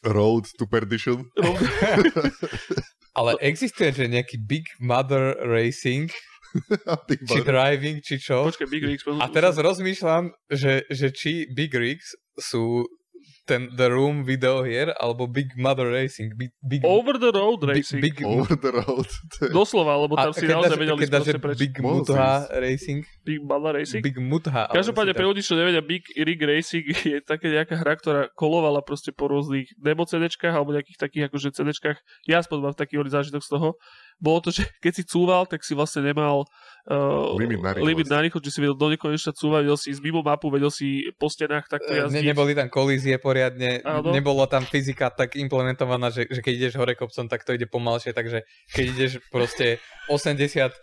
[0.07, 1.27] Road to Perdition.
[3.19, 6.07] ale existuje, že nejaký Big Mother Racing,
[7.27, 8.47] či driving, či čo.
[8.47, 9.03] Počkaj, Big Rigs.
[9.07, 12.85] A teraz rozmýšľam, že, že či Big Rigs sú
[13.45, 16.37] ten The Room videohier, alebo Big Mother Racing.
[16.37, 18.01] Big, big, Over the Road big, Racing.
[18.01, 19.07] big, Over the road.
[19.09, 21.57] To je- Doslova, lebo a tam si keď naozaj dáš, že proste preč.
[21.59, 22.61] Big si Mutha ísť.
[22.61, 24.01] Racing, Big Balla Racing.
[24.05, 24.69] Big Mutha.
[24.71, 26.85] Každopádne si pre ľudí, čo nevedia, Big Rig Racing
[27.17, 31.51] je také nejaká hra, ktorá kolovala proste po rôznych demo CDčkách alebo nejakých takých akože
[31.51, 31.97] CDčkách.
[32.29, 33.75] Ja aspoň mám taký zážitok z toho.
[34.21, 36.45] Bolo to, že keď si cúval, tak si vlastne nemal
[36.85, 37.89] uh, Limit na rýchlosť.
[37.89, 40.69] limit na rýchlosť, že si vedel do nekonečna cúvať, vedel si ísť mimo mapu, vedel
[40.69, 42.21] si po stenách takto jazdiť.
[42.21, 44.13] Ne, neboli tam kolízie poriadne, Áno.
[44.13, 48.13] nebolo tam fyzika tak implementovaná, že, že keď ideš hore kopcom, tak to ide pomalšie,
[48.13, 49.81] takže keď ideš proste
[50.13, 50.77] 89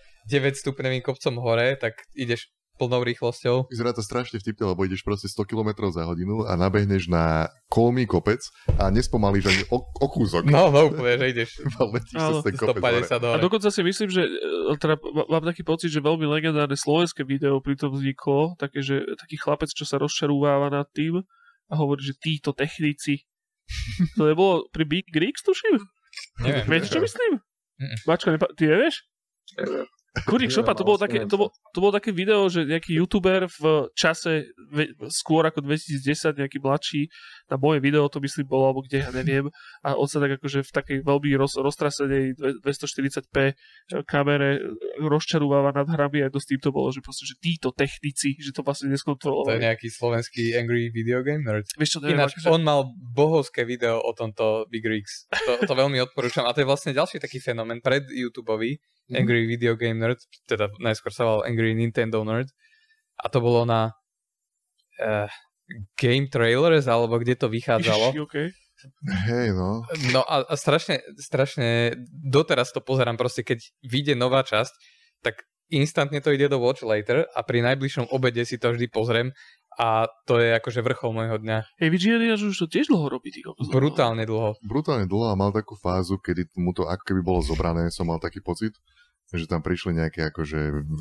[0.58, 3.66] stupňovým kopcom hore, tak ideš plnou rýchlosťou.
[3.66, 8.06] Vyzerá to strašne vtipne, lebo ideš proste 100 km za hodinu a nabehneš na kolmý
[8.06, 8.38] kopec
[8.78, 10.46] a nespomalíš ani o, o kúsok.
[10.46, 13.04] No, no úplne, že ideš Iba letíš sa ten kopec hore.
[13.04, 14.94] 150 A dokonca si myslím, že e, teda
[15.26, 19.74] mám taký pocit, že veľmi legendárne slovenské video pri tom vzniklo, také, že taký chlapec,
[19.74, 21.26] čo sa rozčarúváva nad tým
[21.68, 23.26] a hovorí, že títo technici.
[24.16, 25.76] To nebolo pri Big Rigs, tuším?
[26.40, 26.64] Neviem.
[26.64, 27.42] Vieš, čo myslím?
[27.78, 27.98] Mm-mm.
[28.08, 29.04] Mačka, nepa- ty nevieš?
[30.24, 33.92] Kurik šopa, to bolo, také, to, bolo, to bolo také video, že nejaký youtuber v
[33.92, 37.06] čase ve, skôr ako 2010, nejaký mladší,
[37.48, 39.48] na moje video to myslím bolo, alebo kde, ja neviem,
[39.84, 43.36] a on sa tak akože v takej veľmi roz, roztrasenej dve- 240p
[44.04, 44.60] kamere
[45.00, 48.60] rozčarúváva nad hrami a to s týmto bolo, že proste, že títo technici, že to
[48.60, 49.60] vlastne To je neskontrolovali.
[49.60, 51.68] nejaký slovenský Angry Video Game Nerd.
[51.76, 52.80] Vieš čo, neviem, Ináč, akože, on mal
[53.14, 55.28] bohovské video o tomto Big Rigs.
[55.30, 56.44] To, to veľmi odporúčam.
[56.44, 58.78] A to je vlastne ďalší taký fenomén pred YouTubeový.
[59.12, 62.52] Angry Video Game Nerd, teda najskôr sa volal Angry Nintendo Nerd.
[63.18, 63.96] A to bolo na
[65.00, 65.28] uh,
[65.96, 68.12] Game Trailers, alebo kde to vychádzalo.
[68.12, 68.46] Ježiši, okay.
[69.26, 69.82] Hej, no.
[70.14, 74.70] No a, a strašne, strašne, doteraz to pozerám proste, keď vyjde nová časť,
[75.26, 79.34] tak instantne to ide do Watch Later a pri najbližšom obede si to vždy pozriem
[79.78, 81.78] a to je akože vrchol môjho dňa.
[81.78, 83.70] Hej, VGN už to tiež dlho robí, ty kokos.
[83.70, 84.58] Brutálne dlho.
[84.66, 88.18] Brutálne dlho a mal takú fázu, kedy mu to ako keby bolo zobrané, som mal
[88.18, 88.74] taký pocit,
[89.30, 91.00] že tam prišli nejaké akože v,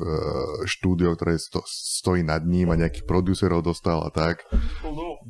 [0.70, 4.46] štúdio, ktoré sto, stojí nad ním a nejakých producerov dostal a tak.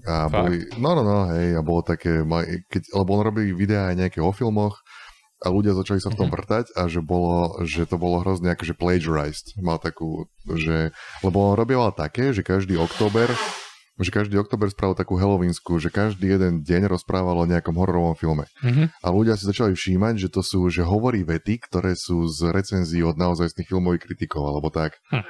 [0.05, 2.21] A boli, no, no, no, hej, a bolo také,
[2.69, 4.85] keď, lebo on robí videá aj nejaké o filmoch
[5.39, 8.75] a ľudia začali sa v tom vrtať a že, bolo, že to bolo hrozne akože
[8.75, 9.55] plagiarized.
[9.63, 10.91] Mal takú, že,
[11.23, 13.31] lebo on robieval také, že každý október
[13.99, 18.47] že každý október spravil takú halloweensku, že každý jeden deň rozprával o nejakom hororovom filme.
[18.63, 18.95] Mhm.
[19.03, 23.03] A ľudia si začali všímať, že to sú, že hovorí vety, ktoré sú z recenzií
[23.03, 25.03] od naozajstných filmových kritikov, alebo tak.
[25.11, 25.27] Hm.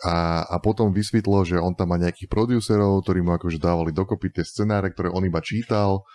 [0.00, 4.32] A, a potom vysvetlo, že on tam má nejakých producerov, ktorí mu akože dávali dokopy
[4.32, 6.08] tie scenáre, ktoré on iba čítal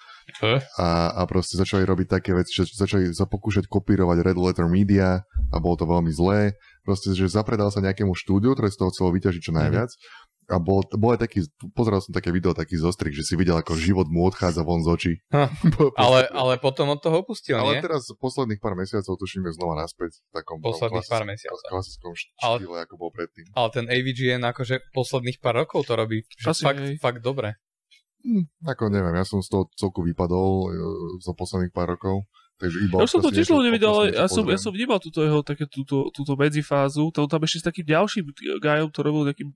[0.76, 5.58] A, a proste začali robiť také veci, že začali pokúšať kopírovať Red Letter Media a
[5.58, 6.54] bolo to veľmi zlé.
[6.82, 9.90] Proste, že zapredal sa nejakému štúdiu, ktoré z toho chcelo vyťažiť čo najviac.
[10.46, 11.42] A bol, bol aj taký,
[11.74, 14.94] pozeral som také video, taký zostrih, že si videl, ako život mu odchádza von z
[14.94, 15.14] očí.
[15.34, 15.50] Ha,
[15.98, 17.82] Ale, ale potom od toho opustil, ale nie?
[17.82, 21.66] teraz posledných pár mesiacov tuším je znova naspäť v takom Posledných klasis- pár mesiacov.
[21.66, 23.46] klasickom št- Ale- štýle, ako bol predtým.
[23.58, 26.22] Ale ten AVGN akože posledných pár rokov to robí.
[26.38, 26.96] Že Asi fakt, hej.
[27.02, 27.58] fakt dobre.
[28.66, 30.70] Ako neviem, ja som z toho celku vypadol e,
[31.22, 32.26] za posledných pár rokov.
[32.56, 35.44] Takže iba Ja som to tiež nevidel, ale ja som, ja som vnímal túto jeho,
[35.44, 38.32] také, túto, túto medzifázu, to on tam ešte s takým ďalším
[38.64, 39.52] gajom, to robil takým...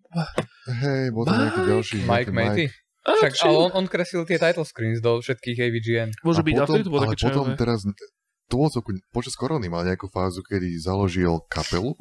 [0.67, 1.71] Hej, bol tam nejaký Mike?
[1.71, 1.95] ďalší.
[2.03, 2.67] Mike Matey.
[2.99, 6.09] Však, či- ale on, on kreslil tie title screens do všetkých AVGN.
[6.27, 7.55] Môže byť, a potom, vtedy to bolo také potom čajové.
[7.55, 7.79] teraz,
[8.51, 11.95] to bolo celku, počas korony mal nejakú fázu, kedy založil kapelu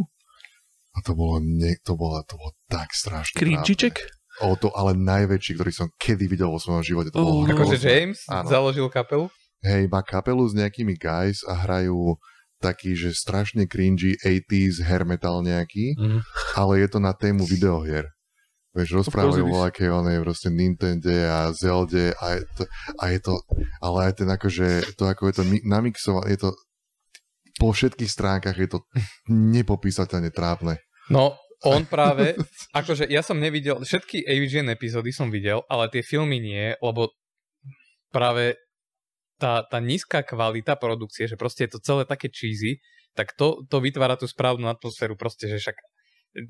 [0.93, 4.03] a to bolo, nie, to bolo, to bolo tak strašne Krinčiček?
[4.41, 7.11] O to ale najväčší, ktorý som kedy videl vo svojom živote.
[7.11, 7.43] To Oh.
[7.43, 7.79] Akože.
[7.81, 8.47] James Áno.
[8.47, 9.27] založil kapelu?
[9.61, 12.15] Hej, má kapelu s nejakými guys a hrajú
[12.57, 16.19] taký, že strašne cringy 80s hair metal nejaký, Mhm.
[16.55, 18.07] ale je to na tému videohier.
[18.71, 22.63] Vieš, rozprávajú o aké onej proste Nintendo a Zelde a je to,
[22.95, 23.35] a je to
[23.81, 26.51] ale aj ten akože, to ako je to mi- namixované, je to
[27.59, 28.79] po všetkých stránkach je to
[29.29, 30.79] nepopísateľne trápne.
[31.09, 31.35] No,
[31.67, 32.39] on práve,
[32.79, 37.11] akože ja som nevidel, všetky AVGN epizódy som videl, ale tie filmy nie, lebo
[38.15, 38.59] práve
[39.39, 42.83] tá, tá nízka kvalita produkcie, že proste je to celé také cheesy,
[43.15, 45.79] tak to, to vytvára tú správnu atmosféru, proste, že však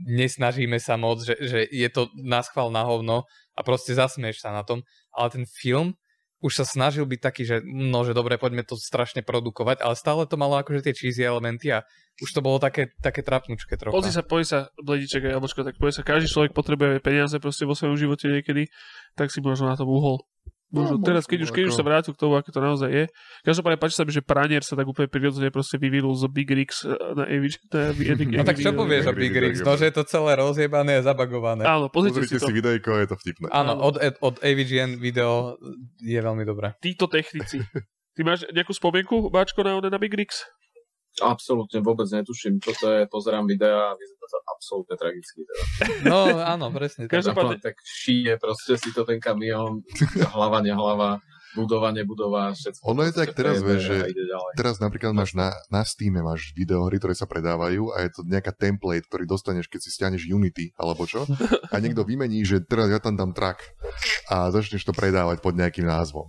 [0.08, 3.24] nesnažíme sa moc, že, že je to na schvál na hovno
[3.56, 5.96] a proste zasmieš sa na tom, ale ten film
[6.38, 10.22] už sa snažil byť taký, že no, že dobre, poďme to strašne produkovať, ale stále
[10.22, 11.82] to malo akože tie cheesy elementy a
[12.22, 13.94] už to bolo také, také trapnučké trocha.
[13.94, 17.66] Pozri sa, poď sa, blediček a jablčko, tak poď sa, každý človek potrebuje peniaze proste
[17.66, 18.70] vo svojom živote niekedy,
[19.18, 20.22] tak si možno na tom uhol.
[20.68, 23.04] Možno No, teraz, keď už, keď už sa vrátil k tomu, ako to naozaj je.
[23.40, 26.84] Každopádne páči sa mi, že Pranier sa tak úplne prirodzene proste vyvinul z Big Rigs
[26.84, 27.56] eh, na AVG
[28.36, 29.64] No tak čo povieš o Big Rigs?
[29.64, 31.64] No, že je to celé rozjebané a zabagované.
[31.64, 32.52] Áno, pozrite, Pozrite si si to.
[32.52, 33.48] videjko, je to vtipné.
[33.48, 35.56] Áno, od, od AVGN video
[36.04, 36.76] je veľmi dobré.
[36.84, 37.64] Títo technici.
[38.18, 40.42] Ty máš nejakú spomienku, Báčko, na, na Big Rigs?
[41.24, 45.40] Absolútne vôbec netuším, čo to je, pozerám videa a vyzerá to absolútne tragicky.
[45.42, 45.62] Teda.
[46.04, 47.08] No áno, presne.
[47.08, 47.22] Tak.
[47.22, 49.82] Každopádne- tak šíje proste si to ten kamión,
[50.34, 51.18] hlava, nehlava,
[51.56, 52.84] budova, nebudova, všetko.
[52.92, 53.96] Ono je tak teraz, vieš, že.
[54.54, 58.52] Teraz napríklad máš na, na Steam máš videohry, ktoré sa predávajú a je to nejaká
[58.52, 61.24] template, ktorý dostaneš, keď si stiahneš Unity alebo čo.
[61.72, 63.64] A niekto vymení, že teraz ja tam dám track
[64.28, 66.28] a začneš to predávať pod nejakým názvom.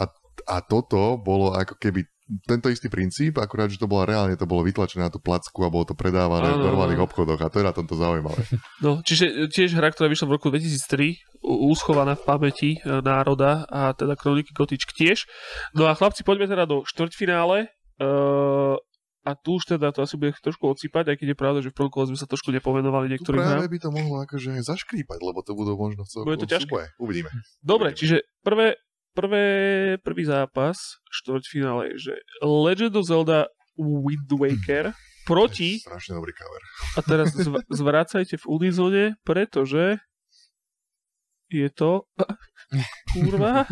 [0.00, 0.08] A,
[0.48, 2.08] a toto bolo ako keby
[2.48, 5.68] tento istý princíp, akurát, že to bolo reálne, to bolo vytlačené na tú placku a
[5.68, 8.40] bolo to predávané v Áno, normálnych obchodoch a to je na tomto zaujímavé.
[8.84, 13.00] No, čiže e, tiež hra, ktorá vyšla v roku 2003, u- uschovaná v pamäti e,
[13.04, 15.28] národa a teda kroniky Gotičk tiež.
[15.76, 17.68] No a chlapci, poďme teda do štvrťfinále.
[17.94, 18.74] Uh,
[19.24, 21.76] a tu už teda to asi bude trošku odsýpať, aj keď je pravda, že v
[21.80, 23.72] prvom kole sme sa trošku nepovenovali Tu niektorým práve hrám.
[23.72, 27.00] by to mohlo akože zaškrípať, lebo to budú možno v Bude to celkom ťažké.
[27.00, 27.30] Uvidíme.
[27.64, 28.76] Dobre, čiže prvé,
[29.14, 29.46] prvé,
[30.02, 30.76] prvý zápas
[31.22, 33.46] štvrťfinále je, že Legend of Zelda
[33.78, 34.92] Wind Waker
[35.24, 36.62] proti, Strašne dobrý cover.
[36.98, 40.02] a teraz zv- zvracajte v Unizone, pretože
[41.48, 42.04] je to...
[43.14, 43.68] Kurva,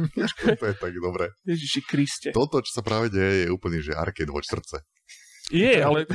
[0.58, 1.34] to je tak dobré.
[1.42, 2.30] Ježiši Kriste.
[2.30, 4.86] Toto, čo sa práve deje, je úplne, že arcade watch srdce.
[5.50, 6.06] Je, ale...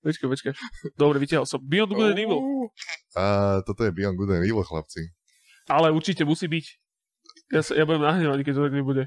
[0.00, 0.52] počkaj, počkaj.
[0.96, 1.60] Dobre, vytiahol som.
[1.60, 2.40] Beyond Good and Evil.
[3.12, 3.24] A
[3.68, 5.12] toto je Beyond Good and Evil, chlapci.
[5.68, 6.87] Ale určite musí byť.
[7.48, 9.04] Ja, sa, ja budem nahnevaný, keď to tak nebude.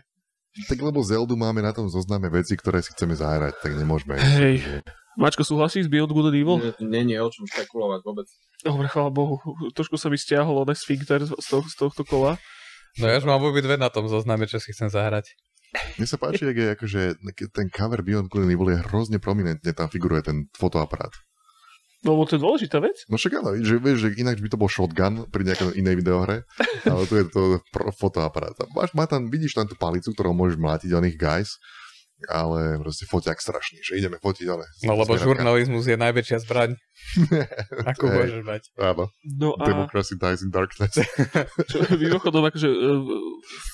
[0.68, 4.20] Tak lebo Zeldu máme na tom zozname veci, ktoré si chceme zahrať, tak nemôžeme.
[4.20, 4.84] Hej.
[5.16, 6.58] Mačko, súhlasíš s Beyond Good and Evil?
[6.84, 8.28] Nie, nie, o čom špekulovať vôbec.
[8.64, 9.40] Dobre, chvála Bohu.
[9.76, 12.40] Trošku sa mi stiahol oné Sphincter z, toho, z tohto kola.
[13.00, 15.32] No ja už mám obidve na tom zozname, čo si chcem zahrať.
[15.96, 17.02] Mne sa páči, jak je akože
[17.56, 21.16] ten cover Beyond Good and Evil je hrozne prominentne, tam figuruje ten fotoaparát.
[22.02, 22.98] No, lebo to je dôležitá vec.
[23.06, 26.50] No však áno, že vieš, že ináč by to bol shotgun pri nejakej inej videohre,
[26.90, 28.58] ale tu je to pro- fotoaparát.
[28.74, 31.62] Máš, má tam, vidíš tam tú palicu, ktorou môžeš mlátiť oných guys,
[32.30, 34.66] ale proste foťak strašný, že ideme fotiť, ale...
[34.86, 36.78] No lebo žurnalizmus je najväčšia zbraň,
[37.94, 38.16] ako Hej.
[38.18, 38.62] môžeš mať.
[38.78, 41.02] Áno, No a Democracy dies in darkness.
[42.02, 43.02] mimochodom, akože uh,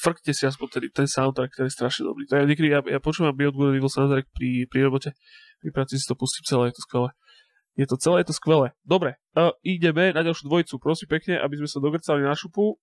[0.04, 2.24] frkte si aspoň ten, ten soundtrack, ktorý je strašne dobrý.
[2.32, 5.10] To ja, niekedy, ja, ja počúvam Beyond Good and Evil soundtrack pri, pri robote.
[5.60, 7.10] Pri práci si to pustím celé, je to skvelé.
[7.78, 8.74] Je to celé, je to skvelé.
[8.82, 10.82] Dobre, uh, ideme na ďalšiu dvojicu.
[10.82, 12.82] Prosím pekne, aby sme sa dogrcali na šupu.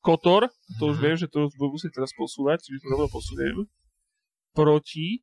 [0.00, 0.48] Kotor,
[0.78, 3.68] to už viem, že to už budem musieť teraz posúvať, čiže to rovno posuniem.
[4.56, 5.20] Proti.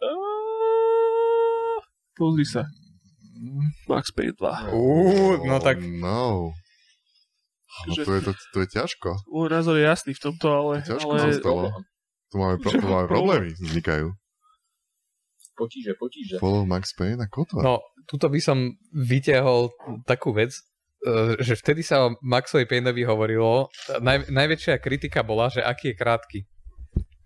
[0.00, 1.76] Uh,
[2.16, 2.64] pozri sa.
[3.84, 4.72] Max Payne 2.
[4.72, 6.52] Uú, no tak- No.
[7.86, 9.10] No Že- to je, to, to je ťažko.
[9.30, 10.72] Môj názor je jasný v tomto, ale...
[10.84, 11.32] Ťažko ale...
[11.32, 11.62] zostalo.
[12.30, 14.10] Tu máme, pro, tu máme problémy, vznikajú.
[15.60, 16.36] Potíže, potíže.
[16.40, 17.60] Follow Max Payne a Kotor.
[17.60, 19.68] No, tuto by som vytiahol
[20.08, 20.56] takú vec,
[21.04, 23.68] eh, že vtedy sa o Maxovi Payneovi hovorilo,
[24.00, 26.40] naj, najväčšia kritika bola, že aký je krátky.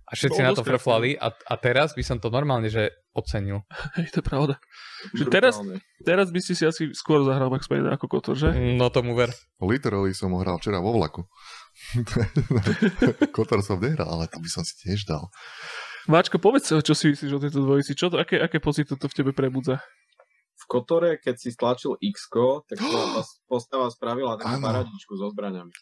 [0.05, 3.65] A všetci na to dosť frflali a, a teraz by som to normálne, že ocenil.
[3.97, 4.55] Hej, to je pravda.
[5.16, 5.62] Že teraz-.
[6.05, 8.52] Teraz by ste si asi skôr zahral Max Payne ako Kotor, že?
[8.52, 9.32] No tomu ver.
[9.62, 11.24] Literally som ho hral včera vo vlaku.
[13.36, 15.32] Kotor som nehral, ale to by som si tiež dal.
[16.05, 17.97] Máčko, povedz, čo si myslíš o tejto dvojici.
[17.97, 19.81] Čo to, aké, aké pocity to v tebe prebudza?
[20.60, 22.28] V Kotore, keď si stlačil x
[22.68, 23.20] tak tá
[23.51, 24.64] postava spravila takú Áno.
[24.64, 25.72] paradičku so zbraňami.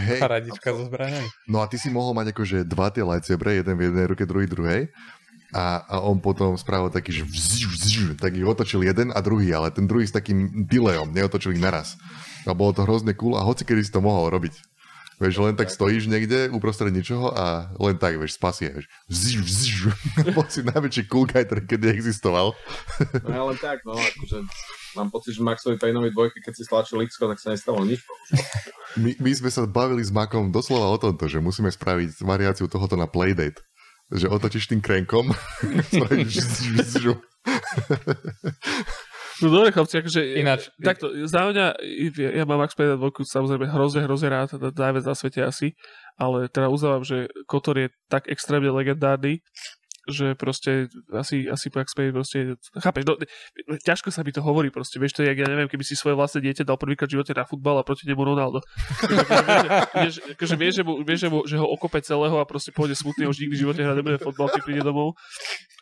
[0.00, 1.28] Hej, Paradička so zbraňami.
[1.52, 4.48] no a ty si mohol mať akože dva tie lightsabery, jeden v jednej ruke, druhý
[4.48, 4.88] druhej.
[5.52, 9.50] a, a on potom spravil taký, že vzž, vzž, tak ich otočil jeden a druhý,
[9.52, 11.98] ale ten druhý s takým delayom, neotočil ich naraz.
[12.48, 14.54] A bolo to hrozne cool a hoci kedy si to mohol robiť.
[15.20, 18.88] Vieš, len tak stojíš niekde uprostred ničoho a len tak, vieš, spasie, vieš.
[19.04, 19.72] Vzž, vzž.
[20.36, 22.56] Bol si najväčší cool guy, ktorý kedy existoval.
[23.28, 24.48] No ja len tak, no, akože
[24.96, 28.00] mám pocit, že Maxovi Payneovi dvojky, keď si stlačil x tak sa nestalo nič.
[28.96, 32.96] My, my sme sa bavili s Makom doslova o tomto, že musíme spraviť variáciu tohoto
[32.96, 33.60] na Playdate.
[34.08, 35.36] Že otočíš tým krenkom,
[35.92, 37.04] spravíš vzž, vzž.
[39.40, 41.66] No dobre, chlapci, akože Ináč- takto, za mňa,
[42.16, 45.72] ja, ja mám Max Payne 2 samozrejme hrozne, hrozne rád, teda najviac na svete asi,
[46.20, 49.40] ale teda uznávam, že Kotor je tak extrémne legendárny,
[50.08, 53.14] že proste asi, asi Max Payne proste, chápeš, no,
[53.84, 56.16] ťažko sa mi to hovorí proste, vieš, to je, jak ja neviem, keby si svoje
[56.16, 58.64] vlastné dieťa dal prvýkrát v živote na futbal a proti nemu Ronaldo.
[59.90, 62.96] Vieš, akože vieš, že, mu, vieš že, mu, že ho okope celého a proste pôjde
[62.96, 65.18] smutný, už nikdy v živote hrať nebude fotbal, keď príde domov.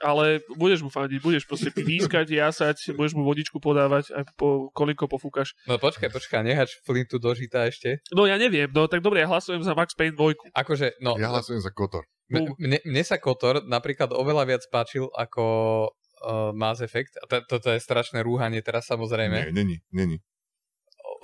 [0.03, 5.11] Ale budeš mu fandiť, budeš proste pískať, jasať, budeš mu vodičku podávať, aj po koliko
[5.11, 5.55] pofúkaš.
[5.67, 8.03] No počkaj, počkaj, nehač Flintu do žita ešte.
[8.15, 10.55] No ja neviem, no tak dobre, ja hlasujem za Max Payne 2.
[10.55, 12.07] Akože, no, Ja hlasujem za Kotor.
[12.31, 15.45] Mne, mne sa Kotor napríklad oveľa viac páčil ako
[15.89, 17.17] uh, Mass Effect.
[17.21, 19.49] A to, toto je strašné rúhanie teraz samozrejme.
[19.49, 20.21] Nie, není, není.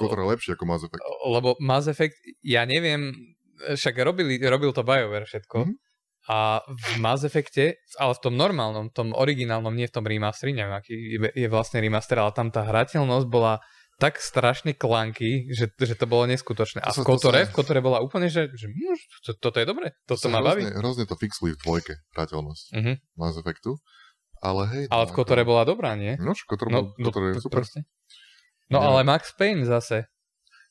[0.01, 1.05] Kotor je lepší ako Mass Effect.
[1.28, 3.14] Lebo Mass Effect, ja neviem,
[3.60, 5.59] však robili, robil to BioWare všetko.
[5.70, 5.74] Mhm.
[6.24, 10.72] A v Mass Effecte, ale v tom normálnom, tom originálnom, nie v tom remasteri, neviem,
[10.72, 13.60] aký je, je vlastne remaster, ale tam tá hrateľnosť bola
[13.96, 16.78] tak strašne klanky, že, že to bolo neskutočné.
[16.78, 18.66] A To sa- v to Kotore, sa- v Kotore bola úplne, že, že
[19.22, 20.62] to, toto je dobre, toto ma baví.
[20.62, 22.92] hrozne, hrozne to fixli v dvojke, hrateľnosť Mhm.
[23.14, 23.78] Mass Effectu.
[24.38, 24.84] Ale hej.
[24.88, 26.16] Ale no, v Kotore bola dobrá, nie?
[26.16, 27.62] No, Kotor, No, bol, Kotor je to- super.
[27.62, 27.88] proste.
[28.66, 28.86] No Nie.
[28.86, 30.04] ale Max Payne zase.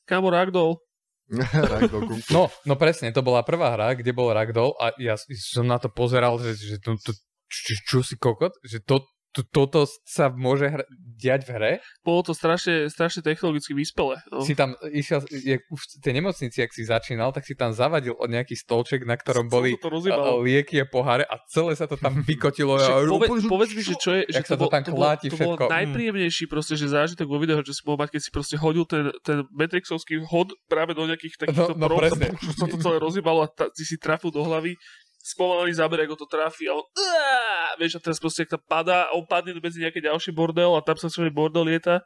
[0.04, 0.78] Kamo Ragdoll.
[2.30, 5.88] No, no presne, to bola prvá hra, kde bol Ragdoll a ja som na to
[5.88, 7.10] pozeral, že, že to, to,
[7.46, 8.52] čo, čo si kokot?
[8.60, 9.06] Že to, to,
[9.42, 10.84] toto sa môže hra,
[11.18, 11.72] diať v hre?
[12.06, 14.20] bolo to strašne, strašne technologicky vyspelé.
[14.30, 14.44] No.
[14.44, 18.14] Si tam išiel, je, už v tej nemocnici, ak si začínal, tak si tam zavadil
[18.14, 22.20] od nejaký stolček, na ktorom boli to lieky a poháre a celé sa to tam
[22.28, 22.78] vykotilo.
[22.78, 25.00] Však a, povedz, povedz mi, že čo je, že sa to bol, tam to, bol,
[25.02, 25.72] kláti to bol všetko, mm.
[25.72, 29.10] najpríjemnejší proste, že zážitok vo videu, že si mohol mať, keď si proste hodil ten,
[29.24, 32.28] ten Matrixovský hod práve do nejakých takýchto No, no prog, presne.
[32.60, 34.76] to, to celé rozjebalo a ta, ty si trafil do hlavy
[35.24, 37.80] spomalený záber, ako to trafí a on Uá!
[37.80, 40.84] vieš, a teraz proste, ak tam padá a on padne medzi nejaké ďalší bordel a
[40.84, 42.04] tam sa svoj bordel lieta.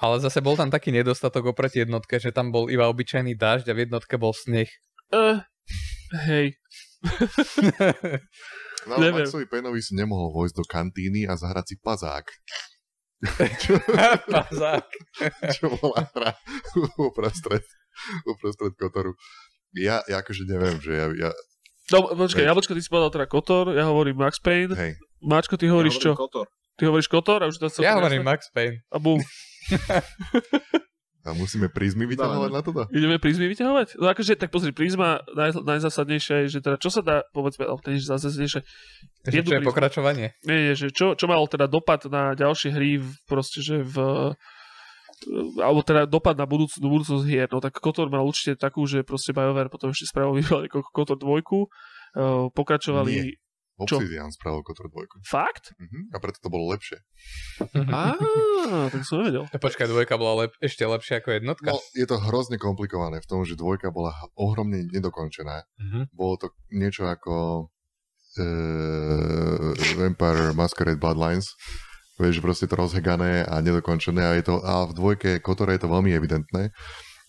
[0.00, 3.76] Ale zase bol tam taký nedostatok oproti jednotke, že tam bol iba obyčajný dážď a
[3.76, 4.72] v jednotke bol sneh.
[5.12, 5.38] Uh,
[6.24, 6.56] hej,
[8.84, 9.24] No, neviem.
[9.24, 12.28] Maxovi Payneovi si nemohol vojsť do kantíny a zahrať si pazák,
[14.28, 14.88] Pazák.
[15.56, 16.36] čo bola hra
[17.00, 17.64] uprostred,
[18.28, 19.16] uprostred Kotoru.
[19.72, 21.30] Ja, ja akože neviem, že ja, ja
[21.92, 22.48] No, počkaj.
[22.48, 24.72] Jablčko, ty si povedal teda Kotor, ja hovorím Max Payne.
[24.72, 26.16] hej, Mačko, ty hovoríš čo?
[26.16, 26.48] Kotor.
[26.80, 28.80] Ty hovoríš Kotor a už to Ja hovorím Max Payne.
[28.88, 29.20] A bum.
[31.24, 32.84] a musíme prízmy vyťahovať na toto?
[32.92, 33.96] Ideme prízmy vyťahovať?
[33.96, 37.80] No akože, tak pozri, prízma naj, najzásadnejšia je, že teda čo sa dá, povedzme, ale
[37.80, 38.60] to je zásadnejšie.
[38.60, 39.70] Že Jednu čo je prízmu.
[39.72, 40.26] pokračovanie?
[40.44, 43.96] Nie, nie, že čo, čo malo teda dopad na ďalšie hry, v, proste, že v
[45.60, 49.06] alebo teda dopad na budúc, do budúcnosť hier, no tak Kotor mal určite takú, že
[49.06, 53.40] proste BioWare potom ešte spravil vybral ako Kotor 2, uh, pokračovali...
[53.74, 53.98] Čo?
[53.98, 55.26] Obsidian spravil Kotor 2.
[55.26, 55.74] Fakt?
[55.82, 57.02] Mhm, a preto to bolo lepšie.
[57.90, 58.14] Á,
[58.86, 59.50] tak som nevedel.
[59.50, 61.74] No Počkaj, dvojka bola lep- ešte lepšia ako jednotka.
[61.74, 65.66] No, je to hrozne komplikované v tom, že dvojka bola ohromne nedokončená.
[65.82, 66.14] Mhm.
[66.14, 67.66] Bolo to niečo ako
[68.38, 71.50] uh, Vampire Masquerade Bloodlines.
[72.14, 75.90] Vieš, proste to rozhegané a nedokončené a, je to, a v dvojke Kotore je to
[75.90, 76.70] veľmi evidentné.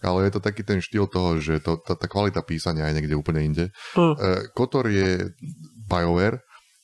[0.05, 3.17] Ale je to taký ten štýl toho, že to, tá, tá kvalita písania je niekde
[3.17, 3.65] úplne inde.
[3.97, 4.13] Uh,
[4.53, 5.33] Kotor je
[5.89, 6.37] BioWare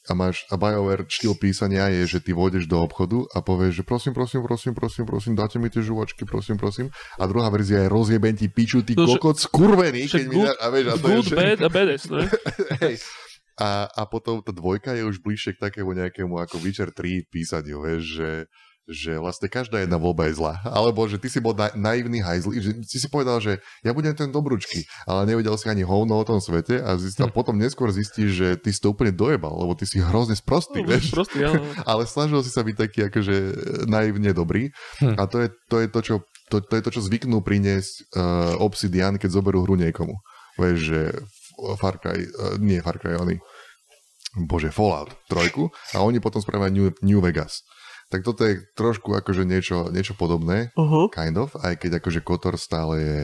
[0.10, 3.84] a máš a BioWare štýl písania je, že ty vôjdeš do obchodu a povieš, že
[3.86, 6.90] prosím, prosím, prosím, prosím, prosím, dáte mi tie žuvačky, prosím, prosím.
[7.22, 10.50] A druhá verzia je rozjebem ti piču, ty No, že- kokot skurvený, keď mi good-
[10.50, 11.36] dá, a vieš, a to Good, je, že...
[11.38, 12.24] bad a badass, ne?
[12.82, 12.96] Hej.
[13.62, 17.86] A, a potom tá dvojka je už bližšie k takému nejakému ako Witcher 3 písaniu,
[17.86, 18.32] vieš, že,
[18.90, 20.58] že vlastne každá jedna voľba je zlá.
[20.78, 24.18] Alebo že ty si bol na, naivný hajzl, že si si povedal, že ja budem
[24.18, 27.94] ten dobručky, ale nevedel si ani hovno o tom svete a, zistil, a potom neskôr
[27.94, 31.14] zistíš, že ty si to úplne dojebal, lebo ty si hrozne sprostý, No, vieš.
[31.14, 31.62] Prostý, áno.
[31.90, 33.36] Ale snažil si sa byť taký akože
[33.86, 35.18] naivne dobrý Hm.
[35.18, 36.16] a to je to, je to čo
[36.52, 40.20] to, to je to, čo zvyknú priniesť uh, Obsidian, keď zoberú hru niekomu.
[40.60, 41.00] Vieš, že
[41.80, 43.40] Far Cry, uh, nie Far Cry, oni,
[44.38, 47.64] bože, Fallout trojku a oni potom spravia New, New Vegas.
[48.12, 51.08] Tak toto je trošku akože niečo, niečo podobné, Uh-huh.
[51.08, 53.20] kind of, aj keď akože Kotor stále je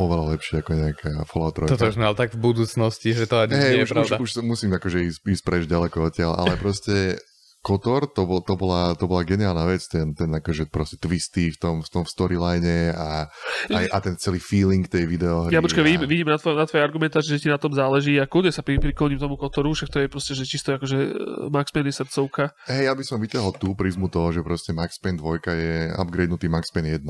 [0.00, 1.68] oveľa lepšie ako nejaká Fallout 3.
[1.68, 4.16] Toto už mal tak v budúcnosti, že to ani Hej, nie je už, už, pravda.
[4.24, 7.20] už musím akože ísť, ísť preč ďaleko odtiaľ, ale proste
[7.62, 11.58] Kotor, to, bol, to, bola, to bola geniálna vec, ten, ten akože proste twisty v
[11.62, 13.30] tom, v tom storyline a,
[13.70, 15.54] a, a ten celý feeling tej videohry.
[15.54, 15.86] Ja počkaj, a...
[15.86, 18.66] vidím, vidím na, tvoj, na tvojej argumentácii, že ti na tom záleží a kľudne sa
[18.66, 21.14] pri, prikloním tomu kotoru, však to je proste, že čisto akože eh,
[21.54, 22.50] Max Payne je srdcovka.
[22.66, 26.50] Hej, ja by som vyťahol tú prizmu toho, že proste Max Payne 2 je upgradenutý
[26.50, 27.06] Max Payne 1.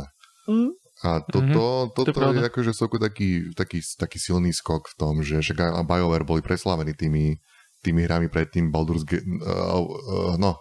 [0.53, 0.70] Mm.
[1.03, 2.45] A toto, To je toto pravda.
[2.45, 6.45] je akože soku taký, taký, taký silný skok v tom, že však aj BioWare boli
[6.45, 7.43] preslavení tými,
[7.83, 10.59] tými hrami predtým Baldur's Gate, uh, uh, no,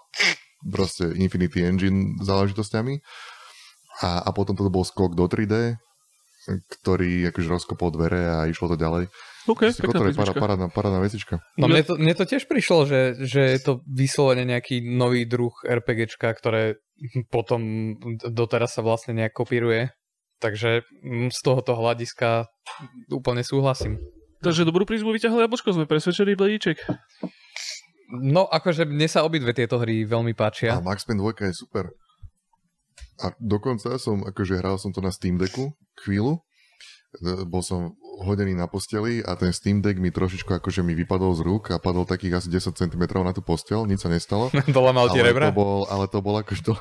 [0.65, 3.01] proste Infinity Engine záležitosťami.
[4.01, 5.77] A, a potom toto bol skok do 3D,
[6.49, 9.05] ktorý akože rozkopol dvere a išlo to ďalej.
[9.45, 10.41] OK, pekná Kotor je para, písnička.
[10.41, 11.35] parádna, parádna vecička.
[11.57, 15.53] No mne to, mne to tiež prišlo, že, že je to vyslovene nejaký nový druh
[15.61, 16.81] RPGčka, ktoré
[17.29, 17.93] potom
[18.25, 19.93] doteraz sa vlastne nejak kopíruje.
[20.41, 22.49] Takže mm, z tohoto hľadiska
[23.13, 24.01] úplne súhlasím.
[24.41, 26.81] Takže dobrú prízmu vyťahol Jabočko, sme presvedčení, Bledíček.
[28.11, 30.81] No akože mne sa obidve tieto hry veľmi A páčia.
[30.83, 31.93] Max Payne 2 je super.
[33.21, 36.41] A dokonca som, akože hral som to na Steam Decku chvíľu.
[37.21, 37.93] E, Bol som
[38.25, 41.77] hodený na posteli a ten Steam Deck mi trošičku akože mi vypadol z rúk a
[41.77, 44.49] padol takých asi 10 cm na tú postel, nič sa nestalo.
[44.75, 45.53] Dolamal ti ale, rebra?
[45.53, 46.73] to bol, ale to bol akože to...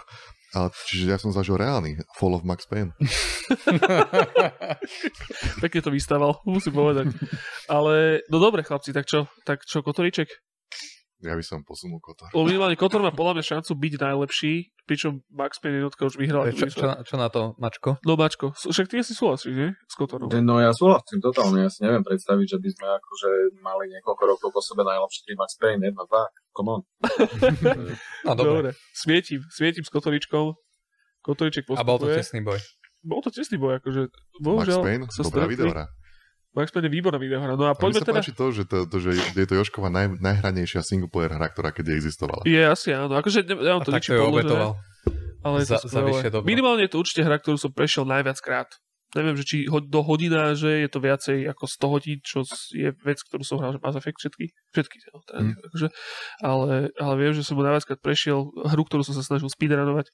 [0.50, 2.90] Ale, čiže ja som zažil reálny Fall of Max Payne.
[5.62, 7.14] Pekne to vystával, musím povedať.
[7.70, 9.30] Ale, no dobre chlapci, tak čo?
[9.46, 10.26] Tak čo, Kotoríček?
[11.20, 12.32] Ja by som posunul kota.
[12.32, 14.52] Lebo minimálne Kotor má podľa mňa šancu byť najlepší,
[14.82, 16.48] pričom Max Payne jednotka už vyhral.
[16.48, 18.00] Čo, čo, na- čo na to, Mačko?
[18.02, 19.70] No Mačko, však ty asi súhlasíš, nie?
[19.84, 20.32] S Kotorom.
[20.32, 23.30] No ja súhlasím totálne, ja si neviem predstaviť, že by sme akože
[23.60, 26.80] mali niekoľko rokov po sebe najlepší tým Max Payne, 1, 2, come on.
[28.24, 28.48] No dobre.
[28.50, 30.56] Dobre, svietím, svietím s Kotoričkou.
[31.20, 32.16] Kotoriček A bol to postupuje.
[32.16, 32.58] tesný boj.
[33.00, 35.84] Bol to tesný boj, akože Max bohužiaľ Payne, sa dobrá videohra.
[36.50, 37.54] Max Payne je výborná videohra.
[37.54, 38.18] No a A mi poďme sa teda...
[38.18, 41.70] páči to, že to, to, že je to Joškova naj, najhranejšia single player hra, ktorá
[41.70, 42.42] kedy existovala.
[42.42, 44.18] Je asi áno, akože ne, A nemám to ničím
[45.40, 46.08] ale je to za- za skvelé.
[46.10, 46.46] vyššie dobro.
[46.46, 48.68] Minimálne je to určite hra, ktorú som prešiel najviac krát.
[49.10, 52.94] Neviem, že či ho, do hodina, že je to viacej ako 100 hodín, čo je
[53.02, 55.54] vec, ktorú som hral, že Mass Effect všetky, všetky, no, teda, Hm.
[55.66, 55.88] akože,
[56.46, 60.06] ale, ale viem, že som ho najviackrát prešiel hru, ktorú som sa snažil speedrunovať,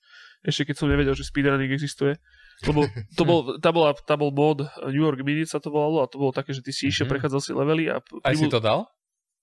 [0.48, 2.16] ešte keď som nevedel, že speedrunning existuje.
[2.64, 6.09] Lebo to bol, tá, bola, tá bol mod New York Minutes sa to volalo a
[6.09, 7.12] to bolo také, že ty si išiel, Mhm.
[7.12, 8.01] prechádzal si levely a...
[8.24, 8.89] Aj si to dal?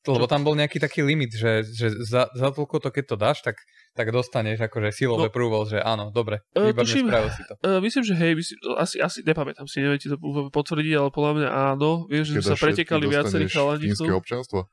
[0.06, 3.40] Lebo tam bol nejaký taký limit, že, že za, za toľko to, keď to dáš,
[3.40, 3.56] tak,
[3.94, 5.32] tak dostaneš akože silové No.
[5.32, 7.54] prúvol, že áno, dobre, E, výborne tuším- spravil si to.
[7.58, 10.20] Uh, myslím, že hej, myslím, asi, asi nepamätám si, neviem ti to
[10.52, 12.04] potvrdiť, ale podľa mňa áno.
[12.06, 13.96] Viem, že Keď sa pretekali viacerí chalani.
[13.96, 14.12] tom.
[14.12, 14.68] občanstvo.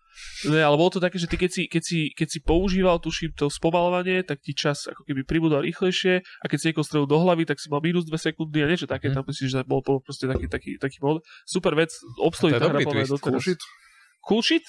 [0.45, 3.31] Ne, ale bolo to také, že ty keď si, keď si, keď si používal, tuším,
[3.33, 7.17] to spomalovanie, tak ti čas ako keby pribudal rýchlejšie a keď si niekoho strelil do
[7.17, 9.09] hlavy, tak si mal minus 2 sekundy a niečo také.
[9.09, 9.15] Mhm.
[9.15, 11.23] Tam myslím, že bol, bol proste taký, taký, taký mod.
[11.47, 13.23] Super vec, obstojí A to je tá hra podľa doteraz.
[13.23, 13.61] Cool shit.
[14.21, 14.67] Cool shit?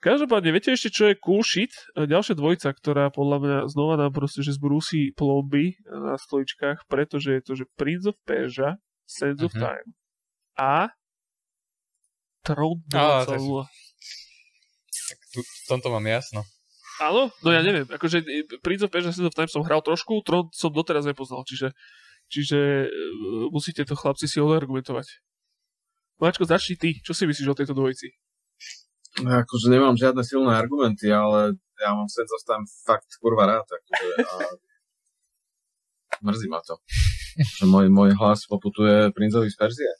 [0.00, 1.76] Každopádne, viete ešte, čo je cool shit?
[1.92, 7.36] E, Ďalšia dvojica, ktorá podľa mňa znova nám proste, že zbrúsi plomby na stoličkách, pretože
[7.36, 9.60] je to, že Prince of Persia, Sands of Mhm.
[9.60, 9.88] Time
[10.56, 10.88] a
[12.96, 13.68] Á, 2.0.
[14.88, 16.44] Tak tu, v tomto mám jasno.
[17.00, 17.28] Áno?
[17.44, 17.84] No ja neviem.
[17.84, 21.44] Akože e, Prince of Persia Sands of Time som hral trošku, Tron som doteraz nepoznal,
[21.44, 21.76] čiže,
[22.28, 22.88] čiže e,
[23.52, 25.20] musíte to chlapci si odargumentovať.
[26.20, 27.00] Mačko, začni ty.
[27.00, 28.12] Čo si myslíš o tejto dvojici?
[29.20, 33.66] No, akože nemám žiadne silné argumenty, ale ja mám of Time fakt kurva rád.
[33.68, 34.34] Akože, a
[36.24, 36.76] mrzí ma to.
[37.40, 39.92] Že môj, môj hlas poputuje princovi z Perzie.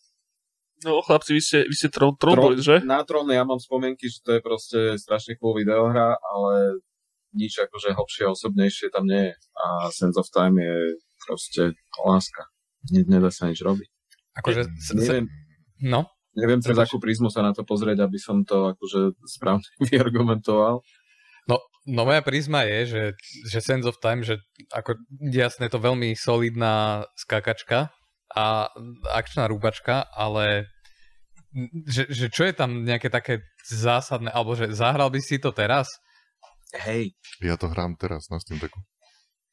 [0.80, 2.80] No chlapci, vy ste, vy ste Tron, Tron Tron- že?
[2.80, 6.80] Na tróne ja mám spomienky, že to je proste strašne cool videohra, ale
[7.36, 9.34] nič akože hlbšie a osobnejšie tam nie je.
[9.60, 10.76] A Sense of Time je
[11.20, 12.48] proste láska.
[12.90, 13.88] Ne, nedá sa nič robiť.
[14.40, 15.28] Akože, Neviem,
[15.84, 20.82] no, neviem cez akú prízmu sa na to pozrieť, aby som to akože správne vyargumentoval.
[21.48, 23.02] no, no moja prízma je, že,
[23.50, 24.38] že Sense of Time, že
[24.70, 24.98] ako
[25.32, 27.90] jasne je to veľmi solidná skákačka
[28.30, 28.70] a
[29.10, 30.70] akčná rúbačka, ale
[31.86, 35.90] že, že čo je tam nejaké také zásadné, alebo že zahral by si to teraz?
[36.70, 38.78] Hej, Ja to hrám teraz na Steam Decku.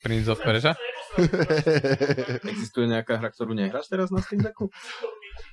[0.04, 0.78] Prince of Persia?
[2.54, 4.70] existuje nejaká hra, ktorú nehráš teraz na Steam Decku?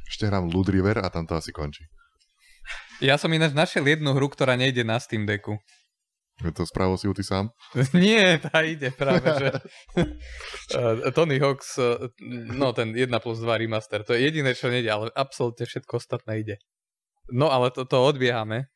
[0.04, 1.88] Ešte hrám Loot River a tam to asi končí.
[3.00, 5.56] Ja som ináč našiel jednu hru, ktorá nejde na Steam Decku.
[6.42, 7.54] Je to spravil si ju ty sám?
[7.94, 9.48] Nie, tá ide práve, že
[10.74, 12.10] uh, Tony Hawk's, uh,
[12.50, 16.42] no ten 1 plus 2 remaster, to je jediné, čo nejde, ale absolútne všetko ostatné
[16.42, 16.56] ide.
[17.30, 18.66] No ale to, to odbiehame.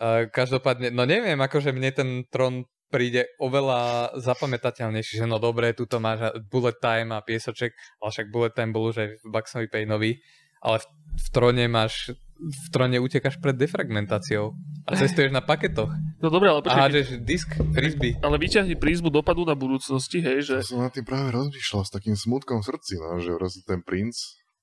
[0.00, 5.86] Uh, každopádne, no neviem, akože mne ten Tron príde oveľa zapamätateľnejšie, že no dobre, tu
[6.02, 7.72] máš bullet time a piesoček,
[8.02, 10.12] ale však bullet time bol už aj v Buxovi Paynovi,
[10.60, 10.86] ale v,
[11.16, 14.56] v trone máš v trone utekáš pred defragmentáciou
[14.88, 15.92] a cestuješ na paketoch.
[16.24, 18.16] No dobre, ale A počkaj, hádžeš disk, frisbee.
[18.24, 20.54] ale vyťahni prízmu dopadu na budúcnosti, hej, že...
[20.64, 23.84] Ja som nad tým práve rozmýšľal s takým smutkom v srdci, no, že proste ten
[23.84, 24.16] princ,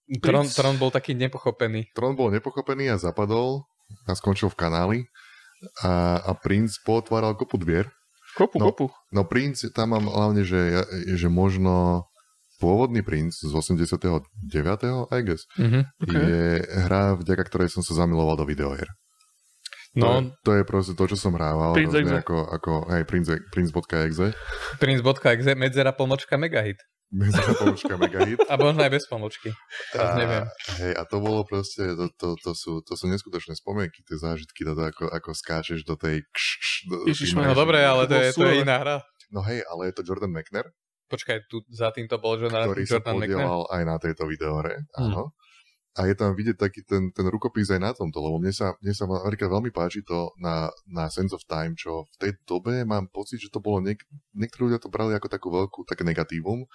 [0.08, 1.92] Tron, Tron bol taký nepochopený.
[1.92, 3.68] trón bol nepochopený a zapadol
[4.08, 5.00] a skončil v kanáli
[5.84, 7.92] a, a princ potváral kopu dvier.
[8.38, 8.66] Kopu, No.
[8.68, 8.86] kopu.
[9.10, 12.06] No princ, tam mám hlavne, že, že možno
[12.58, 14.22] pôvodný princ z 89.
[15.10, 15.80] I guess, Mhm.
[16.00, 16.22] Okay.
[16.22, 16.46] je
[16.86, 18.86] hra, vďaka ktorej som sa zamiloval do videoher.
[19.94, 21.74] No, To, je, to je proste to, čo som hrával.
[21.74, 22.22] Prince hrozne Exe.
[22.22, 24.28] Ako, ako, hej, Prince, Prince.exe.
[24.78, 26.78] prince.exe, medzera pomočka megahit.
[27.08, 28.40] Medzera pomočka megahit.
[28.52, 29.56] A možno aj bez pomočky.
[29.96, 30.44] Teraz neviem.
[30.84, 34.68] Hej, a to bolo proste, to, to, to, sú, to sú neskutočné spomienky, tie zážitky,
[34.68, 36.28] toto ako, ako skáčeš do tej...
[36.36, 37.48] Kš, kš, do, Ježišmarja.
[37.48, 38.98] No dobre, ale To to je, to je iná hra.
[39.32, 40.68] No hej, ale je to Jordan McNair,
[41.08, 43.40] Počkaj, tu za týmto bol Jordan, ktorý sa Jordan McNair.
[43.40, 44.76] podielal aj na tejto videohre.
[44.92, 45.08] Hmm.
[45.08, 45.24] Áno.
[45.98, 48.94] A je tam vidieť taký ten, ten rukopis aj na tomto, lebo mne sa, mne
[48.94, 53.10] sa napríklad veľmi páči to na, na Sense of Time, čo v tej dobe mám
[53.10, 54.06] pocit, že to bolo, niek-
[54.36, 56.68] niektorí ľudia to brali ako takú veľkú, také negatívum,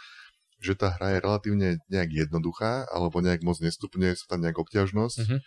[0.63, 5.19] že tá hra je relatívne nejak jednoduchá, alebo nejak moc nestupňuje sa tam nejak obťažnosť.
[5.27, 5.39] Mhm.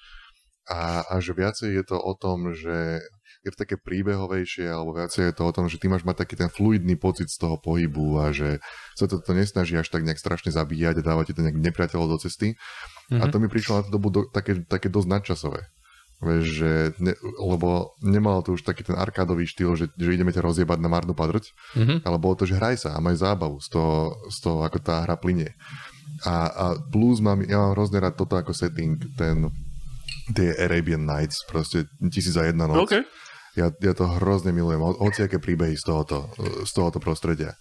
[0.65, 3.05] A, a že viacej je to o tom, že
[3.45, 6.33] je to také príbehovejšie, alebo viacej je to o tom, že ty máš mať taký
[6.33, 8.57] ten fluidný pocit z toho pohybu a že
[8.97, 12.17] sa to, to nesnaží až tak nejak strašne zabíjať a dávať ti to nejak nepriateľov
[12.17, 12.57] do cesty.
[13.13, 13.21] Mhm.
[13.21, 15.61] A to mi prišlo na tú dobu do, také, také dosť nadčasové.
[16.17, 17.69] Vieš, že ne, lebo
[17.99, 21.51] nemalo to už taký ten arkádový štýl, že, že ideme ťa rozjebať na marnú padrť,
[21.75, 21.95] Mhm.
[22.01, 23.93] ale bolo to, že hraj sa a maj zábavu z toho,
[24.25, 25.51] z toho ako tá hra plinie.
[26.21, 29.51] A, a plus mám, ja mám hrozne rád toto ako setting, ten
[30.31, 32.81] tie Arabian Nights, proste tisíc za jedna noc.
[32.81, 32.95] OK.
[33.53, 36.27] Ja, ja to hrozne milujem, ho- hociaké príbehy z tohoto,
[36.63, 37.55] z tohoto prostredia.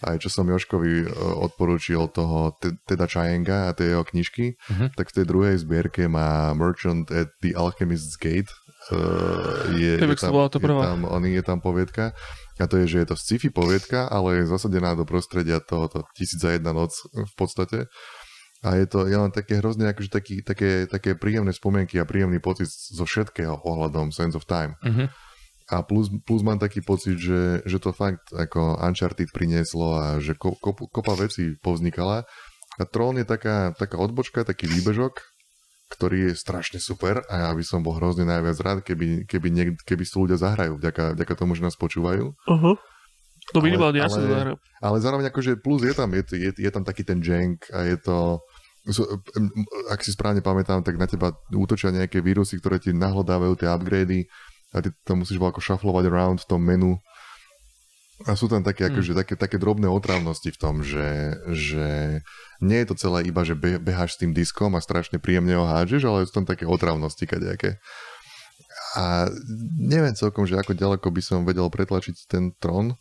[0.00, 1.06] Aj čo som Joškovi e,
[1.40, 4.94] odporúčil toho Te- Teda Chayenga a tie jeho knižky, Mhm.
[4.94, 8.50] tak v tej druhej zbierke má Merchant at the Alchemist's Gate.
[8.88, 10.82] Uh, je, je, tam, to je, prvá.
[10.86, 12.16] tam, on, je tam poviedka.
[12.56, 16.38] A to je, že je to sci-fi poviedka, ale je zasadená do prostredia tohoto tisíc
[16.38, 17.84] za jedna noc v podstate.
[18.60, 22.38] A je to, ja mám také hrozne akože taký, také, také príjemné spomienky a príjemný
[22.38, 24.74] pocit zo všetkého ohľadom Sense of Time.
[24.80, 25.10] Mhm.
[25.68, 30.32] A plus, plus mám taký pocit, že, že to fakt ako Uncharted prinieslo a že
[30.32, 32.24] ko, kop, kopa vecí povznikala.
[32.80, 35.20] A Tron je taká, taká odbočka, taký výbežok,
[35.92, 39.68] ktorý je strašne super a ja by som bol hrozne najviac rád, keby, keby, niek,
[39.84, 42.32] keby si ľudia zahrajú, vďaka, vďaka tomu, že nás počúvajú.
[42.32, 42.76] Uh-huh.
[43.52, 44.56] No minimálne ja sa zahrám.
[44.80, 47.96] Ale zároveň akože plus je tam, je, je, je tam taký ten jank a je
[48.00, 48.40] to...
[49.92, 54.24] Ak si správne pamätám, tak na teba útočia nejaké vírusy, ktoré ti nahlodávajú tie upgrady
[54.74, 57.00] a ty to musíš ako šaflovať around v tom menu.
[58.26, 62.18] A sú tam také, akože, také, také drobné otravnosti v tom, že, že
[62.58, 65.62] nie je to celé iba, že be, beháš s tým diskom a strašne príjemne ho
[65.62, 67.78] hádžeš, ale sú tam také otravnosti kadejaké.
[68.98, 69.30] A
[69.78, 72.98] neviem celkom, že ako ďaleko by som vedel pretlačiť ten trón.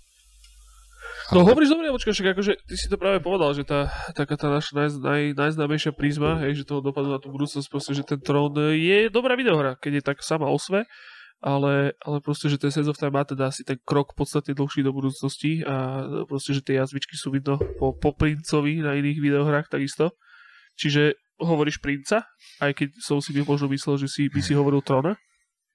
[1.33, 4.37] No Ale- hovoríš dobre, počkaj, však akože ty si to práve povedal, že tá taká
[4.37, 8.05] tá naša naj, naj, najznámejšia prízma, hej, že toho dopadu na tú budúcnosť, proste, že
[8.05, 10.87] ten trón je dobrá videohra, keď je tak sama o sve,
[11.37, 14.81] ale, ale proste, že ten Sense of Time má teda asi ten krok podstatne dlhší
[14.81, 19.69] do budúcnosti a proste, že tie jazvičky sú vidno po, po princovi na iných videohrách
[19.69, 20.17] takisto.
[20.77, 22.25] Čiže hovoríš princa,
[22.57, 25.13] aj keď som si možno myslel, že si, by si hovoril trona.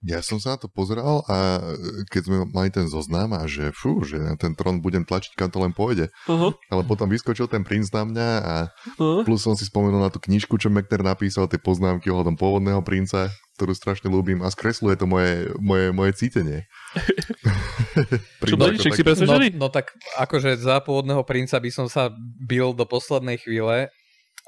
[0.02, 1.62] Ja som sa na to pozeral a
[2.10, 5.46] keď sme mali ten zoznam a že fú, že na ten trón budem tlačiť, kam
[5.46, 6.10] to len pôjde.
[6.26, 6.50] Uh-huh.
[6.74, 8.56] Ale potom vyskočil ten princ na mňa a
[8.98, 9.22] Uh-huh.
[9.22, 13.30] plus som si spomenul na tú knižku, čo McNair napísal, tie poznámky ohľadom pôvodného princa,
[13.56, 16.66] ktorú strašne ľúbim a skresluje to moje, moje, moje cítenie.
[18.42, 19.54] Čo, ako si presvedčený?
[19.54, 22.10] No, no tak akože za pôvodného princa by som sa
[22.42, 23.92] bil do poslednej chvíle,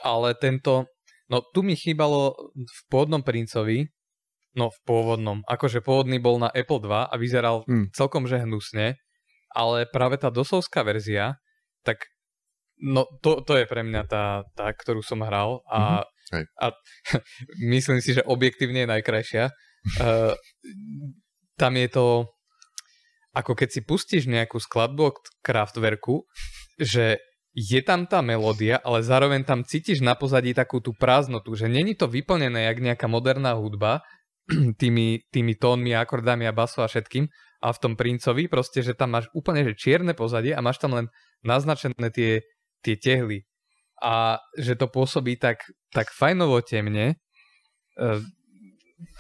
[0.02, 0.90] ale tento,
[1.31, 3.86] no tu mi chýbalo v pôvodnom princovi,
[4.55, 7.90] no v pôvodnom, akože pôvodný bol na Apple 2 a vyzeral Hmm.
[7.90, 8.98] celkom že hnusne,
[9.55, 11.39] ale práve tá dosovská verzia,
[11.86, 12.06] tak
[12.78, 16.44] no to, to je pre mňa tá, tá ktorú som hral a, Hej.
[16.59, 16.66] a
[17.74, 19.44] myslím si, že objektívne je najkrajšia.
[20.01, 20.32] Uh,
[21.60, 22.35] tam je to
[23.35, 26.22] ako keď si pustíš nejakú skladbu od Kraftwerku,
[26.78, 27.18] že
[27.55, 31.94] je tam tá melódia, ale zároveň tam cítiš na pozadí takú tú prázdnotu, že není
[31.98, 34.02] to vyplnené jak nejaká moderná hudba
[34.80, 37.28] tými, tými tónmi, akordami a baso a všetkým
[37.64, 40.92] a v tom princovi proste, že tam máš úplne že čierne pozadie a máš tam
[40.92, 41.08] len
[41.40, 42.44] naznačené tie,
[42.84, 43.48] tie tehly
[44.04, 47.16] a že to pôsobí tak, tak fajnovo temne
[47.96, 48.14] e,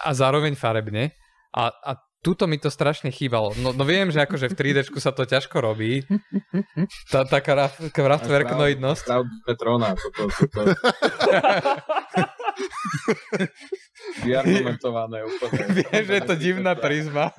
[0.04, 1.16] a zároveň farebne
[1.56, 3.52] a, a tuto mi to strašne chýbalo.
[3.60, 6.00] No, no viem, že akože v 3D sa to ťažko robí.
[7.12, 9.04] Tá, tá kraf, kraftwerknoidnosť.
[9.06, 10.74] Kraft Petrona, toto, toto.
[14.22, 15.60] Vyargumentované úplne.
[15.80, 17.32] Viem, že je to divná prizma.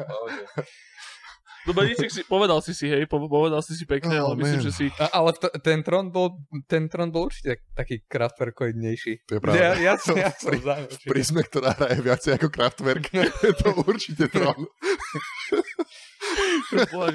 [1.66, 4.62] No Beníček si, povedal si si, hej, po- povedal si si pekne, Oh, ale myslím,
[4.62, 4.66] man.
[4.70, 4.86] že si...
[5.02, 6.38] A, ale to, ten trón bol,
[6.70, 9.26] ten trón bol určite taký kraftwerkoidnejší.
[9.26, 9.58] To je pravda.
[9.58, 11.10] Ja, ja, som, ja som Pri- za určite.
[11.10, 13.10] Prísme, ktorá hraje viacej ako Kraftwerk.
[13.50, 14.62] je to určite trón.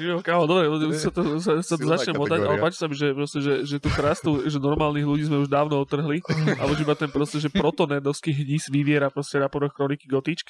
[0.01, 2.95] Živého, kámo, dobre, už sa to, sa, sa to začne modať, ale páči sa mi,
[2.95, 6.23] že, proste, že, že tú krastu, že normálnych ľudí sme už dávno otrhli
[6.57, 10.49] a už iba ten proste, že protonedovský hníz vyviera proste na podoch kroniky Gotičk.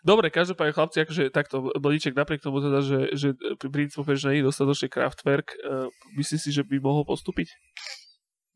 [0.00, 3.28] Dobre, každopádne chlapci, akože takto, Blíček napriek tomu teda, že, že
[3.60, 7.52] pri princípu, že nie je dostatočne Kraftwerk, uh, myslíš si, že by mohol postúpiť?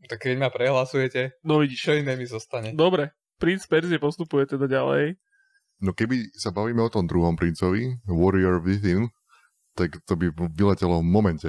[0.09, 1.81] Tak keď ma prehlasujete, No vidíš.
[1.85, 2.73] čo iné mi zostane?
[2.77, 5.17] Dobre, princ Perzie postupuje teda ďalej.
[5.85, 9.11] No keby sa bavíme o tom druhom princovi, Warrior Within,
[9.75, 11.49] tak to by vyletelo v momente.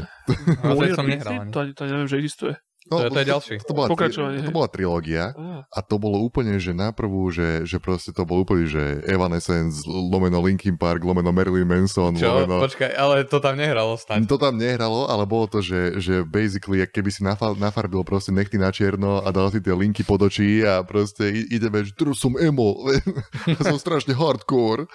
[0.60, 1.46] A to som nehral.
[1.50, 2.54] To, to neviem, že existuje.
[2.86, 3.56] To je- to je ďalší.
[3.58, 5.34] To, to, bola, Pokračovanie, to bola trilógia
[5.66, 8.78] a to bolo úplne, že na prvú, že, že proste to bol úplne, že
[9.10, 12.46] Evanescence, lomeno Linkin Park, lomeno Marilyn Manson, Čo?
[12.46, 12.62] lomeno...
[12.62, 14.30] Počkaj, ale to tam nehralo staň.
[14.30, 18.56] To tam nehralo, ale bolo to, že, že basically, keby si nafa- nafarbil proste nechty
[18.56, 22.22] na čierno a dal si tie linky pod očí a proste i- ideme, že teraz
[22.22, 22.86] som emo,
[23.66, 24.86] som strašne hardcore.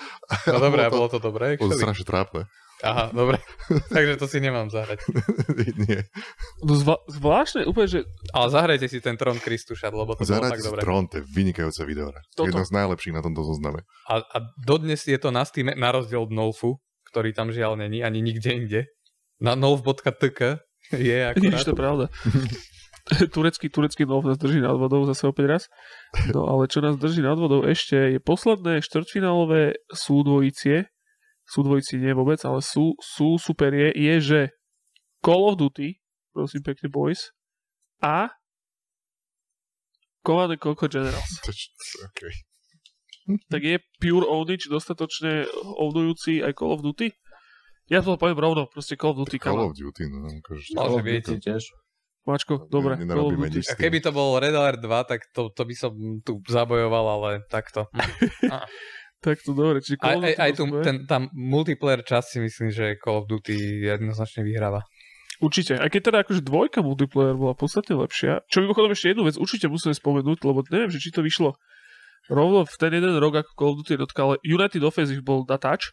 [0.46, 1.58] No dobré, bolo bolo to dobré?
[1.58, 2.46] to, bolo to strašne trápne.
[2.80, 3.36] Aha, dobre.
[3.94, 5.04] Takže to si nemám zahrať.
[5.84, 6.08] Nie.
[6.64, 8.00] No zva- zvláštne, úplne, že
[8.32, 10.80] Ale zahrajte si ten Trón Kristuša, lebo to bolo tak Zahrajte si dobre.
[10.80, 12.20] Tron, to je vynikajúce videohra.
[12.32, 12.48] Toto.
[12.48, 13.84] Jedno z najlepších na tomto zozname.
[14.08, 16.80] A, a dodnes je to na Steam, na rozdiel od Nolfu,
[17.12, 18.80] ktorý tam žiaľ není, ani nikde inde.
[19.40, 20.60] Na nolf.tk
[20.94, 21.76] je Vidíš, to je akurát.
[21.76, 22.06] pravda.
[23.32, 25.62] turecký, turecký nov nás drží nad vodou zase opäť raz.
[26.30, 30.86] No ale čo nás drží nad vodou ešte je posledné štvrťfinálové súdvojicie.
[31.50, 34.40] Súdvojici nie vôbec, ale sú, sú super je, je, že
[35.18, 35.98] Call of Duty,
[36.30, 37.34] prosím pekne boys,
[37.98, 38.30] a
[40.22, 41.42] Command and Conquer Generals.
[42.14, 42.32] Okay.
[43.50, 47.10] Tak je Pure Ownage dostatočne ownujúci aj Call of Duty?
[47.90, 50.30] Ja to poviem rovno, proste Call of Duty, Call of Duty, no.
[50.30, 51.34] Akože, že viete.
[51.42, 51.66] tiež.
[52.20, 56.38] Mačko, dobre, A keby to bol Red Alert 2, tak to, to by som tu
[56.44, 57.88] zabojoval, ale takto.
[59.20, 62.38] Tak to dobre, čiže Aj, Call aj, Duty aj tu, ten, tam multiplayer časť si
[62.40, 64.80] myslím, že Call of Duty jednoznačne vyhráva.
[65.40, 65.76] Určite.
[65.76, 68.44] Aj keď teda akože dvojka multiplayer bola podstatne lepšia.
[68.48, 71.56] Čo mimochodom ešte jednu vec určite musíme spomenúť, lebo neviem, že či to vyšlo
[72.28, 75.92] rovno v ten jeden rok, ako Call of Duty jednotka, ale United Offensive bol datač,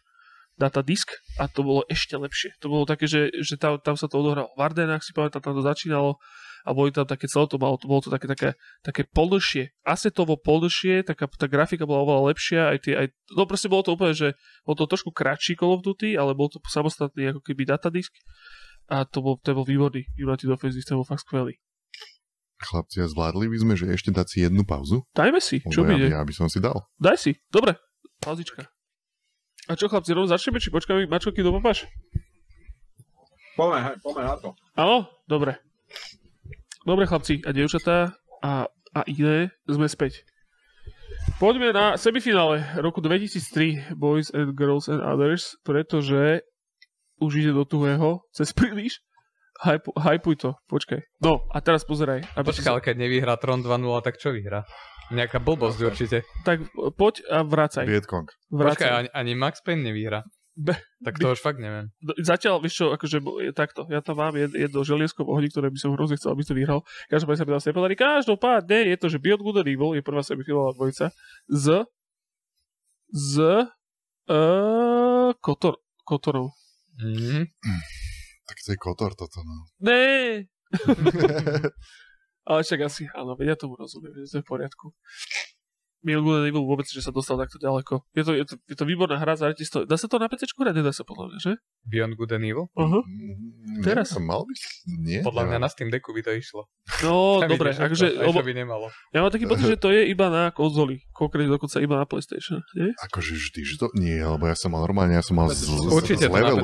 [0.58, 2.56] data disk a to bolo ešte lepšie.
[2.60, 5.56] To bolo také, že, že tam, tam sa to odohralo v Ardenách, si pamätám, tam
[5.56, 6.16] to začínalo
[6.64, 8.48] a boli tam také celé to malo, to bolo to také, také,
[8.82, 13.06] také polnšie, asetovo polnšie, taká tá grafika bola oveľa lepšia, aj tie, aj,
[13.36, 14.28] no proste bolo to úplne, že
[14.66, 18.14] bol to trošku kratší Call of Duty, ale bol to samostatný ako keby datadisk
[18.88, 21.60] a to bol, to bol výborný United Offensive, to bol fakt skvelý.
[22.58, 25.06] Chlapci, a zvládli by sme, že ešte dať si jednu pauzu?
[25.14, 26.90] Dajme si, čo Lebo by ja, ja by som si dal.
[26.98, 27.78] Daj si, dobre,
[28.18, 28.66] pauzička.
[29.68, 31.86] A čo chlapci, rovno začneme, či počkáme, Mačko, kým dopapáš?
[33.54, 34.48] Poďme, hej, poďme na to.
[34.78, 35.06] Áno?
[35.28, 35.58] Dobre.
[36.88, 38.64] Dobre chlapci a dievčatá a,
[38.96, 40.24] a iné, sme späť.
[41.36, 46.40] Poďme na semifinále roku 2003 Boys and Girls and Others, pretože
[47.20, 49.04] už ide do tuhého, cez príliš.
[49.68, 51.04] Hypu, hypuj to, počkaj.
[51.20, 52.24] No a teraz pozeraj.
[52.32, 54.64] Aby Počkaj, ale keď nevyhrá Tron 2.0, tak čo vyhrá?
[55.12, 56.24] Nejaká blbosť určite.
[56.48, 57.84] Tak poď a vracaj.
[57.84, 58.32] Vietcong.
[58.48, 58.88] Počkaj, vracaj.
[59.04, 60.24] ani, ani Max Payne nevyhrá.
[60.58, 61.94] Be- Tak to už fakt neviem.
[62.18, 63.22] Zatiaľ, vieš čo, akože
[63.54, 66.42] takto, ja tam mám jed, jedno želiesko v ohni, ktoré by som hrozne chcel, aby
[66.42, 66.82] to vyhral.
[67.06, 67.94] Každopádne sa mi zase nepodarí.
[67.94, 71.14] Každopádne je to, že Beyond Good and Evil je prvá semifinálová dvojica
[71.46, 71.86] z
[73.08, 73.34] z
[74.28, 76.52] uh, Kotor, Kotorov.
[76.98, 77.46] Mm.
[78.48, 79.68] Tak to je kotor toto, no.
[79.84, 80.44] Ne!
[82.48, 84.86] Ale však asi, áno, ja tomu rozumiem, že to je v poriadku.
[86.06, 88.06] And Evil vôbec, že sa dostal takto ďaleko.
[88.14, 89.82] Je to, je to, je to výborná hra, zahrajte si to.
[89.82, 90.74] Dá sa to na PC hrať?
[90.78, 91.52] Nedá sa podľa mňa, že?
[91.90, 92.66] Beyond Good and Evil?
[92.70, 93.02] Uh-huh.
[93.02, 94.14] Mm, Teraz.
[94.14, 94.52] neviem, Mal by...
[95.02, 95.20] Nie?
[95.26, 95.64] Podľa mňa neviem.
[95.66, 96.70] na Steam Decku by to išlo.
[97.02, 98.86] No, dobre, akože, čo by nemalo.
[99.10, 101.02] ja mám taký pocit, že to je iba na konzoli.
[101.10, 102.62] Konkrétne dokonca iba na PlayStation.
[102.78, 102.94] Nie?
[103.10, 103.90] Akože vždy, že to...
[103.98, 106.62] Nie, lebo ja som mal normálne, ja som mal z, z, z levelu,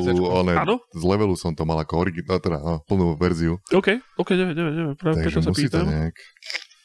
[0.55, 0.79] Áno?
[0.95, 4.75] z levelu som to mal ako originál, teda no, plnú verziu, OK, OK, neviem, neviem,
[4.77, 4.97] neviem.
[4.99, 5.87] Práve takže sa musí to pýtam.
[5.91, 6.17] nejak...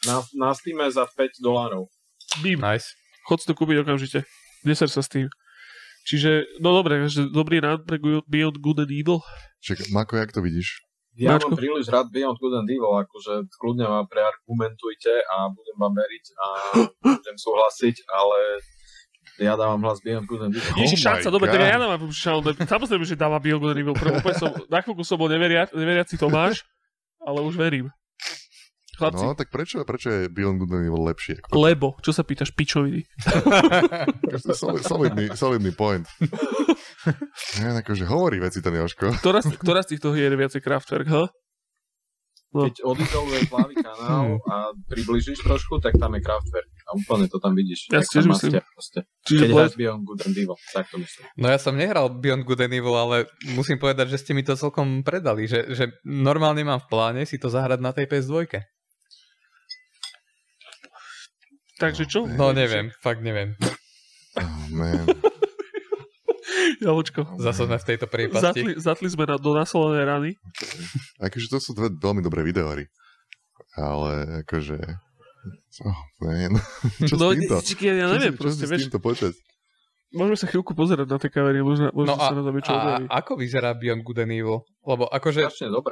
[0.07, 1.91] Na, na Steam za 5 dolárov.
[2.39, 2.93] Bím, Nice.
[3.25, 4.25] chod to kúpiť okamžite.
[4.61, 5.29] Neser sa s tým.
[6.03, 9.19] Čiže, no dobre, že dobrý rád pre Beyond Good and Evil.
[9.61, 10.81] Čak, Mako, jak to vidíš?
[11.19, 11.51] Ja Mačko.
[11.51, 16.25] mám príliš rád Beyond Good and Evil, akože kľudne ma preargumentujte a budem vám veriť
[16.33, 16.47] a
[17.19, 18.37] budem súhlasiť, ale
[19.39, 20.75] Ja dávam hlas Beyond Good and Evil.
[20.79, 22.55] Ježiš, Oh šanca, dobre, tak ja dávam šancu.
[22.55, 23.95] Samozrejme, že dávam Beyond Good and Evil.
[23.95, 26.63] Úplne som, na chvíľku som bol neveria, neveriaci Tomáš,
[27.19, 27.87] ale už verím.
[28.99, 31.39] Chlapci, No, tak prečo, prečo je Beyond Good and Evil lepšie?
[31.41, 33.07] Ako, lebo, čo sa pýtaš, pičoviny?
[34.35, 36.03] to je solid- solidný, solidný point.
[37.55, 39.15] Ja, akože hovorí veci ten Joško.
[39.17, 41.31] Ktorá, z- ktorá z týchto hier je viacej Kraftwerk, ha?
[42.49, 42.65] No.
[42.65, 46.65] Keď odizoluješ hlavný kanál a približíš trošku, tak tam je Kraftwerk.
[46.83, 47.87] A úplne to tam vidíš.
[47.87, 48.57] Ja si tiež myslím.
[48.65, 49.05] proste.
[49.23, 51.23] Čiže Keď hráš Beyond Good and Evil, tak to myslím.
[51.37, 54.57] No ja som nehral Beyond Good and Evil, ale musím povedať, že ste mi to
[54.57, 58.49] celkom predali, že, že normálne mám v pláne si to zahrať na tej PS2.
[61.79, 62.27] Takže čo?
[62.27, 63.55] No neviem, fakt neviem.
[64.35, 65.07] Oh, man.
[66.83, 67.39] Jaločko.
[67.39, 68.45] Zase sme v tejto priepasti.
[68.45, 70.29] Zatli, zatli sme na, do nasolené rany.
[71.19, 72.87] Akože to sú dve veľmi dobré videohry.
[73.75, 74.77] Ale akože...
[75.87, 76.59] Oh, man.
[77.09, 77.55] Čo no, s týmto?
[77.63, 79.33] ja Čo neviem, čo proste, si s týmto počať?
[80.11, 82.75] Môžeme sa chvíľku pozerať na tie kamery, možno, možno No sa na to niečo a
[82.75, 83.05] objaví.
[83.07, 84.57] ako vyzerá Beyond Good and Evil?
[84.81, 85.41] Lebo akože,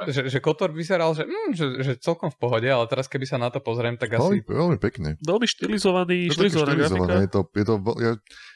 [0.08, 3.36] že, že Kotor vyzeral, že, mm, že, že celkom v pohode, ale teraz keby sa
[3.36, 4.48] na to pozriem, tak Veľmi, asi...
[4.48, 5.08] veľmi pekne.
[5.20, 7.06] Veľmi štilizovaný, To je také štilizovaná štylizované.
[7.08, 7.20] grafika.
[7.20, 8.12] Je to, je to, ja,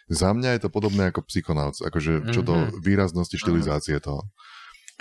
[0.09, 2.81] za mňa je to podobné ako Psychonauts, akože čo do Mhm.
[2.81, 4.27] výraznosti štilizácie toho.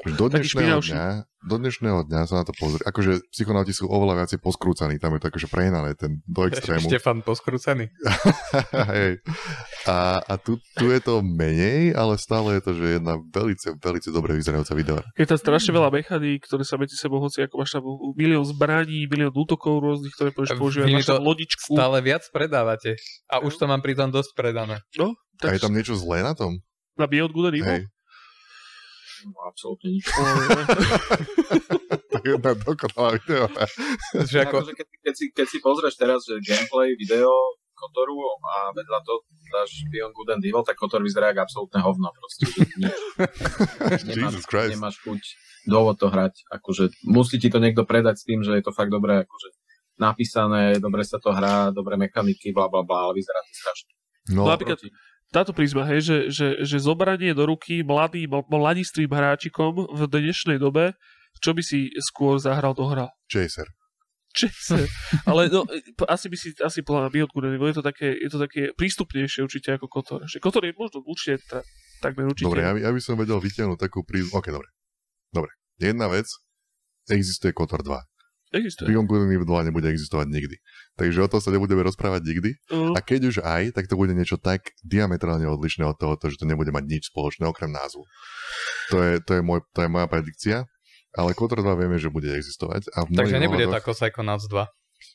[0.01, 2.81] Do dnešného, dňa, do dnešného dňa sa na to pozrie.
[2.81, 6.89] Akože psychonauti sú oveľa viacej poskrúcaní, tam je to akože prehnané ten, do extrému.
[6.89, 7.85] Štefan poskrúcený.
[8.93, 9.21] Hej.
[9.85, 14.09] A, a tu, tu je to menej, ale stále je to, že jedna velice, velice
[14.09, 14.97] dobre vyzerajúca video.
[15.13, 17.85] Je tam strašne veľa mechaník, ktoré sa medzi sebou, hoci ako máš tam
[18.17, 21.77] milión zbraní, milión útokov rôznych, ktoré môžeš používať, máš tam lodičku.
[21.77, 22.97] Stále viac predávate.
[23.29, 24.81] A už to mám pritom dosť predané.
[24.97, 25.13] No,
[25.45, 26.57] A je tak tam niečo zlé na tom?
[27.01, 27.71] na Beyond Good and Evil.
[27.71, 27.81] Hej.
[29.25, 30.05] No, absolútne nič.
[32.11, 33.47] To je jedna dokonalá video.
[34.13, 37.31] Že ako, Akože keď, keď, si, keď si pozrieš teraz, že gameplay, video
[37.71, 38.13] Kotoru
[38.45, 39.13] a vedľa to
[39.49, 42.43] dáš Beyond Good and Evil, tak Kotor vyzerá ako absolútne hovno proste.
[44.11, 44.71] Nemáš, Jesus Christ.
[44.77, 45.21] nemáš chuť
[45.65, 46.45] dôvod to hrať.
[46.51, 49.49] Akože musí ti to niekto predať s tým, že je to fakt dobré akože
[49.97, 53.91] napísané, dobre sa to hrá, dobré mechaniky, bla bla bla, ale vyzerá to strašne.
[54.29, 54.77] No, No, napríklad
[55.31, 60.93] táto prízma, hej, že, že, že zobranie do ruky mladým, mladistvým hráčikom v dnešnej dobe,
[61.39, 63.07] čo by si skôr zahral do hra?
[63.31, 63.71] Chaser.
[64.35, 64.87] Chaser.
[65.23, 65.63] Ale no,
[66.07, 69.75] asi by si, asi podľa mňa Evil je to také, je to také prístupnejšie určite
[69.75, 70.19] ako Kotor.
[70.27, 71.63] Že Kotor je možno určite, ta,
[72.03, 72.47] takmer určite.
[72.51, 74.35] Dobre, ja, by- ja by som vedel vytiahnuť takú prízmu.
[74.35, 74.67] Ok, dobre.
[75.31, 75.51] Dobre.
[75.79, 76.27] Jedna vec.
[77.07, 78.10] Existuje Kotor 2.
[78.51, 78.91] Existuje.
[78.91, 79.07] Evil
[79.47, 80.55] 2 nebude existovať nikdy.
[80.99, 82.51] Takže o tom sa nebudeme rozprávať nikdy.
[82.67, 86.35] Uh, A keď už aj, tak to bude niečo tak diametrálne odlišné od toho, že
[86.35, 88.03] to nebude mať nič spoločné okrem názvu.
[88.91, 90.57] To je, to je, môj, to je moja predikcia.
[91.11, 92.91] Ale Kotor 2 vieme, že bude existovať.
[92.95, 94.63] A takže nebude to ohľadoch- ako Psychonauts 2,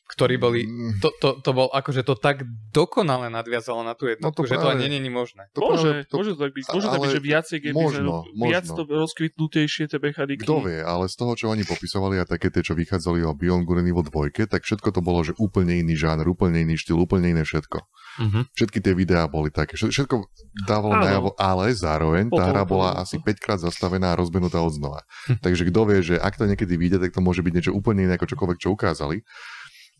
[0.07, 0.63] ktorí boli...
[0.63, 4.41] Mm, To, to, to bol akože to tak dokonale nadviazalo na tú No to jednotku,
[4.45, 4.75] že to práve.
[4.75, 5.51] ani není možné.
[5.51, 6.63] to môže, práve- to, môže to tak byť.
[6.69, 8.75] Môže to tak byť, že viacej game možno, designu, viac možno.
[8.75, 10.41] to rozkvitnutejšie tie mechaniky.
[10.41, 13.63] Kto vie, ale z toho, čo oni popisovali a také tie, čo vychádzali o Beyond
[13.63, 16.97] Good and Evil 2, tak všetko to bolo, že úplne iný žáner, úplne iný štýl,
[16.97, 17.77] úplne iné všetko.
[18.19, 18.39] Mhm.
[18.51, 20.15] Všetky tie videá boli také, všet- všetko
[20.63, 21.03] dávalo Áno.
[21.03, 25.05] najavo, ale zároveň tá hra bola potom- asi 5 krát zastavená a rozbenutá od znova.
[25.27, 25.37] Hm.
[25.37, 28.15] Takže kto vie, že ak to niekedy vyjde, tak to môže byť niečo úplne iné
[28.15, 29.21] ako čokoľvek, čo ukázali.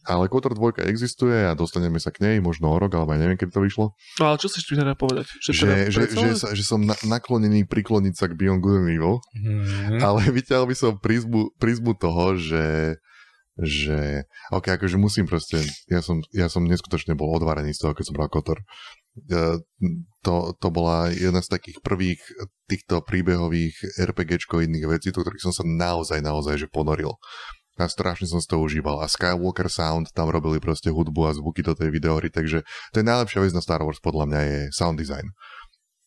[0.07, 3.35] Ale Kotor 2 existuje a dostaneme sa k nej, možno o rok, alebo aj neviem,
[3.35, 3.85] keď to vyšlo.
[4.17, 5.27] No ale čo mi teda povedať?
[5.43, 8.77] Že, Že, teda že, že, sa, že som na, naklonený prikloniť sa k Beyond Good
[8.87, 9.99] and Evil, Mhm.
[9.99, 12.95] ale vyťahol by som prízmu, prízmu toho, že
[13.57, 15.57] že, ok, akože musím proste,
[15.89, 18.61] ja som, ja som neskutočne bol odvarený z toho, keď som bral Kotor.
[19.17, 19.57] E,
[20.21, 22.21] To, to bola jedna z takých prvých
[22.69, 27.17] týchto príbehových RPGčkoidných vecí, do ktorých som sa naozaj, naozaj že ponoril.
[27.77, 29.05] A strašne som si to užíval.
[29.05, 33.05] A Skywalker Sound tam robili proste hudbu a zvuky do tej videohry, takže to je
[33.05, 35.29] najlepšia vec na Star Wars podľa mňa je sound design.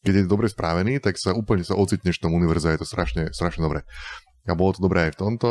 [0.03, 3.31] Keď je dobre spravený, tak sa úplne sa ocitneš v tom univerze, je to strašne,
[3.31, 3.87] strašne dobre.
[4.51, 5.51] A bolo to dobré aj v tomto,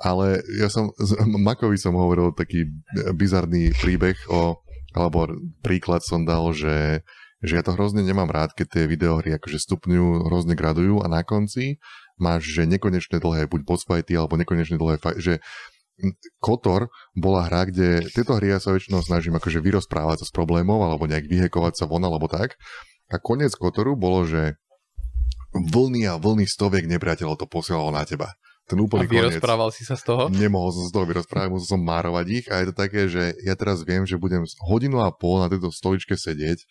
[0.00, 1.12] ale ja som, z
[1.46, 2.64] Makovi som hovoril taký
[3.12, 4.56] bizarný príbeh o,
[4.96, 5.28] alebo
[5.60, 7.04] príklad som dal, že,
[7.44, 11.20] že ja to hrozne nemám rád, keď tie videohry akože stupňujú, hrozne gradujú a na
[11.20, 11.76] konci
[12.20, 15.34] máš, že nekonečne dlhé buď boss fighty, alebo nekonečne dlhé fight, že
[16.40, 20.80] Kotor bola hra, kde tieto hry ja sa väčšinou snažím akože vyrozprávať sa s problémov,
[20.80, 22.56] alebo nejak vyhekovať sa von, alebo tak.
[23.12, 24.56] A koniec Kotoru bolo, že
[25.52, 28.32] vlny a vlny stoviek nepriateľov to posielalo na teba.
[28.70, 29.34] Ten A úplný koniec.
[29.34, 30.30] vyrozprával si sa z toho?
[30.30, 33.58] Nemohol som z toho vyrozprávať, musel som márovať ich a je to také, že ja
[33.58, 36.64] teraz viem, že budem hodinu a pol na tejto stoličke sedieť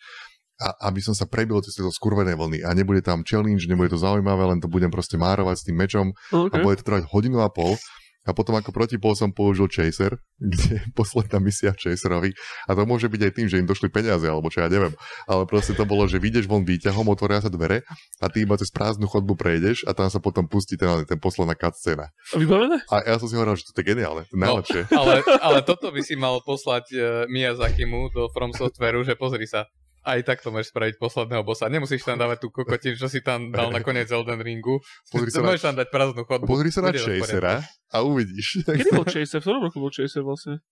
[0.60, 3.98] a aby som sa prebil cez tieto skurvené vlny a nebude tam challenge, nebude to
[3.98, 6.60] zaujímavé, len to budem proste márovať s tým mečom a Okay.
[6.60, 7.80] bude to trvať hodinu a pol
[8.28, 10.20] A potom ako protipol som použil Chaser,
[10.52, 12.36] kde je posledná misia Chaserovi.
[12.68, 14.92] A to môže byť aj tým, že im došli peniaze, alebo čo ja neviem.
[15.24, 17.80] Ale proste to bolo, že vidíš von výťahom, otvoria sa dvere
[18.20, 21.56] a ty iba cez prázdnu chodbu prejdeš a tam sa potom pustí ten, ten posledná
[21.56, 22.12] cutscéna.
[22.12, 22.84] A vybavené?
[22.92, 24.80] A ja som si hovoril, že to je geniálne, to je najlepšie.
[24.92, 29.48] No, ale, ale toto by si mal poslať uh, Miyazakimu do From Softwareu, že pozri
[29.48, 29.64] sa,
[30.00, 31.68] aj tak to môžeš spraviť posledného bossa.
[31.68, 34.80] Nemusíš tam dávať tú kokotinu, čo si tam dal na koniec Elden Ringu.
[35.12, 36.46] Pozri sa môžeš na, tam dať prázdnu chodbu.
[36.48, 36.90] pozri sa na.
[36.96, 37.60] Chasera
[37.92, 38.64] a uvidíš.
[38.64, 39.40] Kedy bol Chaser?
[39.40, 40.64] V ktorom roku bol Chaser vlastne?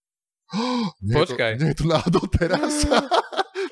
[1.04, 1.52] Nie je Počkaj.
[1.56, 2.72] To, nie je to náhodou teraz.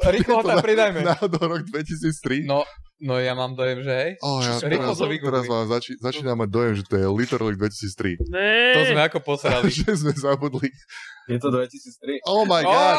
[0.16, 1.00] Rýchlo ho tam pridajme.
[1.02, 2.46] Náhodou rok 2003.
[2.46, 2.62] No,
[3.02, 4.10] no ja mám dojem, že hej.
[4.22, 8.16] Oh, ja teraz, to teraz vám zači, začínam mať dojem, že to je literally 2003.
[8.30, 8.74] Ne.
[8.76, 9.68] To sme ako posrali.
[9.84, 10.70] že sme zabudli.
[11.26, 12.22] Je to 2003.
[12.30, 12.96] Oh my god!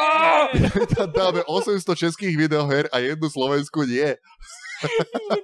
[0.97, 4.15] Tam dáme 800 českých videoher a jednu Slovensku nie.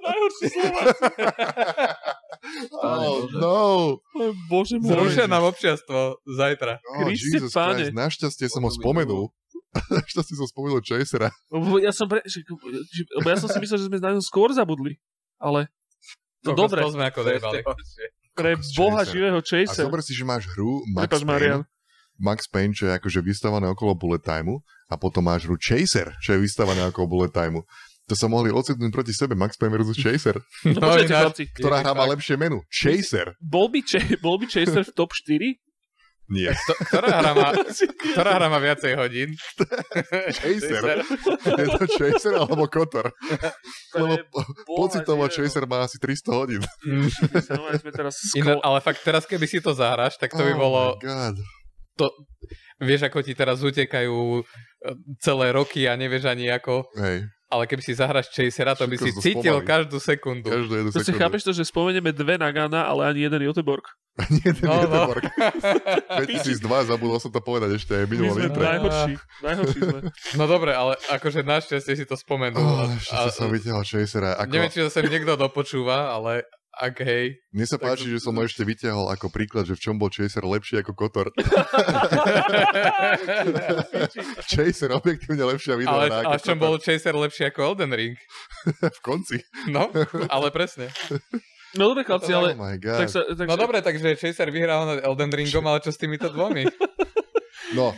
[0.04, 0.46] Najhorší.
[2.84, 3.60] Oh no!
[4.52, 4.94] Bože môj.
[4.94, 6.78] Zrušia nám občiastvo zajtra.
[6.84, 7.88] Oh, Kriste Jesus páne.
[7.88, 9.32] Christ, našťastie som ho spomenul.
[9.94, 11.28] Našťastie som spomenul Chasera.
[11.48, 12.22] Lebo Ja som, pre,
[13.12, 14.96] lebo ja som si myslel, že sme na ňom skôr zabudli.
[15.36, 15.66] Ale
[16.40, 17.58] no Kokos, dobre, To sme ako dojebali.
[18.32, 19.12] pre Kokos, boha Chaser.
[19.12, 19.84] živého A Chaser.
[19.84, 21.60] zober si, že máš hru Max Prepač, Marian.
[21.60, 21.72] Payne,
[22.16, 26.32] Max Payne, čo je akože vystavané okolo bullet timeu a potom máš hru Chaser, čo
[26.32, 27.66] je vystavané okolo bullet timeu.
[28.04, 30.36] To sa mohli ocitnúť proti sebe Max Payne versus Chaser.
[30.68, 31.44] No, ináč- chlapci.
[31.50, 32.60] Ktorá hra má lepšie menu?
[32.68, 33.32] Chaser.
[33.40, 35.56] Bol by, Ch- bol by Chaser v top 4?
[36.24, 36.56] Nie.
[36.56, 37.48] To- Ktorá hra má,
[38.16, 39.36] ktorá hra má viacej hodín?
[40.40, 41.04] Chaser.
[41.44, 43.12] Je to Chaser alebo Kotor?
[43.92, 45.28] Lebo po- pocitovo.
[45.28, 46.62] Chaser má asi 300 hodín.
[46.80, 47.08] Mm.
[47.76, 50.80] Sme teraz Iná, ale fakt teraz, keby si to zahráš, tak to by Oh bolo...
[50.96, 51.36] my God.
[51.94, 52.10] To,
[52.82, 54.42] vieš, ako ti teraz utekajú e,
[55.22, 56.88] celé roky a nevieš ani ako...
[56.98, 59.68] Hej, Ale keby si zahráš Chasera, to by si to cítil spomalí.
[59.68, 60.42] každú sekundu.
[60.44, 61.20] každú jednu To si sekundu.
[61.20, 63.86] chápeš to, že spomenieme dve Nagana, ale ani jeden Joteborg.
[64.36, 65.02] Nie, ten No, je no.
[66.18, 66.58] 2002,
[66.90, 68.64] zabudol som to povedať ešte aj My minulý sme intre.
[68.64, 69.12] najhorší.
[69.40, 69.98] Najhorší sme.
[70.38, 72.58] No dobre, ale akože našťastie si to spomenul.
[72.58, 74.34] Oh, A- ešte som vytiahol Chasera.
[74.36, 76.42] Ako, Neviem, či to sem niekto dopočúva, ale
[76.74, 77.38] ak hej.
[77.54, 80.42] Mne sa páči, že som ho ešte vytiahol ako príklad, že v čom bol Chaser
[80.42, 81.30] lepší ako Kotor.
[84.50, 88.16] Chaser objektívne lepšia video ale, ale v čom bol Chaser lepší ako Elden Ring?
[88.98, 89.38] v konci.
[89.70, 89.90] No,
[90.26, 90.90] ale presne.
[91.74, 92.54] No dobre, chlapci, ale...
[92.54, 92.98] Oh my god.
[93.02, 96.30] Tak sa, tak No dobre, takže Chaser vyhral nad Elden Ringom, ale čo s týmito
[96.30, 96.66] dvomi?
[97.74, 97.94] No,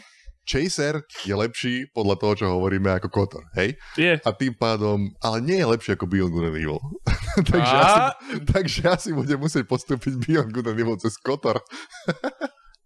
[0.47, 3.75] Chaser je lepší podľa toho, čo hovoríme ako Kotor, hej?
[3.99, 4.15] Je.
[4.23, 6.79] A tým pádom, ale nie je lepší ako Beyond Good and Evil.
[7.51, 8.15] takže, asi, A,
[8.47, 11.59] takže asi budem musieť postúpiť Beyond Good and Evil cez Kotor.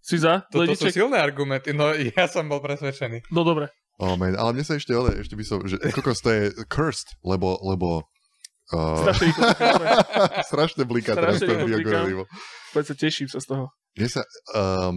[0.00, 0.42] Si za?
[0.48, 0.96] toto sú Lediček?
[0.96, 3.30] silné argumenty, no ja som bol presvedčený.
[3.30, 3.68] No dobre.
[4.00, 6.42] Oh man, ale mne sa ešte, ale ešte by som, že kokos to je
[6.72, 8.08] cursed, lebo, lebo
[8.72, 9.44] uh, Strašne rýchlo.
[10.48, 12.14] Strašne bliká teraz Strašne ten rýchlo Beyond Good and blikám.
[12.16, 12.26] Evil.
[12.72, 13.64] Poď sa teším sa z toho.
[13.92, 14.22] Mne sa,
[14.56, 14.96] um,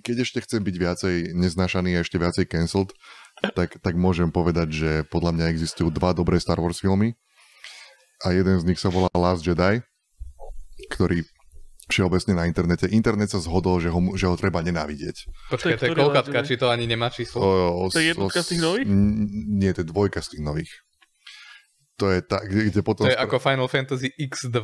[0.00, 2.90] keď ešte chcem byť viacej neznášaný a ešte viacej cancelled,
[3.54, 7.14] tak, tak môžem povedať, že podľa mňa existujú dva dobré Star Wars filmy
[8.22, 9.82] a jeden z nich sa volá Last Jedi,
[10.88, 11.26] ktorý
[11.90, 12.86] všeobecne na internete.
[12.88, 15.16] Internet sa zhodol, že ho, že ho treba nenávidieť.
[15.50, 16.46] Počkaj, to je Jedi?
[16.46, 17.42] či to ani nemá číslo?
[17.42, 17.50] O,
[17.84, 18.86] o, To je jednotka z tých nových?
[18.86, 19.26] n-
[19.58, 20.72] Nie, to je dvojka z tých nových.
[22.00, 23.04] To je tak, kde, kde potom...
[23.04, 24.58] To je spra- ako Final Fantasy X2?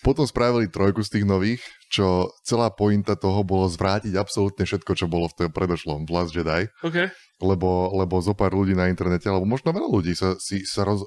[0.00, 1.60] Potom spravili trojku z tých nových,
[1.92, 6.32] čo celá pointa toho bolo zvrátiť absolútne všetko, čo bolo v tom predošlom v Last
[6.32, 7.12] Jedi, OK.
[7.44, 11.04] lebo, lebo zo pár ľudí na internete, alebo možno veľa ľudí sa, si, sa roz...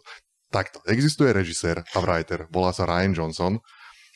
[0.54, 3.58] Takto, existuje režisér a writer, volá sa Ryan Johnson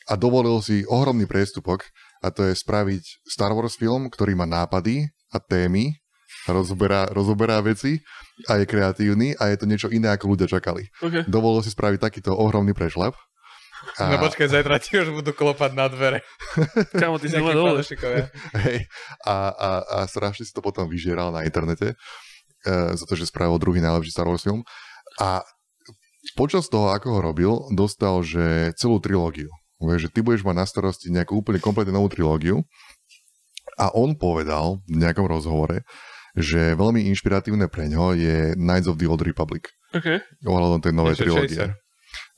[0.06, 1.82] a dovolil si ohromný priestupok
[2.22, 5.98] a to je spraviť Star Wars film, ktorý má nápady a témy,
[6.46, 7.98] rozoberá, rozoberá veci
[8.46, 10.86] a je kreatívny a je to niečo iné, ako ľudia čakali.
[11.02, 11.26] OK.
[11.26, 13.18] Dovolil si spraviť takýto ohromný prešlap.
[13.98, 14.14] A...
[14.14, 16.26] No počkaj, zajtra ti už budú klopať na dvere.
[16.94, 17.82] Kámo, ty si ma dole.
[18.66, 18.78] Hej,
[19.22, 23.58] a, a, a strašne si to potom vyžieral na internete uh, za to, že spravil
[23.62, 24.66] druhý najlepší Star Wars film.
[25.22, 25.42] A
[26.34, 29.50] počas toho, ako ho robil, dostal, že celú trilógiu.
[29.78, 32.66] Vieš, že ty budeš mať na starosti nejakú úplne kompletne novú trilógiu.
[33.78, 35.86] A on povedal v nejakom rozhovore,
[36.34, 39.70] že veľmi inšpiratívne pre ňo je Knights of the Old Republic.
[39.94, 40.18] OK.
[40.42, 41.78] Ohľadom tej novej trilógie.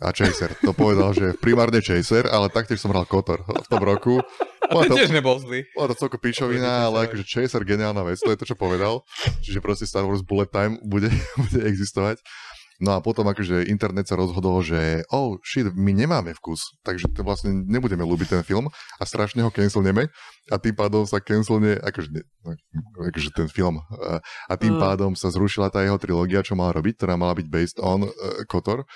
[0.01, 0.56] A Chaser.
[0.64, 4.24] To povedal, že primárne Chaser, ale taktiež som hral Kotor v tom roku.
[4.72, 5.66] Bola to, tiež nebol zlý.
[5.74, 9.02] bola to celko pičovina, ale akože Chaser geniálna vec, to je to, čo povedal.
[9.43, 11.10] Čiže proste Star Wars Bullet Time bude,
[11.43, 12.22] bude existovať.
[12.81, 17.20] No a potom akože internet sa rozhodol, že oh shit, my nemáme vkus, takže to
[17.20, 20.09] vlastne nebudeme ľúbiť ten film a strašne ho cancelneme
[20.48, 22.24] a tým pádom sa cancelne, akože, ne,
[23.05, 24.81] akože ten film a- a tým Mm.
[24.81, 28.10] pádom sa zrušila tá jeho trilógia, čo mal robiť, ktorá mala byť based on uh,
[28.48, 28.89] Kotor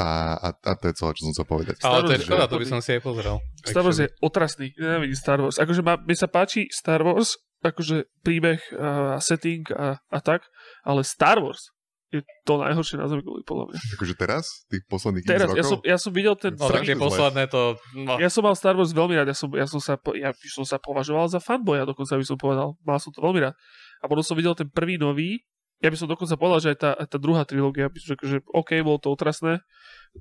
[0.00, 0.08] a,
[0.40, 1.76] a, a to je celé, čo som chcel povedať.
[1.84, 3.36] Ale to je Star Wars škoda, to by som si aj pozrel.
[3.60, 4.66] Star Wars je otrasný.
[4.80, 5.56] Nenávidím Star Wars.
[5.60, 10.48] Akože ma, mne sa páči Star Wars, akože príbeh a setting a, a tak,
[10.82, 11.72] ale Star Wars
[12.12, 13.78] je to najhoršie na Zemi, podľa mňa.
[13.96, 14.44] Akože teraz?
[14.68, 15.88] Tých posledných Teraz, x ja som, rokov?
[15.88, 16.52] ja som videl ten...
[16.60, 17.80] No tak tie posledné to...
[17.96, 20.64] No, Ja som mal Star Wars veľmi rád, ja som, ja som, sa, ja som
[20.68, 22.76] sa považoval za fanboya, dokonca by som povedal.
[22.84, 23.56] Mal som to veľmi rád.
[24.04, 25.40] A potom som videl ten prvý nový,
[25.82, 28.78] ja by som dokonca povedal, že aj tá, aj tá druhá trilógia, řekl, že OK,
[28.80, 29.58] bolo to otrasné,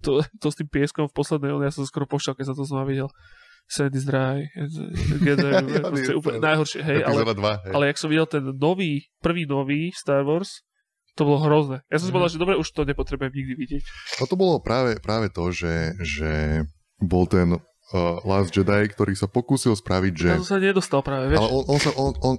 [0.01, 2.89] to, to s tým pieskom v poslednej, ja som skoro pošťal, keď sa to znova
[2.89, 3.07] videl.
[3.69, 4.49] Sand is dry,
[5.21, 5.37] Ja
[5.85, 7.71] proste úplne najhoršie, hej, ale, Epizóda 2, hej.
[7.71, 10.65] ale jak som videl ten nový, prvý nový Star Wars,
[11.13, 11.83] to bolo hrozné.
[11.87, 12.15] Ja som si Mhm.
[12.17, 13.83] povedal, že dobre, už to nepotrebujem nikdy vidieť.
[14.19, 16.31] No to bolo práve, práve to, že, že
[16.97, 17.59] bol ten uh,
[18.23, 20.27] Last Jedi, ktorý sa pokúsil spraviť, že...
[20.31, 21.39] Ja som sa nedostal práve, vieš.
[21.43, 22.35] Ale on, on, sa, on, on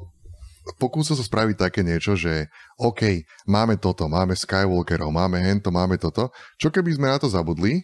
[0.78, 2.46] pokúsil sa spraviť také niečo, že
[2.78, 6.30] OK, máme toto, máme Skywalkerov, máme hento, máme toto.
[6.58, 7.82] Čo keby sme na to zabudli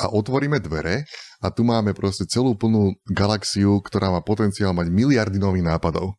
[0.00, 1.08] a otvoríme dvere
[1.40, 6.16] a tu máme proste celú plnú galaxiu, ktorá má potenciál mať miliardy nových nápadov.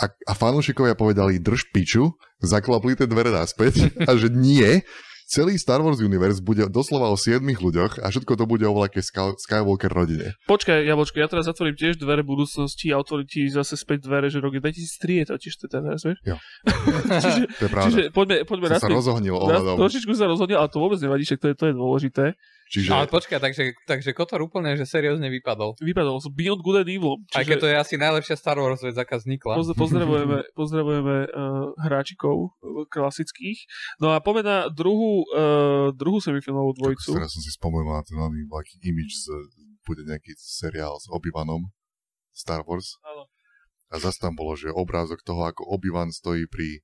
[0.00, 2.10] A, a fanúšikovia povedali, drž piču,
[2.42, 4.82] zaklapli tie dvere naspäť a že nie,
[5.32, 9.32] celý Star Wars Universe bude doslova o 7 ľuďoch a všetko to bude o Sky-
[9.40, 10.36] Skywalker rodine.
[10.44, 14.44] Počkaj, Jablčko, ja teraz zatvorím tiež dvere budúcnosti a otvorím ti zase späť dvere, že
[14.44, 16.20] rok je 2003 je to ten raz, vieš?
[16.20, 16.36] Jo.
[17.24, 17.86] čiže, To je pravda.
[17.88, 19.74] čiže poďme, poďme Som na sa rozohnil ohľadom.
[19.80, 22.24] Trošičku sa rozhodnil, ale to vôbec nevadí, však to je, to je dôležité.
[22.72, 22.88] Čiže...
[22.88, 25.76] ale počkaj, takže, takže Kotor úplne, že seriózne vypadol.
[25.76, 27.20] Vypadalo som Beyond Good and Evil.
[27.36, 29.60] Aj keď to je asi najlepšia Star Wars vec, aká vznikla.
[29.60, 33.60] Poz- pozdravujeme, pozdravujeme uh, hráčikov uh, klasických.
[34.00, 37.12] No a poďme na druhú, uh, druhú semifinálovú dvojicu.
[37.12, 39.28] Teraz som si spomenul na ten nový taký image, z,
[39.84, 41.68] bude nejaký seriál s Obi-Wanom
[42.32, 42.96] Star Wars.
[43.04, 43.28] Áno.
[43.92, 46.80] A zase tam bolo, že obrázok toho, ako Obi-Wan stojí pri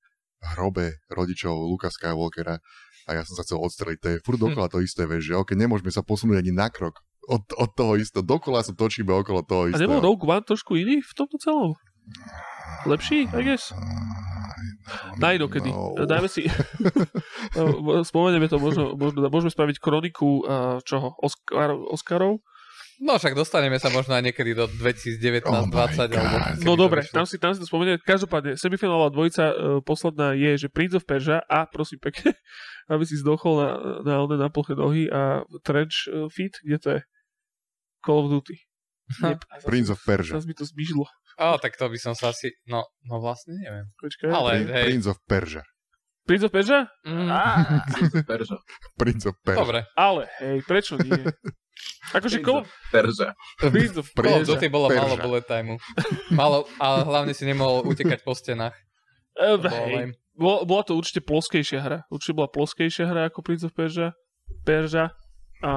[0.55, 2.61] hrobe rodičov Luka Skywalkera
[3.09, 3.99] a ja som sa chcel odstreliť.
[4.05, 7.01] To je furt dokola to isté, vieš, že ok, nemôžeme sa posunúť ani na krok
[7.29, 8.21] od, od toho istého.
[8.21, 9.89] Dokola sa točíme okolo toho A istého.
[9.89, 11.73] nebol Rogue One trošku iný v tomto celom?
[12.89, 13.73] Lepší, I guess?
[15.21, 15.69] Na inokedy.
[15.69, 15.97] No.
[16.05, 16.49] Dajme si...
[17.57, 21.17] No, Spomenieme to, možno, možno, môžeme spraviť kroniku uh, čoho?
[21.21, 22.45] Oscar, Oscarov?
[22.99, 25.79] No však dostaneme sa možno aj niekedy do 2019-20 Oh alebo...
[26.67, 28.03] No dobre, tam si, tam si to spomenieme.
[28.03, 29.55] Každopádne, semifinálová dvojica uh,
[29.87, 32.35] posledná je, že Prince of Persia a prosím pekne,
[32.93, 33.69] aby si zdochol na,
[34.03, 37.01] na, na, na ploche nohy a trench uh, fit, kde to je?
[38.03, 38.57] Call of Duty.
[39.15, 40.35] Zas- Prince of Persia.
[40.35, 41.07] Zas mi to zmyžlo.
[41.39, 42.51] Á, tak to by som sa asi...
[42.67, 43.87] No, no vlastne neviem.
[43.95, 44.27] Počkaj.
[44.27, 44.85] Ale Prin- hej.
[44.91, 45.63] Prince of Persia.
[46.29, 46.81] Prince of Persia?
[47.09, 47.31] Mm,
[48.29, 48.59] Perža.
[49.01, 49.63] Prince of Persia.
[49.65, 49.81] dobre.
[49.97, 51.15] Ale, hej, prečo nie?
[52.11, 53.35] Akože Call, Perža.
[53.95, 54.47] Of Persia.
[54.47, 55.01] Duty bolo Perža.
[55.01, 55.77] málo bullet timeu.
[56.31, 58.75] Malo, ale hlavne si nemohol utekať po stenách.
[59.35, 59.93] Eh, To hej.
[59.93, 60.15] lame.
[60.33, 61.99] Bola, bola to určite ploskejšia hra.
[62.09, 64.15] Určite bola ploskejšia hra ako Prince of Persia.
[64.63, 65.11] Persia.
[65.59, 65.73] A,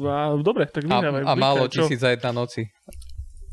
[0.00, 1.22] a dobre, tak A, vyhrávaj.
[1.22, 2.64] a málo tisíc za jedna noci.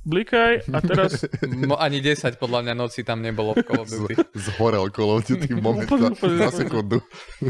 [0.03, 4.13] Blikaj a teraz Mo, ani 10 podľa mňa noci tam nebolo v Call of Duty.
[4.17, 6.57] Z, zhorel Call of Duty moment Úplne, za, úplne, za úplne.
[6.57, 6.97] sekundu.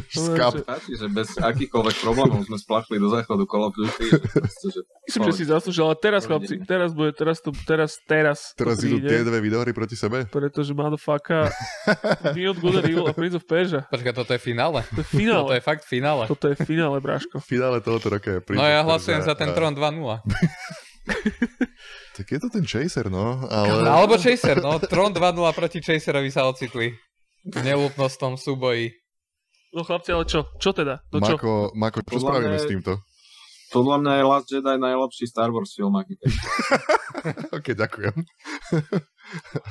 [0.06, 0.54] Skap.
[0.54, 4.06] že- Páči, že bez akýchkoľvek problémov sme splachli do záchodu Call of Duty.
[4.68, 8.76] že Myslím, že si zaslúžil, ale teraz, chlapci, teraz bude, teraz to, teraz, teraz, Teraz
[8.78, 10.28] to idú tie dve videohry proti sebe?
[10.28, 11.48] pretože motherfucker
[12.30, 13.88] Beyond Good and Evil a Prince of Persia.
[13.88, 14.84] Počkaj, toto je finále?
[14.86, 15.50] To je Toto finále.
[15.54, 16.24] je fakt finále.
[16.26, 17.40] Toto je finále, bráško.
[17.40, 20.04] Finále tohoto roka je Prince No ja hlasujem za ten Tron 2.0.
[22.12, 23.40] Tak je to ten Chaser, no.
[23.48, 23.88] Ale...
[23.98, 24.78] Alebo Chaser, no.
[24.78, 25.22] Tron 2.0
[25.52, 26.92] proti Chaserovi sa ocitli.
[27.42, 28.92] V neúplnostnom súboji.
[29.72, 30.52] No chlapci, ale čo?
[30.60, 31.00] Čo teda?
[31.10, 31.40] No čo?
[31.40, 32.94] Mako, Mako, čo Podľa spravíme mňa- s týmto?
[33.72, 36.20] podľa mňa je Last Jedi najlepší Star Wars film, aký.
[37.56, 38.16] OK, ďakujem.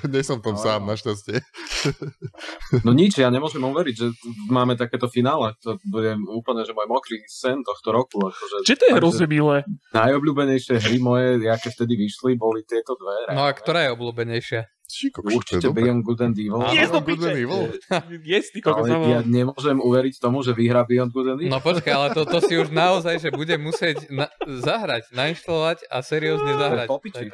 [0.07, 0.63] Nie som v tom No.
[0.63, 1.41] sám, našťastie.
[2.87, 4.09] No nič, ja nemôžem uveriť, že
[4.47, 5.53] máme takéto finále.
[5.61, 8.23] To bude úplne, že môj mokrý sen tohto roku.
[8.23, 9.57] Akože, Či to je takže hrozne milé?
[9.91, 13.35] Najobľúbenejšie hry moje, aké vtedy vyšli, boli tieto dve.
[13.35, 14.63] No a ktorá je obľúbenejšia?
[14.91, 15.71] Je Určite.
[15.71, 16.67] Beyond Good and Evil.
[16.75, 17.39] Yes, do Good and.
[17.39, 17.71] Evil.
[18.27, 21.53] Yes, ty kokos, Ale ja nemôžem uveriť tomu, že vyhrá Beyond Good and Evil.
[21.55, 26.03] No počkaj, ale to, to si už naozaj, že bude musieť na, zahrať, nainštalovať a
[26.03, 26.87] seriózne zahrať.
[26.91, 27.31] po piči.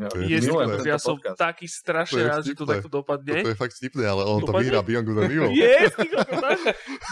[0.00, 3.44] Ja, To je kokos, ja som taký strašne To rád, že to takto dopadne.
[3.44, 5.52] Toto je fakt vtipné, ale on to vyhrá Beyond Good and Evil.
[5.52, 5.92] Yes.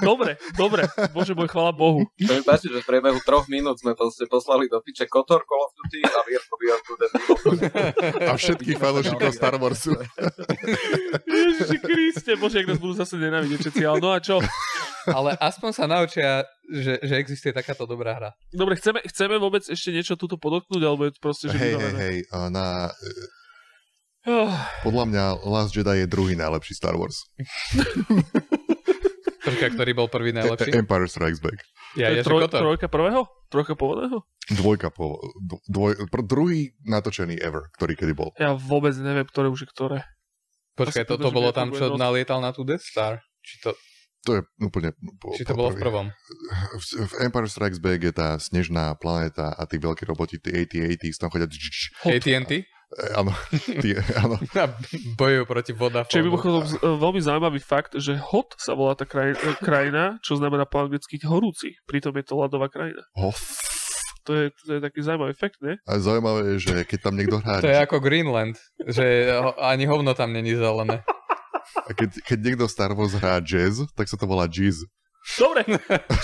[0.01, 0.89] Dobre, dobre.
[1.13, 2.09] Bože môj, chvala Bohu.
[2.09, 5.69] To mi páči, že v priebehu troch minút sme proste poslali do piče Kotor Call
[5.69, 7.37] of Duty a Virko Beyond Good and Evil.
[8.25, 9.93] A všetkých fanúšikov Star Warsu.
[11.29, 13.83] Ježiši Kriste, bože, ak nás budú zase nenávidieť všetci.
[13.85, 14.41] Ale no a čo?
[15.09, 18.31] Ale aspoň sa naučia, že, že existuje takáto dobrá hra.
[18.53, 21.95] Dobre, chceme, chceme vôbec ešte niečo túto podotknúť, alebo je to proste, že Hej, hej,
[21.97, 22.17] hej.
[22.53, 22.93] Na,
[24.29, 24.53] Oh,
[24.85, 27.25] podľa mňa Last Jedi je druhý najlepší Star Wars.
[29.49, 30.69] Počkaj, ktorý bol prvý najlepší?
[30.69, 31.65] E- Empire Strikes Back.
[31.97, 33.25] Ja, to je ja, troj, trojka prvého?
[33.49, 34.21] Trojka pôvodného?
[34.53, 35.17] Dvojka po...
[35.73, 38.37] Dvoj, pr- druhý natočený ever, ktorý kedy bol.
[38.37, 40.05] Ja vôbec neviem, ktoré už je ktoré.
[40.77, 43.25] Počkaj, toto pretože bolo tam, to čo nalietal na tú Death Star?
[43.41, 43.73] Či to,
[44.27, 44.91] To je úplne...
[45.23, 45.85] Po, či to bolo v prvý.
[45.87, 46.07] prvom?
[46.75, 51.05] V, v Empire Strikes Back je tá snežná planéta a tí veľkí roboti, tí AT-AT,
[51.17, 51.47] tam chodia...
[51.47, 52.53] AT&T?
[52.59, 52.65] e,
[53.15, 53.31] Áno,
[53.85, 54.37] tí, áno.
[55.21, 56.11] Bojujú proti Vodafone.
[56.11, 60.35] Čo je mimochodom e, veľmi zaujímavý fakt, že hot sa volá tá krajina, krajina čo
[60.41, 61.79] znamená po anglicky horúci.
[61.87, 63.05] Pritom je to ľadová krajina.
[63.15, 63.37] Oh,
[64.29, 65.81] To je, to je taký zaujímavý fakt, ne?
[65.89, 67.65] a zaujímavé je, že keď tam niekto hrá...
[67.65, 71.01] To je ako Greenland, že ani hovno tam není zelené.
[71.77, 74.87] A keď, keď niekto Star Wars hrá jazz, tak sa to volá jizz.
[75.37, 75.61] Dobre,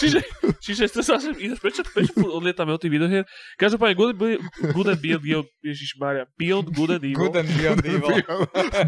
[0.00, 0.24] čiže,
[0.64, 3.28] čiže ste sa ináč, prečo, prečo odlietame od tých videohier?
[3.60, 4.40] Každopádne Good, and-
[4.72, 7.20] good and Beyond, beyond Ježiš Maria, Beyond Good and Evil.
[7.20, 8.16] Good and Beyond Evil.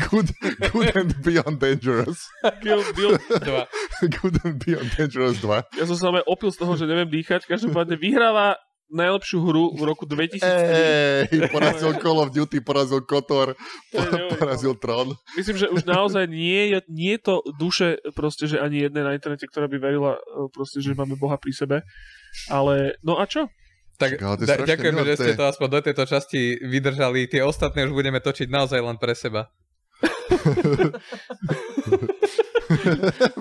[0.08, 0.28] good,
[0.72, 2.18] good and Beyond Dangerous.
[2.64, 3.62] Beyond, beyond, Dva.
[4.08, 5.84] Good and Beyond Dangerous 2.
[5.84, 7.44] ja som sa opil z toho, že neviem dýchať.
[7.44, 8.56] Každopádne vyhráva
[8.90, 11.32] najlepšiu hru v roku 2003.
[11.32, 13.58] Ej, porazil Call of Duty, porazil Kotor,
[14.38, 15.18] porazil Tron.
[15.34, 19.12] Myslím, že už naozaj nie je, nie je to duše proste, že ani jednej na
[19.18, 21.76] internete, ktorá by verila e, proste, že máme Boha pri sebe.
[22.46, 23.50] Ale, no a čo?
[23.96, 27.32] Tak da, ďakujeme, že to ste to aspoň do tejto časti vydržali.
[27.32, 29.48] Tie ostatné už budeme točiť naozaj len pre seba.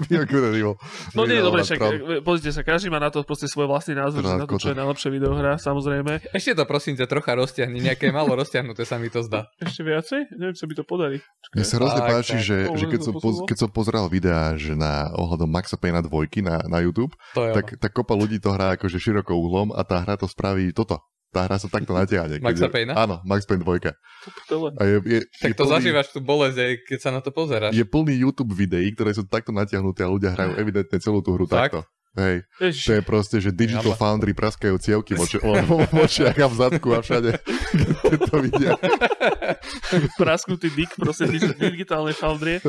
[0.06, 0.76] Beyond Good and Evil.
[1.18, 4.22] No nie, dobre, však e, pozrite sa, každý má na to proste svoj vlastný názor,
[4.22, 6.30] na to, čo je najlepšia videohra, samozrejme.
[6.30, 9.50] Ešte to prosím ťa trocha roztiahni, nejaké malo roztiahnuté sa mi to zdá.
[9.58, 10.20] Ešte viacej?
[10.38, 11.18] Neviem, čo mi to podarí.
[11.58, 12.46] Mne sa hrozne páči, tak.
[12.46, 16.06] že, To že keď, som poz, keď som pozeral videá že na ohľadom Maxa Payna
[16.06, 20.06] dvojky na, na YouTube, tak, tak kopa ľudí to hrá akože širokou uhlom a tá
[20.06, 21.02] hra to spraví toto.
[21.36, 22.40] Tá hra sa takto natiahne.
[22.40, 22.96] Maxa je- Payna?
[22.96, 23.92] Áno, Max Payne dvojka.
[24.24, 24.68] To prdele.
[24.72, 27.30] A je, je, Tak je to plný, zažívaš tú bolesť, aj keď sa na to
[27.30, 27.76] pozeráš.
[27.76, 31.44] Je plný YouTube videí, ktoré sú takto natiahnuté a ľudia hrajú evidentne celú tú hru
[31.44, 31.76] Fakt?
[31.76, 31.80] takto.
[32.16, 34.00] Hej, Ježiš, to je proste, že Digital Jaba.
[34.00, 35.44] Foundry praskajú cievky v oči-
[35.92, 37.36] v očiach a v zadku a všade.
[38.08, 38.72] Keď to vidia.
[40.16, 42.64] prasknutý dick, proste dig- digitálne foundrie.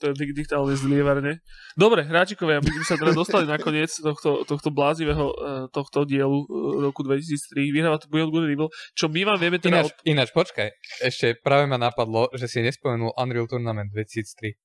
[0.00, 1.40] To je dig- digitálne zlievárne.
[1.74, 6.44] Dobre, hráčikovia, my sme sa teda dostali na koniec tohto, tohto blázivého eh, tohto dielu
[6.44, 6.46] eh,
[6.84, 7.72] roku 2003.
[7.72, 9.80] Vyhráva to Beyond Good Evil, čo my vám vieme teda...
[9.80, 10.68] Ináč, ináč, počkaj,
[11.00, 14.63] ešte práve ma napadlo, že si nespomenul Unreal Tournament 2003.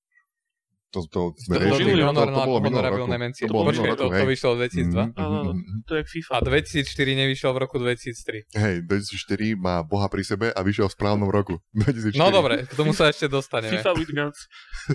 [0.90, 3.06] To, to, sme to, riešili, to, to, to bolo minulý roku.
[3.06, 4.90] To bolo minulý to, to vyšlo v 2002.
[4.90, 5.52] Mhm, Áno, áno.
[5.54, 5.80] mhm, mhm.
[5.86, 6.32] To je FIFA.
[6.34, 8.58] A 2004 nevyšiel v roku 2003.
[8.58, 11.62] Hej, 2004 má Boha pri sebe a vyšiel v správnom roku.
[11.78, 12.18] 2004.
[12.18, 13.78] No dobre, k tomu sa ešte dostaneme.
[13.78, 14.40] FIFA with guns.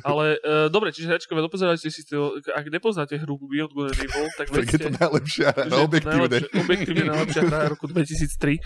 [0.02, 4.26] Ale uh, dobre, čiže hračkové, dopozerajte si to, ak nepoznáte hru Beyond Good and Evil,
[4.34, 6.18] tak Tak je vedzte, to najlepšia hra, že je to objektívne.
[6.26, 8.58] najlepšia- objektívne najlepšia hra roku 2003.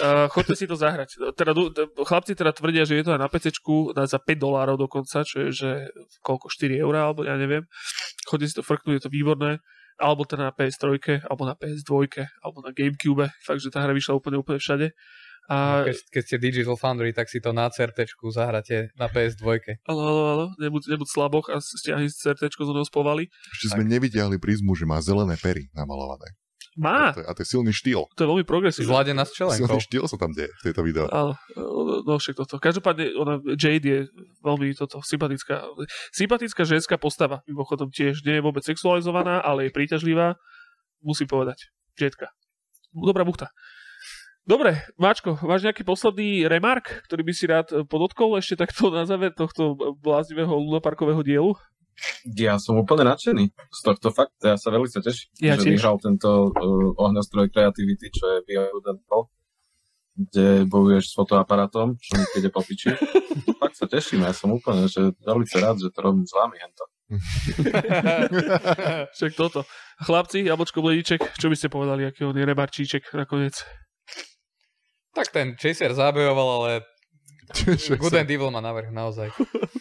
[0.00, 1.08] Uh, choďte si to zahrať.
[1.36, 1.52] Teda,
[2.00, 3.52] chlapci teda tvrdia, že je to aj na PC
[4.06, 5.70] za 5 dolárov dokonca, čo je že
[6.24, 7.66] koľko, 4 eurá, alebo ja neviem.
[8.28, 9.58] Choďte si to frknúť, je to výborné.
[10.00, 12.08] Alebo teda na PS3, alebo na PS2,
[12.40, 13.34] alebo na Gamecube.
[13.42, 14.94] Fakt, že tá hra vyšla úplne, úplne všade.
[15.50, 19.82] A Keď, keď ste Digital Foundry, tak si to na CRT zahráte na PS2.
[19.90, 23.26] Áno, áno, áno, nebuď, nebuď slaboch a stiahni si CRT z toho spovali.
[23.58, 26.38] Ešte sme nevyťahli prízmu, že má zelené pery namalované.
[26.78, 28.06] Má, A, to, je- a to je silný štýl.
[28.14, 28.86] to je veľmi progresívne.
[28.86, 29.66] Zladená s čelenkou.
[29.66, 31.10] Silný štýl sa tam deje v tejto videu.
[31.10, 31.34] Áno,
[32.06, 32.62] no však toto.
[32.62, 34.00] Každopádne ona, Jade je
[34.40, 35.66] veľmi toto, sympatická.
[36.14, 40.38] Sympatická ženská postava, mimochodom tiež nie je vôbec sexualizovaná, ale je príťažlivá,
[41.02, 41.58] musím povedať.
[41.98, 42.30] Jadetka.
[42.94, 43.50] Dobrá buchta.
[44.46, 49.30] Dobre, Máčko, máš nejaký posledný remark, ktorý by si rád podotkol ešte takto na záver
[49.36, 51.52] tohto bláznivého lunaparkového dielu?
[52.36, 54.36] Ja som úplne nadšený z tohto fakt.
[54.40, 55.72] Ja sa veľmi sa teším, Ja že tiež.
[55.76, 56.52] vyhral tento uh,
[56.96, 58.80] ohňostroj kreativity, čo je Evil,
[60.20, 62.92] kde bojuješ s fotoaparátom, čo mi ide po piči.
[63.62, 66.84] fakt sa teším, ja som úplne že veľmi rád, že to robím s vami hento.
[69.16, 69.66] Však toto.
[70.00, 73.60] Chlapci, Jablčko Bledíček, čo by ste povedali, aký on je rebarčíček nakoniec?
[75.10, 76.70] tak ten Chaser zabejoval, ale
[77.96, 79.30] Good and Evil má navrh naozaj.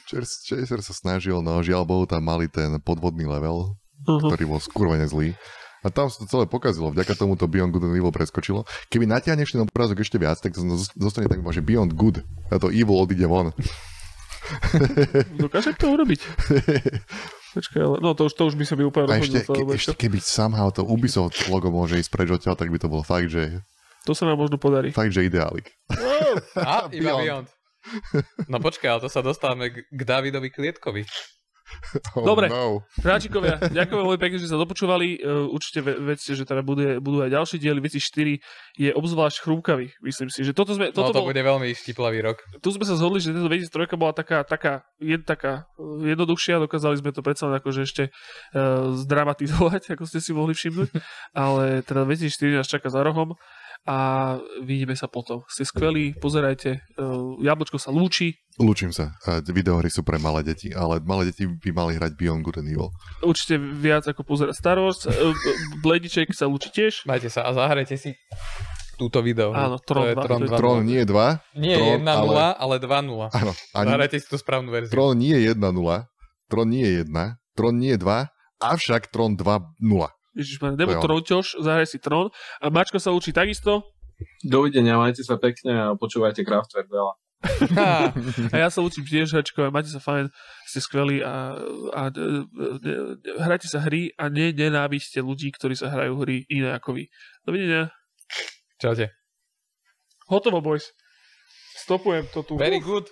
[0.06, 4.32] Chas- Chaser sa snažil, no žiaľ Bohu, tam mali ten podvodný level, Uh-huh.
[4.32, 5.36] ktorý bol skurvene zlý.
[5.80, 8.64] A tam sa to celé pokazilo, vďaka tomu to Beyond Good and Evil preskočilo.
[8.88, 10.56] Keby natiahneš ten obrázok ešte viac, tak
[10.96, 13.52] zostane tak, že Beyond Good a to Evil odíde von.
[15.36, 16.20] Dokážem to urobiť.
[17.50, 19.48] Počkaj, ale, no to už, to už by sa mi úplne ešte, rozhodil.
[19.48, 22.88] to, ke, ešte keby somehow to Ubisoft logo môže ísť preč odtiaľ, tak by to
[22.88, 23.60] bolo fakt, že,
[24.06, 24.94] to sa nám možno podarí.
[24.94, 25.74] fakt, že ideálik.
[26.56, 27.24] A, iba Beyond.
[27.26, 27.48] Beyond.
[28.52, 31.04] No počkaj, ale to sa dostávame k, Davidovi Klietkovi.
[32.18, 32.50] Oh, Dobre.
[32.50, 32.82] No.
[32.98, 35.22] Hráčikovia, ďakujem veľmi pekne, že sa dopočúvali.
[35.22, 37.78] Uh, určite ve- vedzte, že teda budú, budú aj ďalšie diely.
[37.78, 38.42] Veci 4
[38.74, 39.94] je obzvlášť chrúmkavý.
[40.02, 40.90] Myslím si, že toto sme...
[40.90, 42.42] No Toto to bol, bude veľmi štiplavý rok.
[42.60, 46.58] tu sme sa zhodli, že tento 2003 bola taká, taká, jed, taká uh, jednoduchšia.
[46.58, 50.90] Dokázali sme to predsa len akože ešte uh, zdramatizovať, ako ste si mohli všimnúť.
[51.38, 53.38] Ale teda 2004 nás čaká za rohom
[53.88, 53.98] a
[54.62, 55.42] vidíme sa potom.
[55.48, 56.70] Ste skvelí, pozerajte.
[56.78, 57.06] E,
[57.42, 58.36] Jablčko sa lúči.
[58.60, 59.16] Lúčim sa.
[59.24, 62.70] E, videohry sú pre malé deti, ale malé deti by mali hrať Beyond Good and
[62.70, 62.92] Evil.
[63.24, 65.08] Určite viac ako pozerať Star Wars.
[65.08, 65.14] E,
[65.82, 67.08] Blediček sa lúči tiež.
[67.10, 68.14] Majte sa a zahrajte si
[69.00, 69.56] túto video.
[69.56, 70.92] Áno, Tron, to je 2, Tron, 2, Tron 0.
[70.92, 71.56] nie 2.
[71.56, 72.36] Nie Tron, 1 ale...
[72.36, 73.32] 0, ale 2 0.
[73.72, 74.92] Zahrajte si tú správnu verziu.
[74.92, 75.72] Tron nie je 1 0,
[76.52, 77.16] Tron nie je 1,
[77.56, 78.28] Tron nie je 2,
[78.60, 80.19] avšak Tron 2 0.
[80.38, 82.30] Ježiš, Demon Trón zahraj si Trón.
[82.62, 83.84] A Mačko sa učí takisto.
[84.44, 87.14] Dovidenia, majte sa pekne a počúvajte Kraftwerk veľa.
[88.52, 90.28] a ja sa učím tiež hračkové, máte sa fajn,
[90.68, 91.56] ste skvelí a,
[91.96, 94.52] a, a hrajte sa hry a ne,
[95.24, 97.08] ľudí, ktorí sa hrajú hry iné ako vy.
[97.48, 97.96] Dovidenia.
[98.76, 99.16] Čaute.
[100.28, 100.92] Hotovo, boys.
[101.80, 102.60] Stopujem to tu.
[102.60, 103.08] Very good.